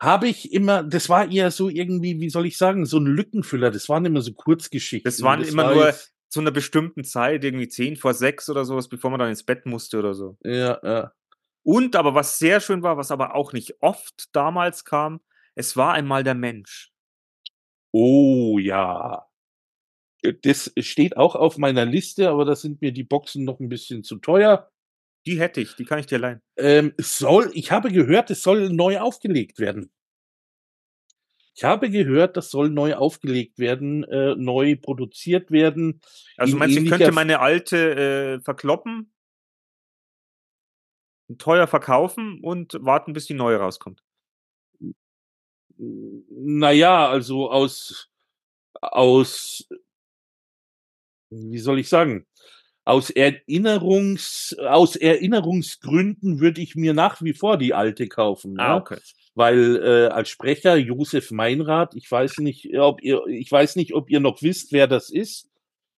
habe 0.01 0.29
ich 0.29 0.53
immer, 0.53 0.85
das 0.85 1.09
war 1.09 1.29
eher 1.29 1.51
so 1.51 1.69
irgendwie, 1.69 2.21
wie 2.21 2.31
soll 2.31 2.47
ich 2.47 2.57
sagen, 2.57 2.87
so 2.87 2.99
ein 2.99 3.07
Lückenfüller. 3.07 3.73
Das 3.73 3.89
waren 3.89 4.05
immer 4.05 4.21
so 4.21 4.33
Kurzgeschichten. 4.33 5.11
Das 5.11 5.23
waren 5.23 5.41
das 5.41 5.49
immer 5.49 5.65
war 5.65 5.75
nur 5.75 5.95
zu 6.29 6.39
einer 6.39 6.53
bestimmten 6.53 7.03
Zeit, 7.03 7.43
irgendwie 7.43 7.67
zehn 7.67 7.97
vor 7.97 8.15
sechs 8.15 8.49
oder 8.49 8.65
sowas, 8.65 8.89
bevor 8.89 9.11
man 9.11 9.19
dann 9.19 9.31
ins 9.31 9.43
Bett 9.43 9.67
musste 9.67 9.99
oder 9.99 10.15
so. 10.15 10.37
Ja, 10.45 10.79
ja. 10.85 11.13
Und 11.63 11.97
aber 11.97 12.15
was 12.15 12.39
sehr 12.39 12.61
schön 12.61 12.83
war, 12.83 12.97
was 12.97 13.11
aber 13.11 13.35
auch 13.35 13.53
nicht 13.53 13.83
oft 13.83 14.35
damals 14.35 14.85
kam, 14.85 15.21
es 15.55 15.77
war 15.77 15.93
einmal 15.93 16.25
der 16.25 16.35
Mensch. 16.35 16.93
Oh 17.93 18.59
ja. 18.59 19.27
Äh, 20.23 20.35
das 20.43 20.73
steht 20.79 21.17
auch 21.17 21.35
auf 21.35 21.59
meiner 21.59 21.85
Liste, 21.85 22.31
aber 22.31 22.45
da 22.45 22.57
sind 22.57 22.81
mir 22.81 22.93
die 22.93 23.05
Boxen 23.05 23.45
noch 23.45 23.61
ein 23.61 23.69
bisschen 23.69 24.05
zu 24.05 24.17
teuer. 24.17 24.71
Die 25.27 25.41
hätte 25.41 25.61
ich, 25.61 25.75
die 25.77 25.85
kann 25.85 25.99
ich 25.99 26.07
dir 26.07 26.19
leihen. 26.19 26.41
Ähm, 26.57 26.95
soll, 26.97 27.51
ich 27.55 27.71
habe 27.71 27.91
gehört, 27.91 28.31
es 28.31 28.43
soll 28.43 28.71
neu 28.71 29.01
aufgelegt 29.01 29.59
werden. 29.59 29.91
Ich 31.55 31.65
habe 31.65 31.91
gehört, 31.91 32.37
das 32.37 32.51
soll 32.51 32.71
neu 32.71 32.95
aufgelegt 32.95 33.59
werden, 33.59 34.05
äh, 34.05 34.37
neu 34.37 34.77
produziert 34.77 35.51
werden. 35.51 36.01
Also 36.37 36.57
meinst 36.57 36.77
du, 36.77 36.83
ich 36.83 36.89
könnte 36.89 37.11
meine 37.11 37.41
alte 37.41 38.37
äh, 38.39 38.41
verkloppen 38.41 39.13
teuer 41.37 41.67
verkaufen 41.67 42.41
und 42.43 42.79
warten, 42.81 43.13
bis 43.13 43.27
die 43.27 43.35
neue 43.35 43.59
rauskommt? 43.59 44.03
Naja, 45.77 47.09
also 47.09 47.51
aus, 47.51 48.09
aus, 48.81 49.69
wie 51.31 51.59
soll 51.59 51.79
ich 51.79 51.89
sagen, 51.89 52.27
aus 52.89 53.11
Erinnerungs, 53.11 54.57
aus 54.67 54.97
Erinnerungsgründen 54.97 56.41
würde 56.41 56.63
ich 56.63 56.75
mir 56.75 56.95
nach 56.95 57.21
wie 57.21 57.35
vor 57.35 57.59
die 57.59 57.75
alte 57.75 58.09
kaufen. 58.09 58.59
Ah, 58.59 58.77
okay. 58.77 58.95
Ja? 58.95 59.01
Weil 59.35 59.77
äh, 59.77 60.07
als 60.07 60.31
Sprecher 60.31 60.77
Josef 60.77 61.31
Meinrad, 61.31 61.95
ich 61.95 62.11
weiß 62.11 62.39
nicht, 62.39 62.77
ob 62.79 63.03
ihr, 63.03 63.25
ich 63.27 63.53
weiß 63.53 63.77
nicht, 63.77 63.93
ob 63.93 64.11
ihr 64.11 64.21
noch 64.21 64.41
wisst, 64.41 64.73
wer 64.73 64.87
das 64.87 65.11
ist. 65.11 65.51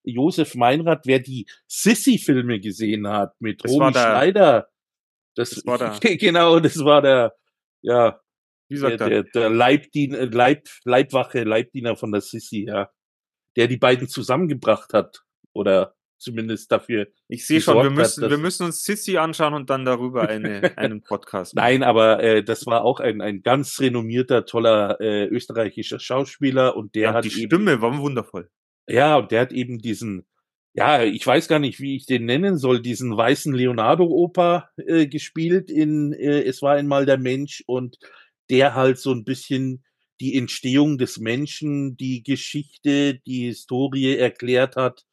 Josef 0.03 0.57
Meinrad, 0.57 1.07
wer 1.07 1.21
die 1.21 1.47
Sissy-Filme 1.69 2.59
gesehen 2.59 3.07
hat 3.07 3.41
mit 3.41 3.65
das 3.65 3.71
Romy 3.71 3.93
Schneider 3.93 4.70
das, 5.41 5.51
das 5.51 5.67
war 5.67 5.79
der. 6.01 6.17
genau, 6.17 6.61
das 6.61 6.85
war 6.85 7.03
der, 7.03 7.35
ja, 7.83 8.21
Wie 8.69 8.77
sagt 8.77 9.01
der, 9.01 9.09
der, 9.09 9.23
der 9.25 9.51
Leibdiener, 9.51 10.27
Leib, 10.27 10.69
Leibwache, 10.85 11.45
Leibdiener 11.45 11.97
von 11.97 12.13
der 12.13 12.21
Sissi, 12.21 12.67
ja. 12.69 12.91
Der 13.57 13.67
die 13.67 13.79
beiden 13.79 14.09
zusammengebracht 14.09 14.93
hat. 14.93 15.25
Oder 15.53 15.97
zumindest 16.21 16.71
dafür. 16.71 17.09
Ich 17.29 17.47
sehe 17.47 17.61
schon, 17.61 17.83
wir 17.83 17.91
müssen, 17.91 18.23
hat, 18.23 18.31
wir 18.31 18.39
müssen 18.39 18.67
uns 18.67 18.85
Sissy 18.85 19.17
anschauen 19.17 19.55
und 19.55 19.71
dann 19.71 19.85
darüber 19.85 20.29
eine, 20.29 20.61
einen 20.79 21.03
Podcast 21.03 21.55
machen. 21.55 21.65
Nein, 21.65 21.83
aber 21.83 22.23
äh, 22.23 22.45
das 22.45 22.67
war 22.67 22.85
auch 22.85 23.01
ein, 23.01 23.21
ein 23.21 23.43
ganz 23.43 23.81
renommierter, 23.81 24.45
toller 24.45 25.01
äh, 25.01 25.25
österreichischer 25.27 25.99
Schauspieler 25.99 26.77
und 26.77 26.95
der 26.95 27.03
ja, 27.03 27.15
hat. 27.15 27.25
Die 27.25 27.31
Stimme 27.31 27.73
eben, 27.73 27.83
war 27.83 27.99
wundervoll. 27.99 28.51
Ja, 28.89 29.17
und 29.17 29.33
der 29.33 29.41
hat 29.41 29.53
eben 29.53 29.79
diesen, 29.79 30.27
ja, 30.73 31.03
ich 31.03 31.27
weiß 31.27 31.49
gar 31.49 31.59
nicht, 31.59 31.81
wie 31.81 31.97
ich 31.97 32.07
den 32.07 32.27
nennen 32.27 32.57
soll, 32.57 32.81
diesen 32.81 33.17
weißen 33.17 33.53
Leonardo-Oper 33.53 34.71
äh, 34.77 35.07
gespielt 35.07 35.71
in 35.71 36.13
äh, 36.13 36.43
Es 36.43 36.63
war 36.63 36.75
einmal 36.75 37.07
der 37.07 37.19
Mensch 37.19 37.65
und 37.67 37.99
der 38.51 38.75
halt 38.75 38.99
so 38.99 39.13
ein 39.13 39.25
bisschen 39.25 39.85
die 40.21 40.37
Entstehung 40.37 40.99
des 40.99 41.19
Menschen, 41.19 41.97
die 41.97 42.23
Geschichte, 42.23 43.15
die 43.27 43.47
Historie 43.47 44.17
erklärt 44.17 44.77
hat, 44.77 45.05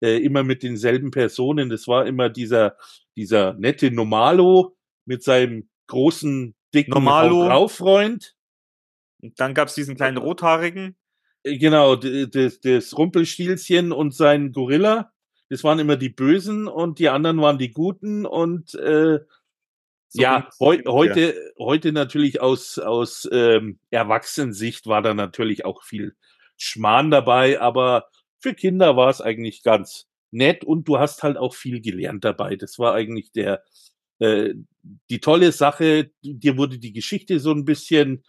äh, 0.00 0.16
immer 0.18 0.42
mit 0.42 0.62
denselben 0.62 1.10
Personen. 1.10 1.68
Das 1.68 1.86
war 1.86 2.06
immer 2.06 2.28
dieser, 2.28 2.76
dieser 3.16 3.54
nette 3.54 3.90
Normalo 3.90 4.76
mit 5.04 5.22
seinem 5.22 5.68
großen, 5.86 6.54
dicken 6.74 6.90
Normalo-Freund. 6.92 8.34
Und 9.22 9.38
dann 9.38 9.54
gab's 9.54 9.74
diesen 9.74 9.96
kleinen 9.96 10.16
rothaarigen. 10.16 10.96
Genau, 11.44 11.94
das, 11.96 12.60
das 12.60 12.96
Rumpelstilzchen 12.96 13.92
und 13.92 14.14
sein 14.14 14.52
Gorilla. 14.52 15.12
Das 15.50 15.62
waren 15.62 15.78
immer 15.78 15.96
die 15.96 16.08
Bösen 16.08 16.68
und 16.68 16.98
die 16.98 17.10
anderen 17.10 17.40
waren 17.40 17.58
die 17.58 17.70
Guten 17.70 18.24
und 18.24 18.74
äh, 18.74 19.20
so 20.08 20.22
ja, 20.22 20.48
heu 20.58 20.78
heute, 20.86 21.34
ja. 21.34 21.64
heute 21.64 21.92
natürlich 21.92 22.40
aus, 22.40 22.78
aus 22.78 23.28
ähm, 23.30 23.78
Erwachsenensicht 23.90 24.86
war 24.86 25.02
da 25.02 25.12
natürlich 25.12 25.66
auch 25.66 25.82
viel 25.82 26.14
Schmarrn 26.56 27.10
dabei, 27.10 27.60
aber 27.60 28.06
für 28.38 28.54
Kinder 28.54 28.96
war 28.96 29.10
es 29.10 29.20
eigentlich 29.20 29.62
ganz 29.62 30.06
nett 30.30 30.64
und 30.64 30.88
du 30.88 30.98
hast 30.98 31.22
halt 31.22 31.36
auch 31.36 31.54
viel 31.54 31.82
gelernt 31.82 32.24
dabei. 32.24 32.56
Das 32.56 32.78
war 32.78 32.94
eigentlich 32.94 33.32
der 33.32 33.62
äh, 34.18 34.54
die 35.10 35.20
tolle 35.20 35.52
Sache. 35.52 36.10
Dir 36.22 36.56
wurde 36.56 36.78
die 36.78 36.92
Geschichte 36.92 37.38
so 37.40 37.50
ein 37.50 37.64
bisschen 37.64 38.24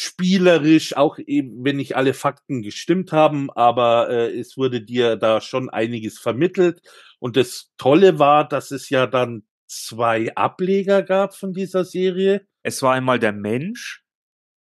spielerisch, 0.00 0.96
auch 0.96 1.18
eben, 1.18 1.64
wenn 1.64 1.74
nicht 1.74 1.96
alle 1.96 2.14
Fakten 2.14 2.62
gestimmt 2.62 3.10
haben, 3.10 3.50
aber 3.50 4.08
äh, 4.08 4.38
es 4.38 4.56
wurde 4.56 4.80
dir 4.80 5.16
da 5.16 5.40
schon 5.40 5.70
einiges 5.70 6.20
vermittelt. 6.20 6.80
Und 7.18 7.36
das 7.36 7.72
Tolle 7.78 8.20
war, 8.20 8.46
dass 8.46 8.70
es 8.70 8.90
ja 8.90 9.08
dann 9.08 9.42
zwei 9.66 10.32
Ableger 10.36 11.02
gab 11.02 11.34
von 11.34 11.52
dieser 11.52 11.84
Serie. 11.84 12.46
Es 12.62 12.80
war 12.80 12.94
einmal 12.94 13.18
der 13.18 13.32
Mensch. 13.32 14.04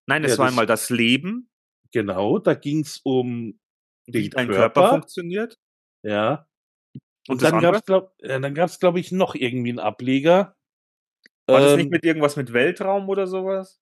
Nein, 0.06 0.22
es 0.22 0.32
ja, 0.32 0.38
war 0.38 0.48
einmal 0.48 0.66
das 0.66 0.90
Leben. 0.90 1.48
Genau, 1.92 2.38
da 2.38 2.52
ging 2.52 2.80
es 2.80 3.00
um 3.02 3.58
wie 4.04 4.28
dein 4.28 4.48
Körper. 4.48 4.82
Körper 4.82 4.90
funktioniert. 4.90 5.58
Ja. 6.02 6.46
Und, 7.26 7.36
Und 7.36 7.42
das 7.42 7.48
dann 7.52 7.58
andere? 7.58 7.72
gab's 7.72 7.86
glaub, 7.86 8.12
äh, 8.18 8.78
glaube 8.78 9.00
ich 9.00 9.12
noch 9.12 9.34
irgendwie 9.34 9.70
einen 9.70 9.78
Ableger. 9.78 10.56
War 11.46 11.60
das 11.60 11.72
Ähm, 11.72 11.78
nicht 11.78 11.90
mit 11.90 12.04
irgendwas 12.04 12.36
mit 12.36 12.52
Weltraum 12.52 13.08
oder 13.08 13.26
sowas? 13.26 13.81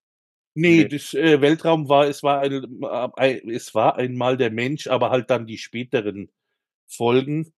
Nee, 0.56 0.82
Nee. 0.82 0.88
das 0.88 1.14
äh, 1.14 1.40
Weltraum 1.40 1.88
war, 1.88 2.06
es 2.08 2.22
war 2.22 2.40
ein, 2.40 2.52
äh, 2.82 3.08
ein, 3.16 3.50
es 3.50 3.74
war 3.74 3.96
einmal 3.96 4.36
der 4.36 4.50
Mensch, 4.50 4.86
aber 4.88 5.10
halt 5.10 5.30
dann 5.30 5.46
die 5.46 5.58
späteren 5.58 6.30
Folgen. 6.88 7.52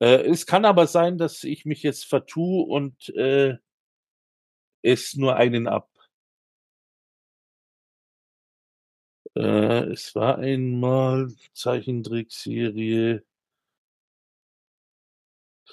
Äh, 0.00 0.24
es 0.28 0.46
kann 0.46 0.64
aber 0.66 0.86
sein, 0.88 1.18
dass 1.18 1.44
ich 1.44 1.66
mich 1.66 1.82
jetzt 1.84 2.06
vertue 2.06 2.64
und 2.66 3.10
äh, 3.16 3.56
es 4.82 5.14
nur 5.16 5.36
einen 5.36 5.66
ab. 5.68 5.90
Äh, 9.36 9.90
es 9.92 10.14
war 10.14 10.38
einmal 10.38 11.28
Zeichentrickserie. 11.52 13.22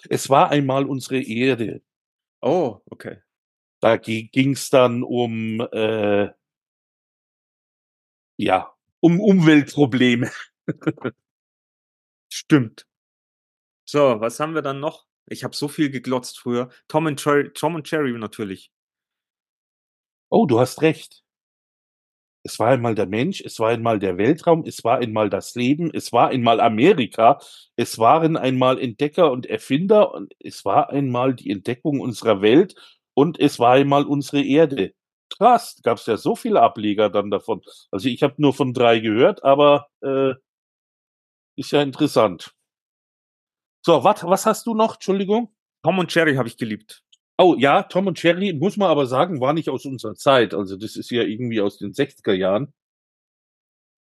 Es 0.10 0.30
war 0.30 0.50
einmal 0.52 0.86
unsere 0.86 1.22
Erde. 1.22 1.82
Oh, 2.42 2.80
okay. 2.90 3.18
Da 3.82 3.98
ging 3.98 4.54
es 4.54 4.70
dann 4.70 5.04
um 5.04 5.62
äh, 5.72 6.30
ja 8.38 8.74
um 9.00 9.20
Umweltprobleme. 9.20 10.32
Stimmt. 12.32 12.88
So, 13.86 14.22
was 14.22 14.40
haben 14.40 14.56
wir 14.56 14.62
dann 14.62 14.80
noch? 14.80 15.06
Ich 15.28 15.44
habe 15.44 15.56
so 15.56 15.68
viel 15.68 15.90
geglotzt 15.90 16.40
früher. 16.40 16.70
Tom 16.88 17.06
und 17.06 17.24
Jerry, 17.24 17.52
Tom 17.54 17.76
und 17.76 17.90
Jerry 17.90 18.18
natürlich. 18.18 18.72
Oh, 20.30 20.46
du 20.46 20.60
hast 20.60 20.82
recht. 20.82 21.24
Es 22.46 22.60
war 22.60 22.70
einmal 22.70 22.96
der 22.96 23.06
Mensch, 23.08 23.42
es 23.42 23.60
war 23.60 23.70
einmal 23.70 24.00
der 24.00 24.18
Weltraum, 24.18 24.64
es 24.66 24.84
war 24.84 24.98
einmal 25.00 25.30
das 25.30 25.56
Leben, 25.56 25.92
es 25.94 26.12
war 26.12 26.30
einmal 26.30 26.60
Amerika, 26.60 27.40
es 27.78 28.00
waren 28.00 28.36
einmal 28.36 28.80
Entdecker 28.80 29.32
und 29.32 29.46
Erfinder 29.46 30.14
und 30.14 30.34
es 30.40 30.66
war 30.66 30.90
einmal 30.90 31.36
die 31.36 31.52
Entdeckung 31.52 32.02
unserer 32.02 32.42
Welt 32.42 32.76
und 33.14 33.40
es 33.40 33.60
war 33.60 33.74
einmal 33.74 34.06
unsere 34.06 34.44
Erde. 34.44 34.94
Krass, 35.38 35.82
gab 35.84 35.98
es 35.98 36.06
ja 36.06 36.18
so 36.18 36.36
viele 36.36 36.62
Ableger 36.62 37.10
dann 37.10 37.32
davon. 37.32 37.62
Also 37.92 38.08
ich 38.08 38.22
habe 38.24 38.36
nur 38.38 38.54
von 38.54 38.74
drei 38.74 39.00
gehört, 39.00 39.44
aber 39.44 39.88
äh, 40.02 40.34
ist 41.56 41.72
ja 41.72 41.82
interessant. 41.82 42.56
So, 43.86 44.04
wat, 44.04 44.24
was 44.24 44.46
hast 44.46 44.68
du 44.68 44.76
noch? 44.76 44.96
Entschuldigung. 44.96 45.54
Tom 45.84 46.00
und 46.00 46.14
Jerry 46.14 46.36
habe 46.36 46.48
ich 46.48 46.58
geliebt. 46.58 47.04
Oh 47.38 47.56
ja, 47.58 47.84
Tom 47.84 48.08
und 48.08 48.22
Jerry, 48.22 48.54
muss 48.54 48.78
man 48.78 48.90
aber 48.90 49.08
sagen, 49.08 49.42
war 49.42 49.54
nicht 49.54 49.70
aus 49.70 49.86
unserer 49.86 50.16
Zeit. 50.16 50.54
Also 50.54 50.78
das 50.78 50.96
ist 50.96 51.10
ja 51.10 51.24
irgendwie 51.24 51.62
aus 51.62 51.78
den 51.78 51.92
60er 51.94 52.34
Jahren. 52.34 52.74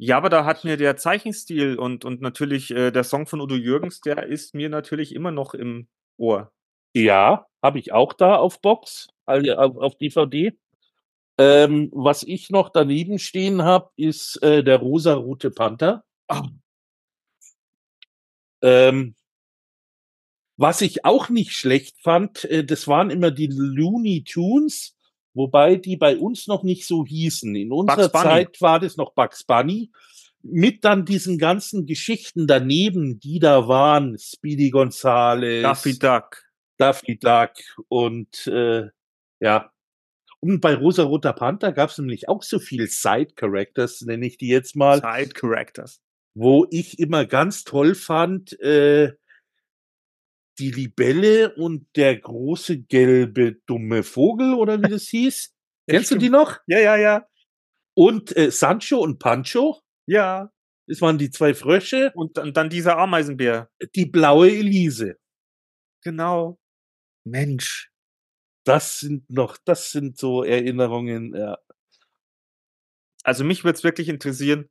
Ja, 0.01 0.17
aber 0.17 0.29
da 0.31 0.45
hat 0.45 0.65
mir 0.65 0.77
der 0.77 0.97
Zeichenstil 0.97 1.77
und, 1.77 2.05
und 2.05 2.21
natürlich 2.21 2.71
äh, 2.71 2.91
der 2.91 3.05
Song 3.05 3.27
von 3.27 3.41
Udo 3.41 3.57
Jürgens, 3.57 4.01
der 4.01 4.27
ist 4.27 4.55
mir 4.55 4.69
natürlich 4.69 5.15
immer 5.15 5.33
noch 5.33 5.55
im 5.55 5.89
Ohr. 6.17 6.53
Ja, 6.95 7.47
habe 7.63 7.79
ich 7.81 7.93
auch 7.93 8.13
da 8.13 8.37
auf 8.37 8.61
Box, 8.61 9.09
also 9.27 9.53
auf, 9.55 9.77
auf 9.77 9.99
DVD. 9.99 10.57
Ähm, 11.39 11.91
was 11.93 12.25
ich 12.25 12.51
noch 12.51 12.69
daneben 12.69 13.21
stehen 13.21 13.63
habe, 13.63 13.91
ist 13.97 14.43
äh, 14.43 14.65
der 14.65 14.79
rosa-rote 14.79 15.53
Panther. 15.53 16.05
Ähm, 18.61 19.15
was 20.57 20.81
ich 20.81 21.05
auch 21.05 21.29
nicht 21.29 21.53
schlecht 21.53 21.97
fand, 22.03 22.45
äh, 22.45 22.65
das 22.65 22.89
waren 22.89 23.11
immer 23.11 23.31
die 23.31 23.47
Looney 23.47 24.25
Tunes, 24.25 24.97
wobei 25.33 25.77
die 25.77 25.97
bei 25.97 26.17
uns 26.17 26.49
noch 26.49 26.65
nicht 26.65 26.85
so 26.85 27.07
hießen. 27.07 27.55
In 27.55 27.73
unserer. 27.73 28.13
Zeit 28.13 28.61
war 28.61 28.81
das 28.81 28.97
noch 28.97 29.13
Bugs 29.13 29.45
Bunny. 29.45 29.93
Mit 30.43 30.85
dann 30.85 31.05
diesen 31.05 31.39
ganzen 31.39 31.87
Geschichten 31.87 32.49
daneben, 32.49 33.21
die 33.21 33.39
da 33.39 33.69
waren, 33.69 34.19
Speedy 34.19 34.71
Gonzales, 34.71 35.63
Daffy 35.63 35.97
Duck. 35.97 36.43
Daffy 36.77 37.17
Duck 37.17 37.53
und 37.89 38.47
äh, 38.49 38.89
ja. 39.41 39.71
Und 40.41 40.61
bei 40.61 40.75
Rosa 40.75 41.03
Roter 41.03 41.33
Panther 41.33 41.73
gab 41.73 41.91
es 41.91 41.99
nämlich 41.99 42.29
auch 42.29 42.43
so 42.43 42.59
viel 42.59 42.87
Side 42.89 43.35
Characters, 43.35 44.03
nenne 44.03 44.27
ich 44.27 44.39
die 44.39 44.49
jetzt 44.49 44.77
mal, 44.77 44.97
Side 45.01 45.35
Characters. 45.35 46.01
wo 46.35 46.67
ich 46.71 46.99
immer 46.99 47.27
ganz 47.27 47.65
toll 47.65 47.95
fand, 47.95 48.59
äh, 48.61 49.13
die 50.59 50.71
Libelle 50.71 51.55
und 51.55 51.87
der 51.97 52.17
große 52.19 52.79
gelbe 52.83 53.57
dumme 53.67 54.03
Vogel 54.03 54.55
oder 54.55 54.81
wie 54.83 54.89
das 54.91 55.05
hieß. 55.09 55.55
Kennst 55.89 56.11
du 56.11 56.17
die 56.17 56.31
noch? 56.31 56.59
Ja, 56.67 56.79
ja, 56.81 56.97
ja. 56.97 57.27
Und 57.95 58.37
äh, 58.37 58.51
Sancho 58.51 58.99
und 58.99 59.19
Pancho, 59.19 59.81
Ja. 60.07 60.53
das 60.87 61.01
waren 61.01 61.19
die 61.19 61.31
zwei 61.31 61.55
Frösche, 61.55 62.13
Und 62.15 62.37
dann, 62.37 62.53
dann 62.53 62.71
dieser 62.71 62.99
Ameisenbär. 62.99 63.71
die 63.95 64.07
blaue 64.07 64.51
Elise. 64.51 65.17
Genau. 66.05 66.59
Mensch. 67.25 67.91
Das 68.69 69.01
sind 69.01 69.31
noch, 69.31 69.57
das 69.65 69.91
sind 69.93 70.19
so 70.19 70.45
Erinnerungen, 70.45 71.35
ja. 71.35 71.57
Also 73.25 73.45
mich 73.45 73.65
würde 73.65 73.77
es 73.77 73.85
wirklich 73.85 74.09
interessieren, 74.09 74.69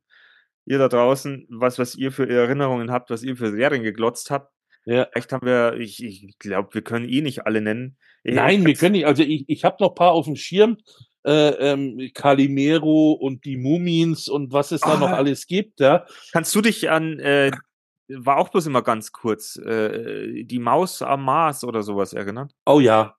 ihr 0.66 0.78
da 0.78 0.88
draußen, 0.88 1.46
was, 1.50 1.78
was 1.78 1.94
ihr 1.94 2.12
für 2.12 2.28
Erinnerungen 2.28 2.90
habt, 2.90 3.10
was 3.10 3.22
ihr 3.22 3.36
für 3.36 3.50
Serien 3.50 3.82
geglotzt 3.82 4.30
habt. 4.30 4.52
ja. 4.84 5.06
Vielleicht 5.12 5.32
haben 5.32 5.46
wir, 5.46 5.74
ich, 5.74 6.02
ich 6.02 6.38
glaube, 6.38 6.74
wir 6.74 6.82
können 6.82 7.08
eh 7.08 7.20
nicht 7.22 7.46
alle 7.46 7.60
nennen. 7.60 7.96
Ich- 8.24 8.34
Nein, 8.34 8.64
wir 8.66 8.74
können 8.74 8.92
nicht. 8.92 9.06
Also 9.06 9.22
ich, 9.22 9.44
ich 9.48 9.64
habe 9.64 9.76
noch 9.80 9.94
paar 9.94 10.12
auf 10.12 10.26
dem 10.26 10.36
Schirm. 10.36 10.78
Äh, 11.26 11.48
ähm, 11.72 12.10
Calimero 12.14 13.12
und 13.12 13.44
die 13.44 13.56
Mumins 13.56 14.28
und 14.28 14.52
was 14.52 14.70
es 14.72 14.80
da 14.80 14.96
noch 14.96 15.08
Ah. 15.10 15.16
alles 15.16 15.46
gibt, 15.46 15.80
ja. 15.80 16.06
Kannst 16.32 16.54
du 16.54 16.60
dich 16.62 16.88
an, 16.90 17.18
äh, 17.18 17.50
war 18.08 18.38
auch 18.38 18.48
bloß 18.48 18.66
immer 18.66 18.82
ganz 18.82 19.12
kurz, 19.12 19.56
äh, 19.56 20.44
die 20.44 20.58
Maus 20.60 21.02
am 21.02 21.24
Mars 21.24 21.64
oder 21.64 21.82
sowas 21.82 22.12
erinnern? 22.14 22.50
Oh 22.64 22.80
ja. 22.80 23.14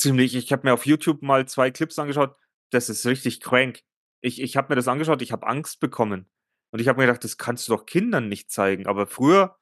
Ziemlich. 0.00 0.34
Ich 0.34 0.50
habe 0.50 0.66
mir 0.66 0.72
auf 0.72 0.86
YouTube 0.86 1.20
mal 1.20 1.46
zwei 1.46 1.70
Clips 1.70 1.98
angeschaut. 1.98 2.34
Das 2.70 2.88
ist 2.88 3.04
richtig 3.04 3.40
crank. 3.40 3.82
Ich, 4.22 4.40
ich 4.40 4.56
habe 4.56 4.70
mir 4.70 4.76
das 4.76 4.88
angeschaut, 4.88 5.20
ich 5.20 5.30
habe 5.30 5.46
Angst 5.46 5.78
bekommen. 5.78 6.26
Und 6.70 6.80
ich 6.80 6.88
habe 6.88 6.98
mir 6.98 7.06
gedacht, 7.06 7.22
das 7.22 7.36
kannst 7.36 7.68
du 7.68 7.72
doch 7.72 7.84
Kindern 7.84 8.30
nicht 8.30 8.50
zeigen. 8.50 8.86
Aber 8.86 9.06
früher 9.06 9.58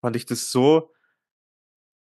fand 0.00 0.14
ich 0.14 0.26
das 0.26 0.52
so 0.52 0.92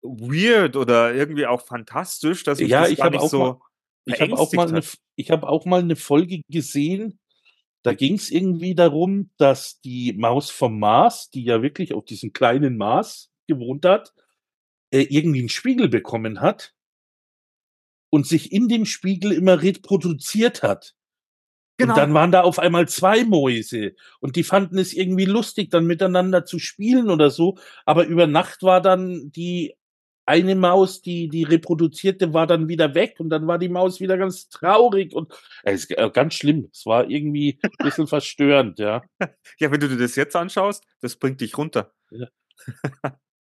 weird 0.01 0.77
oder 0.77 1.13
irgendwie 1.13 1.47
auch 1.47 1.67
fantastisch, 1.67 2.45
dass 2.45 2.61
ich 2.61 2.69
Ja, 2.69 2.83
das 2.83 2.91
ich 2.91 2.99
gar 2.99 3.11
nicht 3.11 3.29
so 3.29 3.39
mal, 3.39 3.61
ich 4.05 4.21
habe 4.21 4.35
auch 4.35 4.53
mal 4.53 4.69
eine, 4.69 4.83
ich 5.17 5.31
habe 5.33 5.49
auch 5.49 5.65
mal 5.65 5.81
eine 5.81 5.97
Folge 5.97 6.43
gesehen. 6.49 7.19
Da 7.83 7.95
ging 7.95 8.15
es 8.15 8.31
irgendwie 8.31 8.77
darum, 8.77 9.33
dass 9.39 9.81
die 9.81 10.13
Maus 10.13 10.51
vom 10.51 10.79
Mars, 10.79 11.31
die 11.31 11.43
ja 11.43 11.63
wirklich 11.63 11.95
auf 11.95 12.05
diesem 12.05 12.33
kleinen 12.33 12.77
Mars 12.77 13.33
gewohnt 13.49 13.85
hat, 13.85 14.15
äh, 14.93 15.01
irgendwie 15.11 15.41
einen 15.41 15.49
Spiegel 15.49 15.89
bekommen 15.89 16.41
hat 16.41 16.77
und 18.13 18.27
sich 18.27 18.53
in 18.53 18.69
dem 18.69 18.85
Spiegel 18.85 19.33
immer 19.33 19.63
reproduziert 19.63 20.63
hat. 20.63 20.95
Genau. 21.79 21.95
Und 21.95 21.99
dann 21.99 22.15
waren 22.15 22.31
da 22.31 22.43
auf 22.43 22.59
einmal 22.59 22.87
zwei 22.87 23.25
Mäuse 23.25 23.95
und 24.21 24.37
die 24.37 24.45
fanden 24.45 24.77
es 24.79 24.93
irgendwie 24.93 25.25
lustig, 25.25 25.71
dann 25.71 25.87
miteinander 25.87 26.45
zu 26.45 26.59
spielen 26.59 27.09
oder 27.09 27.31
so. 27.31 27.57
Aber 27.87 28.05
über 28.05 28.27
Nacht 28.27 28.63
war 28.63 28.83
dann 28.83 29.33
die 29.33 29.75
eine 30.27 30.55
Maus, 30.55 31.01
die 31.01 31.29
die 31.29 31.43
reproduzierte, 31.43 32.35
war 32.35 32.47
dann 32.47 32.69
wieder 32.69 32.95
weg 32.95 33.17
und 33.19 33.31
dann 33.31 33.47
war 33.47 33.59
die 33.59 33.71
Maus 33.71 33.99
wieder 33.99 34.19
ganz 34.19 34.51
traurig 34.51 35.15
und 35.15 35.33
äh, 35.65 35.73
es 35.73 35.87
ist 35.87 36.13
ganz 36.13 36.35
schlimm. 36.35 36.69
Es 36.71 36.85
war 36.85 37.09
irgendwie 37.09 37.59
ein 37.63 37.71
bisschen 37.83 38.07
verstörend, 38.07 38.79
ja. 38.79 39.03
Ja, 39.59 39.73
wenn 39.73 39.81
du 39.81 39.89
dir 39.89 39.97
das 39.97 40.15
jetzt 40.15 40.37
anschaust, 40.37 40.85
das 41.01 41.17
bringt 41.17 41.41
dich 41.41 41.57
runter. 41.57 41.93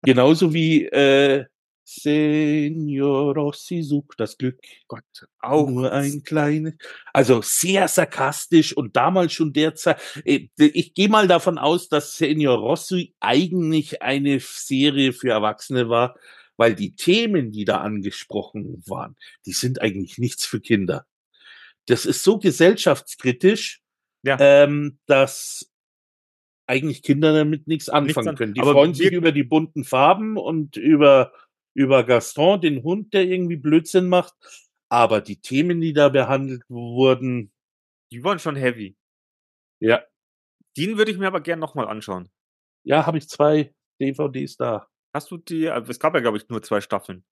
Genauso 0.02 0.52
wie 0.52 0.86
äh, 0.86 1.46
Senor 1.88 3.34
Rossi 3.36 3.82
sucht 3.82 4.18
das 4.18 4.36
Glück. 4.36 4.58
Gott, 4.88 5.04
auch. 5.40 5.68
Nur 5.70 5.92
ein 5.92 6.24
kleines. 6.24 6.74
Also 7.12 7.42
sehr 7.42 7.86
sarkastisch 7.86 8.76
und 8.76 8.96
damals 8.96 9.32
schon 9.32 9.52
derzeit. 9.52 10.00
äh, 10.24 10.48
Ich 10.58 10.94
gehe 10.94 11.08
mal 11.08 11.28
davon 11.28 11.58
aus, 11.58 11.88
dass 11.88 12.16
Senior 12.16 12.58
Rossi 12.58 13.14
eigentlich 13.20 14.02
eine 14.02 14.40
Serie 14.40 15.12
für 15.12 15.30
Erwachsene 15.30 15.88
war, 15.88 16.16
weil 16.56 16.74
die 16.74 16.96
Themen, 16.96 17.52
die 17.52 17.64
da 17.64 17.78
angesprochen 17.82 18.82
waren, 18.86 19.14
die 19.46 19.52
sind 19.52 19.80
eigentlich 19.80 20.18
nichts 20.18 20.44
für 20.44 20.60
Kinder. 20.60 21.06
Das 21.86 22.04
ist 22.04 22.24
so 22.24 22.38
gesellschaftskritisch, 22.38 23.80
Ja. 24.24 24.36
ähm, 24.40 24.98
dass 25.06 25.70
eigentlich 26.66 27.04
Kinder 27.04 27.32
damit 27.32 27.68
nichts 27.68 27.88
anfangen 27.88 28.30
an- 28.30 28.34
können. 28.34 28.54
Die 28.54 28.60
freuen 28.60 28.92
sich 28.92 29.12
über 29.12 29.30
die 29.30 29.44
bunten 29.44 29.84
Farben 29.84 30.36
und 30.36 30.76
über, 30.76 31.30
über 31.76 32.04
Gaston, 32.04 32.60
den 32.60 32.82
Hund, 32.82 33.12
der 33.14 33.24
irgendwie 33.24 33.56
Blödsinn 33.56 34.08
macht. 34.08 34.34
Aber 34.88 35.20
die 35.20 35.40
Themen, 35.40 35.80
die 35.80 35.92
da 35.92 36.08
behandelt 36.08 36.62
wurden, 36.68 37.52
Die 38.12 38.22
waren 38.24 38.38
schon 38.38 38.56
heavy. 38.56 38.96
ja, 39.80 40.02
Den 40.76 40.96
würde 40.98 41.10
ich 41.10 41.18
mir 41.18 41.26
aber 41.26 41.40
gern 41.40 41.58
nochmal 41.58 41.88
anschauen. 41.88 42.30
ja, 42.84 43.06
habe 43.06 43.18
ich 43.18 43.28
zwei 43.28 43.74
DVDs 44.00 44.56
da. 44.56 44.88
Hast 45.14 45.30
du 45.30 45.38
die, 45.38 45.64
äh, 45.66 45.80
es 45.88 45.98
gab 45.98 46.14
ja, 46.14 46.20
glaube 46.20 46.36
ich, 46.38 46.48
nur 46.48 46.62
zwei 46.62 46.80
Staffeln. 46.80 47.24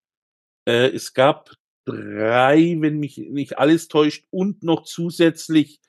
Äh, 0.68 0.88
es 0.94 1.14
gab 1.14 1.50
drei, 1.86 2.76
wenn 2.80 2.98
mich 2.98 3.18
nicht 3.18 3.58
alles 3.58 3.88
täuscht, 3.88 4.26
und 4.30 4.62
noch 4.62 4.84
zusätzlich 4.84 5.80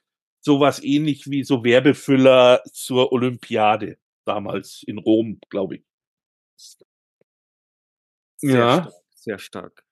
sowas 0.45 0.83
ähnlich 0.83 1.29
wie 1.31 1.43
so 1.43 1.63
Werbefüller 1.63 2.61
zur 2.71 3.11
Olympiade 3.13 3.97
damals 4.25 4.83
in 4.85 4.97
Rom, 4.99 5.39
glaube 5.49 5.77
ich. 5.77 5.83
Sehr 8.43 8.67
Ja. 8.67 8.69
stark, 8.69 8.93
sehr 9.15 9.39
stark. 9.39 9.83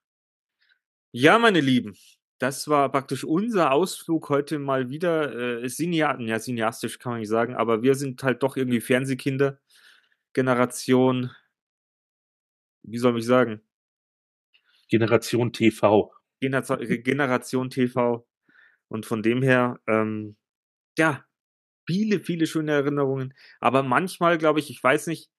Ja, 1.16 1.38
meine 1.38 1.62
Lieben, 1.62 1.96
das 2.40 2.68
war 2.68 2.92
praktisch 2.92 3.24
unser 3.24 3.72
Ausflug 3.72 4.30
heute 4.30 4.58
mal 4.58 4.90
wieder, 4.90 5.62
äh, 5.64 5.68
Cinear 5.70 6.20
ja, 6.22 6.40
cineastisch 6.40 6.98
kann 6.98 7.12
man 7.14 7.20
nicht 7.20 7.30
sagen, 7.30 7.54
aber 7.56 7.84
wir 7.84 7.94
sind 7.94 8.24
halt 8.24 8.42
doch 8.42 8.58
irgendwie 8.58 8.82
Fernsehkinder. 8.82 9.60
Generation 10.34 11.32
wie 12.84 12.98
soll 12.98 13.18
ich 13.18 13.26
sagen? 13.26 13.64
Generation 14.90 15.52
TV. 15.52 16.12
Genera 16.42 16.76
Generation 16.78 17.70
TV. 17.70 18.26
Und 18.90 19.06
von 19.06 19.24
dem 19.24 19.42
her, 19.42 19.80
ähm, 19.88 20.36
ja, 20.98 21.26
viele, 21.88 22.22
viele 22.22 22.48
schöne 22.48 22.74
Erinnerungen. 22.74 23.34
Aber 23.62 23.84
manchmal, 23.84 24.38
glaube 24.38 24.60
ich, 24.60 24.70
ich 24.72 24.84
weiß 24.84 25.08
nicht, 25.08 25.32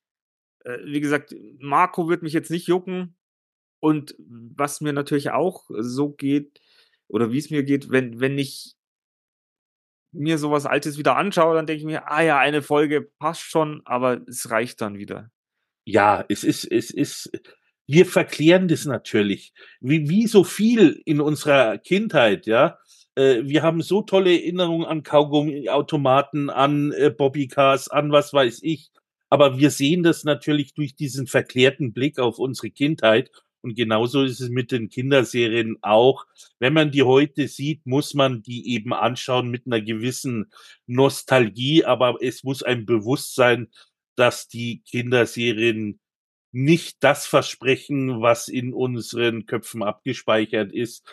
wie 0.85 1.01
gesagt, 1.01 1.35
Marco 1.59 2.09
wird 2.09 2.23
mich 2.23 2.33
jetzt 2.33 2.51
nicht 2.51 2.67
jucken. 2.67 3.17
Und 3.81 4.15
was 4.19 4.81
mir 4.81 4.93
natürlich 4.93 5.31
auch 5.31 5.65
so 5.69 6.11
geht, 6.11 6.61
oder 7.09 7.33
wie 7.33 7.39
es 7.39 7.51
mir 7.51 7.65
geht, 7.65 7.91
wenn, 7.91 8.19
wenn 8.19 8.39
ich 8.39 8.75
mir 10.15 10.39
sowas 10.39 10.65
Altes 10.65 10.97
wieder 10.97 11.17
anschaue, 11.17 11.55
dann 11.55 11.67
denke 11.67 11.81
ich 11.81 11.87
mir, 11.87 12.11
ah 12.11 12.23
ja, 12.23 12.39
eine 12.39 12.62
Folge 12.62 13.03
passt 13.19 13.43
schon, 13.43 13.83
aber 13.85 14.23
es 14.27 14.51
reicht 14.51 14.81
dann 14.81 14.97
wieder. 14.97 15.31
Ja, 15.85 16.25
es 16.29 16.45
ist, 16.45 16.65
es 16.65 16.91
ist, 16.91 17.31
wir 17.87 18.07
verklären 18.07 18.69
das 18.69 18.87
natürlich. 18.87 19.53
Wie, 19.81 20.09
wie 20.09 20.27
so 20.27 20.45
viel 20.45 21.03
in 21.05 21.21
unserer 21.21 21.79
Kindheit, 21.79 22.47
ja. 22.47 22.79
Äh, 23.17 23.43
wir 23.45 23.62
haben 23.62 23.83
so 23.83 24.03
tolle 24.03 24.33
Erinnerungen 24.33 24.87
an 24.87 25.03
Kaugummi-Automaten, 25.03 26.49
an 26.49 26.93
äh, 26.93 27.11
Bobbycars, 27.11 27.89
an 27.89 28.12
was 28.12 28.33
weiß 28.33 28.61
ich. 28.62 28.91
Aber 29.35 29.59
wir 29.59 29.70
sehen 29.72 30.05
das 30.05 30.22
natürlich 30.22 30.74
durch 30.74 30.95
diesen 30.95 31.26
verklärten 31.26 31.93
Blick 31.93 32.20
auf 32.20 32.39
unsere 32.39 32.70
Kindheit. 32.70 33.32
Und 33.62 33.74
genauso 33.74 34.22
ist 34.22 34.41
es 34.41 34.49
mit 34.49 34.70
den 34.70 34.91
Kinderserien 34.91 35.76
auch. 35.82 36.24
Wenn 36.61 36.72
man 36.72 36.93
die 36.93 37.03
heute 37.03 37.49
sieht, 37.49 37.85
muss 37.85 38.14
man 38.14 38.45
die 38.45 38.72
eben 38.72 38.93
anschauen 38.93 39.49
mit 39.51 39.66
einer 39.66 39.80
gewissen 39.80 40.53
Nostalgie. 40.87 41.85
Aber 41.85 42.18
es 42.20 42.45
muss 42.45 42.62
einem 42.62 42.87
bewusst 42.87 43.35
sein, 43.35 43.72
dass 44.14 44.47
die 44.47 44.85
Kinderserien 44.89 45.99
nicht 46.53 46.99
das 47.01 47.26
versprechen, 47.26 48.20
was 48.20 48.47
in 48.47 48.72
unseren 48.72 49.47
Köpfen 49.47 49.82
abgespeichert 49.82 50.72
ist. 50.72 51.05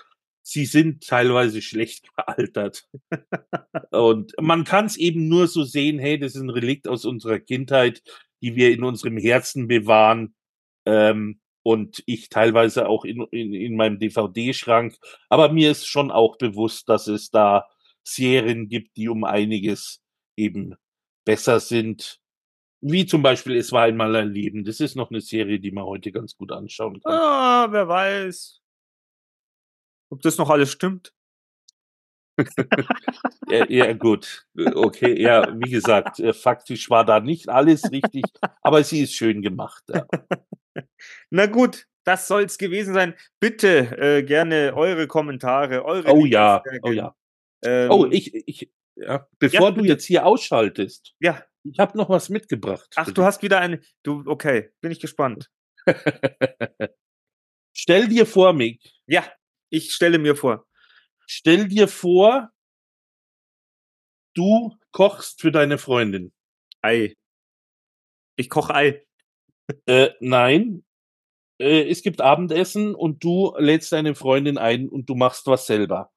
Sie 0.44 0.66
sind 0.66 1.06
teilweise 1.06 1.62
schlecht 1.62 2.08
gealtert. 2.16 2.88
Und 3.92 4.34
man 4.39 4.64
kann 4.64 4.86
es 4.86 4.98
eben 4.98 5.28
nur 5.28 5.48
so 5.48 5.64
sehen, 5.64 6.00
hey, 6.00 6.20
das 6.20 6.36
ist 6.36 6.42
ein 6.42 6.50
Relikt 6.50 6.88
aus 6.88 7.06
unserer 7.06 7.39
Kindheit, 7.39 8.02
die 8.42 8.56
wir 8.56 8.72
in 8.72 8.84
unserem 8.84 9.18
Herzen 9.18 9.68
bewahren. 9.68 10.36
Ähm, 10.86 11.39
und 11.64 12.02
ich 12.08 12.30
teilweise 12.30 12.88
auch 12.88 13.06
in, 13.06 13.22
in, 13.32 13.54
in 13.54 13.76
meinem 13.76 14.00
DVD-Schrank. 14.00 14.98
Aber 15.30 15.52
mir 15.52 15.72
ist 15.72 15.86
schon 15.86 16.10
auch 16.10 16.38
bewusst, 16.38 16.89
dass 16.89 17.08
es 17.08 17.30
da 17.30 17.68
Serien 18.04 18.68
gibt, 18.68 18.98
die 18.98 19.10
um 19.10 19.24
einiges 19.24 20.02
eben 20.36 20.76
besser 21.24 21.60
sind. 21.60 22.20
Wie 22.82 23.06
zum 23.06 23.22
Beispiel 23.22 23.56
Es 23.58 23.72
war 23.72 23.84
einmal 23.84 24.16
ein 24.16 24.32
Leben. 24.32 24.64
Das 24.64 24.80
ist 24.80 24.96
noch 24.96 25.12
eine 25.12 25.22
Serie, 25.22 25.60
die 25.60 25.72
man 25.72 25.86
heute 25.86 26.12
ganz 26.12 26.36
gut 26.36 26.52
anschauen 26.52 27.00
kann. 27.00 27.14
Ah, 27.14 27.68
wer 27.70 27.88
weiß. 27.88 28.61
Ob 30.12 30.22
das 30.22 30.38
noch 30.38 30.49
alles 30.49 30.72
stimmt? 30.72 31.14
Ja, 33.49 33.66
ja, 33.70 33.93
gut. 33.93 34.45
Okay, 34.55 35.22
ja, 35.22 35.57
wie 35.59 35.70
gesagt, 35.70 36.20
äh, 36.20 36.34
faktisch 36.34 36.89
war 36.89 37.05
da 37.05 37.20
nicht 37.20 37.49
alles 37.49 37.91
richtig, 37.91 38.24
aber 38.62 38.84
sie 38.84 39.01
ist 39.01 39.14
schön 39.14 39.41
gemacht. 39.41 39.84
Ja. 39.89 40.07
Na 41.30 41.45
gut, 41.45 41.88
das 42.03 42.28
soll's 42.28 42.57
gewesen 42.57 42.93
sein. 42.93 43.16
Bitte 43.39 43.97
äh, 43.97 44.24
gerne 44.24 44.74
eure 44.76 45.07
Kommentare, 45.07 45.86
eure 45.86 46.12
Oh 46.12 46.26
ja, 46.26 46.64
oh 46.84 46.91
ja. 46.91 47.16
Ähm, 47.64 47.91
Oh, 47.91 48.07
ich, 48.09 48.34
ich, 48.34 48.72
ja, 48.95 49.28
bevor 49.39 49.70
Ja, 49.70 49.72
du 49.72 49.84
jetzt 49.84 50.05
hier 50.05 50.26
ausschaltest, 50.26 51.14
Ja, 51.20 51.43
ich 51.64 51.80
habe 51.80 51.97
noch 51.97 52.09
was 52.09 52.30
mitgebracht. 52.30 52.89
ach, 52.95 53.12
du 53.12 53.24
hast 53.24 53.43
wieder 53.43 53.59
eine. 53.59 53.82
Du, 54.03 54.24
okay, 54.26 54.72
bin 54.82 54.91
ich 54.91 54.99
gespannt. 54.99 55.49
Stell 57.74 58.07
dir 58.07 58.26
vor, 58.26 58.53
Mick, 58.53 58.82
Ja, 59.07 59.24
ich 59.72 59.93
stelle 59.93 60.19
mir 60.19 60.36
vor. 60.36 60.67
stell 61.26 61.67
dir 61.67 61.88
vor, 61.88 62.51
du 64.36 64.78
kochst 64.91 65.41
für 65.41 65.51
deine 65.51 65.78
Freundin. 65.78 66.34
Ei. 66.82 67.15
Ich 68.36 68.49
koche 68.49 68.76
Ei. 68.76 69.05
Äh, 69.86 70.09
nein, 70.19 70.84
äh, 71.61 71.89
es 71.89 72.01
gibt 72.01 72.22
Abendessen 72.22 72.95
und 72.95 73.24
du 73.24 73.55
lädst 73.57 73.91
deine 73.91 74.15
Freundin 74.15 74.57
ein 74.57 74.89
und 74.89 75.09
du 75.09 75.15
machst 75.15 75.47
was 75.47 75.67
selber. 75.67 76.11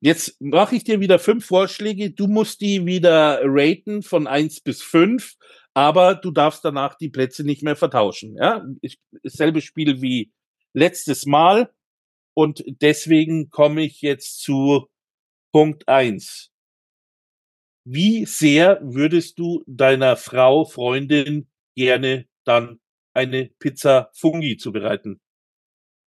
Jetzt 0.00 0.40
mache 0.40 0.76
ich 0.76 0.84
dir 0.84 1.00
wieder 1.00 1.18
fünf 1.18 1.46
Vorschläge. 1.46 2.10
Du 2.10 2.26
musst 2.26 2.60
die 2.60 2.84
wieder 2.84 3.40
raten 3.44 4.02
von 4.02 4.26
eins 4.26 4.60
bis 4.60 4.82
fünf, 4.82 5.34
aber 5.74 6.14
du 6.14 6.30
darfst 6.30 6.64
danach 6.64 6.96
die 6.96 7.08
Plätze 7.08 7.44
nicht 7.44 7.62
mehr 7.62 7.76
vertauschen. 7.76 8.36
Ja, 8.36 8.64
ich, 8.82 8.98
dasselbe 9.22 9.60
Spiel 9.60 10.02
wie 10.02 10.32
letztes 10.74 11.26
Mal 11.26 11.70
und 12.36 12.62
deswegen 12.82 13.48
komme 13.48 13.82
ich 13.82 14.02
jetzt 14.02 14.42
zu 14.42 14.88
Punkt 15.52 15.88
eins. 15.88 16.52
Wie 17.88 18.26
sehr 18.26 18.78
würdest 18.82 19.38
du 19.38 19.64
deiner 19.66 20.16
Frau, 20.16 20.66
Freundin 20.66 21.48
gerne 21.76 22.28
dann 22.44 22.80
eine 23.14 23.46
Pizza 23.58 24.10
Fungi 24.12 24.58
zubereiten? 24.58 25.20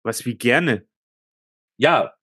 Was 0.03 0.25
wie 0.25 0.35
gerne. 0.35 0.87
Ja, 1.77 2.13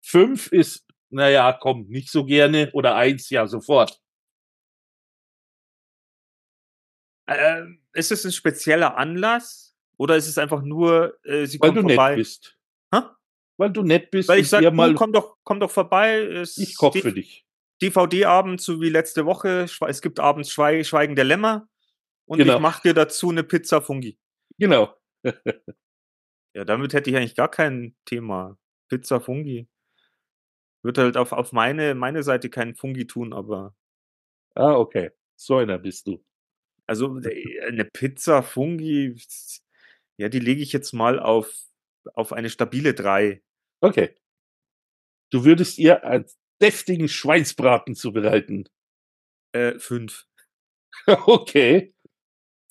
fünf 0.00 0.52
ist, 0.52 0.86
naja, 1.10 1.52
komm, 1.52 1.86
nicht 1.88 2.10
so 2.10 2.24
gerne 2.24 2.70
oder 2.72 2.94
eins, 2.96 3.28
ja, 3.28 3.46
sofort. 3.46 4.00
Ähm, 7.26 7.82
ist 7.92 8.10
es 8.10 8.24
ein 8.24 8.32
spezieller 8.32 8.96
Anlass? 8.96 9.76
Oder 9.98 10.16
ist 10.16 10.28
es 10.28 10.38
einfach 10.38 10.62
nur, 10.62 11.18
äh, 11.24 11.44
sie 11.46 11.60
Weil 11.60 11.70
kommt 11.70 11.82
du 11.82 11.82
nett 11.82 11.96
vorbei? 11.96 12.14
bist. 12.16 12.56
Weil 13.60 13.70
du 13.72 13.82
nett 13.82 14.10
bist 14.10 14.30
Weil 14.30 14.40
ich 14.40 14.48
sage, 14.48 14.70
mal, 14.70 14.94
komm 14.94 15.12
doch, 15.12 15.36
komm 15.44 15.60
doch 15.60 15.70
vorbei. 15.70 16.22
Es 16.22 16.56
ich 16.56 16.78
koch 16.78 16.92
steht 16.92 17.02
für 17.02 17.12
dich. 17.12 17.44
DVD-Abend, 17.82 18.58
so 18.58 18.80
wie 18.80 18.88
letzte 18.88 19.26
Woche. 19.26 19.66
Es 19.86 20.00
gibt 20.00 20.18
abends 20.18 20.50
Schweig 20.50 20.86
Schweigen 20.86 21.14
der 21.14 21.26
Lämmer. 21.26 21.68
Und 22.26 22.38
Genau. 22.38 22.54
ich 22.54 22.60
mache 22.60 22.80
dir 22.88 22.94
dazu 22.94 23.28
eine 23.28 23.44
Pizza 23.44 23.82
Fungi. 23.82 24.18
Genau. 24.58 24.96
Ja, 26.52 26.64
damit 26.64 26.94
hätte 26.94 27.10
ich 27.10 27.16
eigentlich 27.16 27.36
gar 27.36 27.50
kein 27.50 27.94
Thema. 28.06 28.58
Pizza 28.88 29.20
Fungi. 29.20 29.68
Würde 30.82 31.02
halt 31.02 31.16
auf, 31.16 31.30
auf 31.32 31.52
meine, 31.52 31.94
meine 31.94 32.22
Seite 32.24 32.50
keinen 32.50 32.74
Fungi 32.74 33.06
tun, 33.06 33.32
aber 33.32 33.76
Ah, 34.56 34.74
okay. 34.74 35.10
So 35.36 35.58
einer 35.58 35.78
bist 35.78 36.06
du. 36.08 36.24
also 36.86 37.18
äh, 37.20 37.60
eine 37.68 37.84
Pizza 37.84 38.42
Fungi, 38.42 39.14
ja, 40.16 40.28
die 40.28 40.40
lege 40.40 40.62
ich 40.62 40.72
jetzt 40.72 40.92
mal 40.92 41.20
auf, 41.20 41.54
auf 42.14 42.32
eine 42.32 42.50
stabile 42.50 42.94
3. 42.94 43.42
Okay. 43.82 44.14
Du 45.32 45.44
würdest 45.44 45.78
ihr 45.78 46.04
einen 46.04 46.26
deftigen 46.60 47.08
Schweinsbraten 47.08 47.94
zubereiten. 47.94 48.68
Äh, 49.52 49.78
5. 49.78 50.26
okay. 51.26 51.94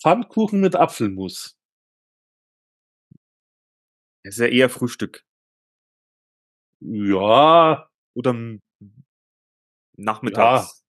Pfannkuchen 0.01 0.61
mit 0.61 0.75
Apfelmus. 0.75 1.57
Das 4.23 4.35
ist 4.35 4.39
ja 4.39 4.47
eher 4.47 4.69
Frühstück. 4.69 5.25
Ja, 6.81 7.89
Oder 8.15 8.33
nachmittags. 9.97 10.83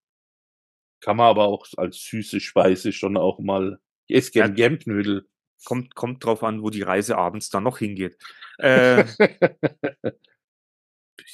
kann 1.03 1.17
man 1.17 1.27
aber 1.27 1.45
auch 1.45 1.67
als 1.77 2.03
süße 2.05 2.41
Speise 2.41 2.93
schon 2.93 3.17
auch 3.17 3.39
mal. 3.39 3.81
Ich 4.07 4.17
esse 4.17 4.33
gern 4.33 4.51
Ja. 4.51 4.55
Germknödel. 4.69 5.29
Kommt, 5.65 5.95
kommt 5.95 6.25
drauf 6.25 6.43
an, 6.43 6.63
wo 6.63 6.71
die 6.71 6.83
Reise 6.83 7.19
abends 7.19 7.51
dann 7.51 7.65
noch 7.65 7.79
hingeht. 7.79 8.17
Äh, 8.59 9.05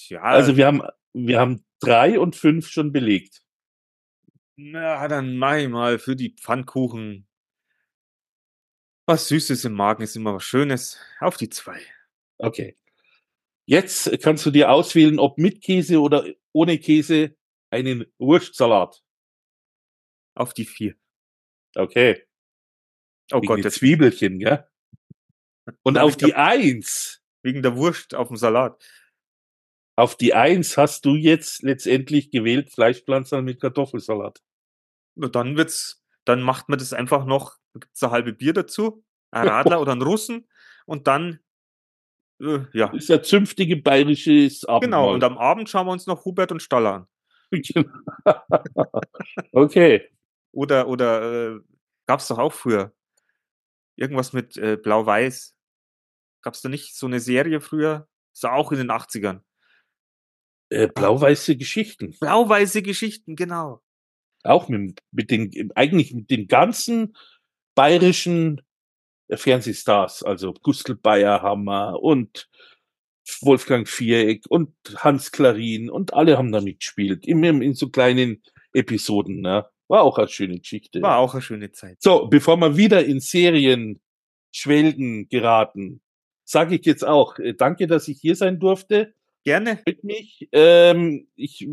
ja, 0.09 0.23
also 0.23 0.57
wir 0.57 0.67
haben, 0.67 0.83
wir 1.13 1.41
haben 1.41 1.65
drei 1.81 2.19
und 2.19 2.37
fünf 2.37 2.69
schon 2.69 2.93
belegt. 2.93 3.43
na, 4.57 5.07
dann 5.09 5.37
mach 5.37 5.57
ich 5.57 5.69
mal 5.69 5.99
für 5.99 6.17
die 6.17 6.31
Pfannkuchen. 6.31 7.27
Was 9.07 9.29
Süßes 9.29 9.65
im 9.65 9.75
Magen 9.75 10.03
ist 10.03 10.17
immer 10.17 10.35
was 10.35 10.45
Schönes. 10.45 10.99
Auf 11.21 11.37
die 11.37 11.49
zwei. 11.49 11.81
Okay. 12.39 12.77
Jetzt 13.67 14.11
kannst 14.23 14.47
du 14.47 14.51
dir 14.51 14.71
auswählen, 14.71 15.19
ob 15.19 15.39
mit 15.39 15.63
Käse 15.63 16.01
oder 16.01 16.25
ohne 16.53 16.79
Käse 16.79 17.37
einen 17.71 18.07
Wurstsalat. 18.19 19.03
Auf 20.35 20.55
die 20.55 20.65
vier. 20.65 20.95
Okay. 21.75 22.26
Oh 23.33 23.37
Wegen 23.37 23.47
Gott, 23.47 23.65
jetzt 23.65 23.77
Zwiebelchen, 23.79 24.39
gell? 24.39 24.67
Und 25.83 25.99
auf 25.99 26.17
die 26.17 26.35
Eins, 26.35 27.23
wegen 27.43 27.63
der 27.63 27.77
Wurst 27.77 28.15
auf 28.15 28.29
dem 28.29 28.37
Salat. 28.37 28.83
auf 29.97 30.17
die 30.17 30.35
Eins 30.35 30.77
hast 30.77 31.05
du 31.07 31.15
jetzt 31.17 31.63
letztendlich 31.63 32.31
gewählt 32.31 32.71
Fleischpflanzer 32.71 33.43
mit 33.43 33.61
Kartoffelsalat. 33.61 34.43
Na, 35.17 35.29
Dann 35.29 35.57
wird's, 35.57 36.05
dann 36.25 36.43
macht 36.43 36.69
man 36.69 36.79
das 36.79 36.93
einfach 36.93 37.25
noch, 37.25 37.57
gibt's 37.75 38.03
ein 38.03 38.11
halbe 38.11 38.33
Bier 38.33 38.53
dazu, 38.53 39.05
ein 39.31 39.49
Radler 39.49 39.81
oder 39.81 39.93
einen 39.93 40.03
Russen 40.03 40.49
und 40.87 41.07
dann 41.07 41.41
Äh, 42.41 42.61
ja. 42.73 42.93
Ist 42.93 43.09
ja 43.09 43.23
zünftige 43.23 43.77
bayerisches 43.77 44.65
Abendmahl. 44.67 45.01
Genau, 45.01 45.15
und 45.15 45.25
am 45.25 45.39
Abend 45.39 45.69
schauen 45.71 45.87
wir 45.87 45.93
uns 45.93 46.07
noch 46.07 46.25
Hubert 46.25 46.53
und 46.53 46.63
Staller 46.63 46.95
an. 46.95 47.07
okay. 49.53 50.09
Oder, 50.53 50.89
oder 50.89 51.57
äh, 51.57 51.61
gab 52.07 52.21
es 52.21 52.29
doch 52.29 52.39
auch 52.39 52.53
früher. 52.53 52.93
Irgendwas 53.97 54.33
mit 54.33 54.57
äh, 54.57 54.77
Blau-Weiß. 54.77 55.55
Gab 56.43 56.55
es 56.55 56.61
da 56.61 56.69
nicht 56.69 56.97
so 56.97 57.07
eine 57.07 57.21
Serie 57.21 57.61
früher? 57.61 58.09
Ist 58.33 58.43
ja 58.43 58.53
auch 58.53 58.71
in 58.71 58.79
den 58.79 58.91
80ern. 58.91 59.41
Äh, 60.69 60.89
Blau-weiße 60.89 61.57
Geschichten. 61.57 62.17
Blau-weiße 62.21 62.83
Geschichten, 62.83 63.37
genau. 63.37 63.83
Auch 64.43 64.69
mit, 64.69 65.01
mit 65.11 65.31
den, 65.31 65.71
eigentlich 65.75 66.13
mit 66.13 66.31
den 66.31 66.47
ganzen 66.47 67.17
bayerischen 67.75 68.63
äh, 69.29 69.37
Fernsehstars, 69.37 70.23
also 70.23 70.53
Gustl 70.53 70.95
Bayerhammer 70.95 72.01
und 72.01 72.49
Wolfgang 73.41 73.89
Viereck 73.89 74.45
und 74.49 74.73
Hans 74.97 75.33
Klarin 75.33 75.91
und 75.91 76.15
alle 76.15 76.39
haben 76.39 76.53
da 76.53 76.61
mitgespielt. 76.61 77.27
Immer 77.27 77.49
in 77.49 77.75
so 77.75 77.89
kleinen 77.89 78.43
Episoden, 78.73 79.41
ne? 79.41 79.67
War 79.89 80.03
auch 80.03 80.19
eine 80.19 80.29
schöne 80.29 80.59
Geschichte. 80.59 81.01
War 81.03 81.19
auch 81.19 81.35
eine 81.35 81.43
schöne 81.43 81.73
Zeit. 81.73 82.03
So, 82.03 82.27
bevor 82.27 82.57
wir 82.57 82.77
wieder 82.77 83.05
in 83.05 83.21
Serien 83.21 84.01
schwelgen 84.53 85.29
geraten, 85.29 86.01
sage 86.45 86.77
ich 86.77 86.87
jetzt 86.87 87.07
auch, 87.07 87.39
äh, 87.39 87.55
danke, 87.55 87.87
dass 87.87 88.09
ich 88.09 88.21
hier 88.21 88.37
sein 88.37 88.59
durfte. 88.59 89.15
Gerne. 89.45 89.81
Mit 89.87 90.03
mich. 90.03 90.49
Ähm, 90.53 91.29
ich 91.37 91.69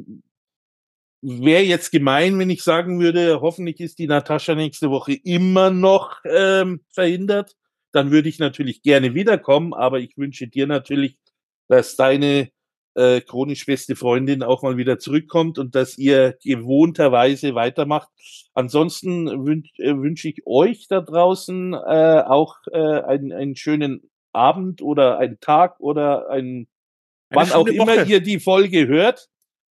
wäre 1.21 1.63
jetzt 1.63 1.91
gemein, 1.91 2.37
wenn 2.37 2.49
ich 2.49 2.63
sagen 2.63 2.99
würde, 2.99 3.41
hoffentlich 3.41 3.79
ist 3.79 3.97
die 3.97 4.07
Natascha 4.07 4.55
nächste 4.55 4.89
Woche 4.89 5.13
immer 5.13 5.71
noch 5.71 6.19
ähm, 6.25 6.81
verhindert. 6.89 7.55
Dann 7.93 8.11
würde 8.11 8.29
ich 8.29 8.39
natürlich 8.39 8.81
gerne 8.81 9.13
wiederkommen, 9.13 9.73
aber 9.73 9.99
ich 9.99 10.17
wünsche 10.17 10.47
dir 10.47 10.67
natürlich, 10.67 11.17
dass 11.67 11.95
deine 11.95 12.51
äh, 12.95 13.21
chronisch 13.21 13.65
beste 13.65 13.95
Freundin 13.95 14.43
auch 14.43 14.61
mal 14.61 14.77
wieder 14.77 14.99
zurückkommt 14.99 15.57
und 15.57 15.75
dass 15.75 15.97
ihr 15.97 16.37
gewohnterweise 16.43 17.55
weitermacht. 17.55 18.09
Ansonsten 18.53 19.45
wünsch, 19.45 19.69
äh, 19.77 19.95
wünsche 19.95 20.29
ich 20.29 20.45
euch 20.45 20.87
da 20.87 21.01
draußen 21.01 21.73
äh, 21.73 22.23
auch 22.25 22.57
äh, 22.71 22.77
einen, 22.77 23.31
einen 23.31 23.55
schönen 23.55 24.09
Abend 24.31 24.81
oder 24.81 25.17
einen 25.17 25.39
Tag 25.39 25.79
oder 25.79 26.29
einen, 26.29 26.67
wann 27.29 27.51
auch 27.51 27.67
immer 27.67 27.97
Woche. 27.97 28.05
ihr 28.09 28.21
die 28.21 28.39
Folge 28.39 28.87
hört 28.87 29.29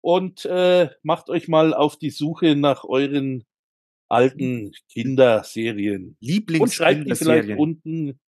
und 0.01 0.45
äh, 0.45 0.91
macht 1.03 1.31
euch 1.31 1.49
mal 1.49 1.73
auf 1.75 1.97
die 1.97 2.11
Suche 2.11 2.57
nach 2.57 2.85
euren 2.85 3.45
alten 4.09 4.73
Kinderserien. 4.91 6.17
Und 6.21 6.73
schreibt 6.73 7.07
die 7.07 7.15
vielleicht 7.15 7.49
Lieblingsserien. 7.49 7.59
unten, 7.59 8.21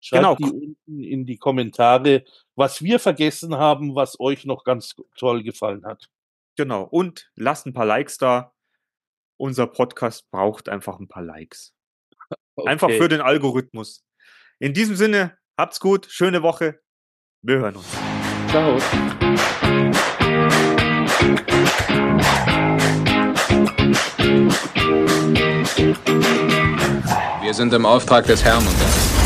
schreibt 0.00 0.22
Genau. 0.22 0.36
die 0.36 0.66
unten 0.66 1.02
in 1.02 1.26
die 1.26 1.36
Kommentare, 1.36 2.24
was 2.56 2.82
wir 2.82 2.98
vergessen 2.98 3.54
haben, 3.56 3.94
was 3.94 4.18
euch 4.18 4.44
noch 4.44 4.64
ganz 4.64 4.96
toll 5.16 5.42
gefallen 5.42 5.84
hat. 5.84 6.08
Genau. 6.56 6.82
Und 6.84 7.30
lasst 7.36 7.66
ein 7.66 7.74
paar 7.74 7.86
Likes 7.86 8.18
da. 8.18 8.52
Unser 9.38 9.66
Podcast 9.66 10.30
braucht 10.30 10.68
einfach 10.68 10.98
ein 10.98 11.08
paar 11.08 11.22
Likes. 11.22 11.74
Einfach 12.64 12.88
Okay. 12.88 12.98
für 12.98 13.08
den 13.08 13.20
Algorithmus. 13.20 14.02
In 14.58 14.72
diesem 14.72 14.96
Sinne, 14.96 15.36
habt's 15.58 15.78
gut, 15.78 16.06
schöne 16.08 16.42
Woche. 16.42 16.80
Wir 17.42 17.58
hören 17.58 17.76
uns. 17.76 17.86
Ciao. 18.48 18.78
Wir 27.42 27.54
sind 27.54 27.72
im 27.72 27.86
Auftrag 27.86 28.26
des 28.26 28.42
Herrn 28.44 28.58
unterwegs. 28.66 29.25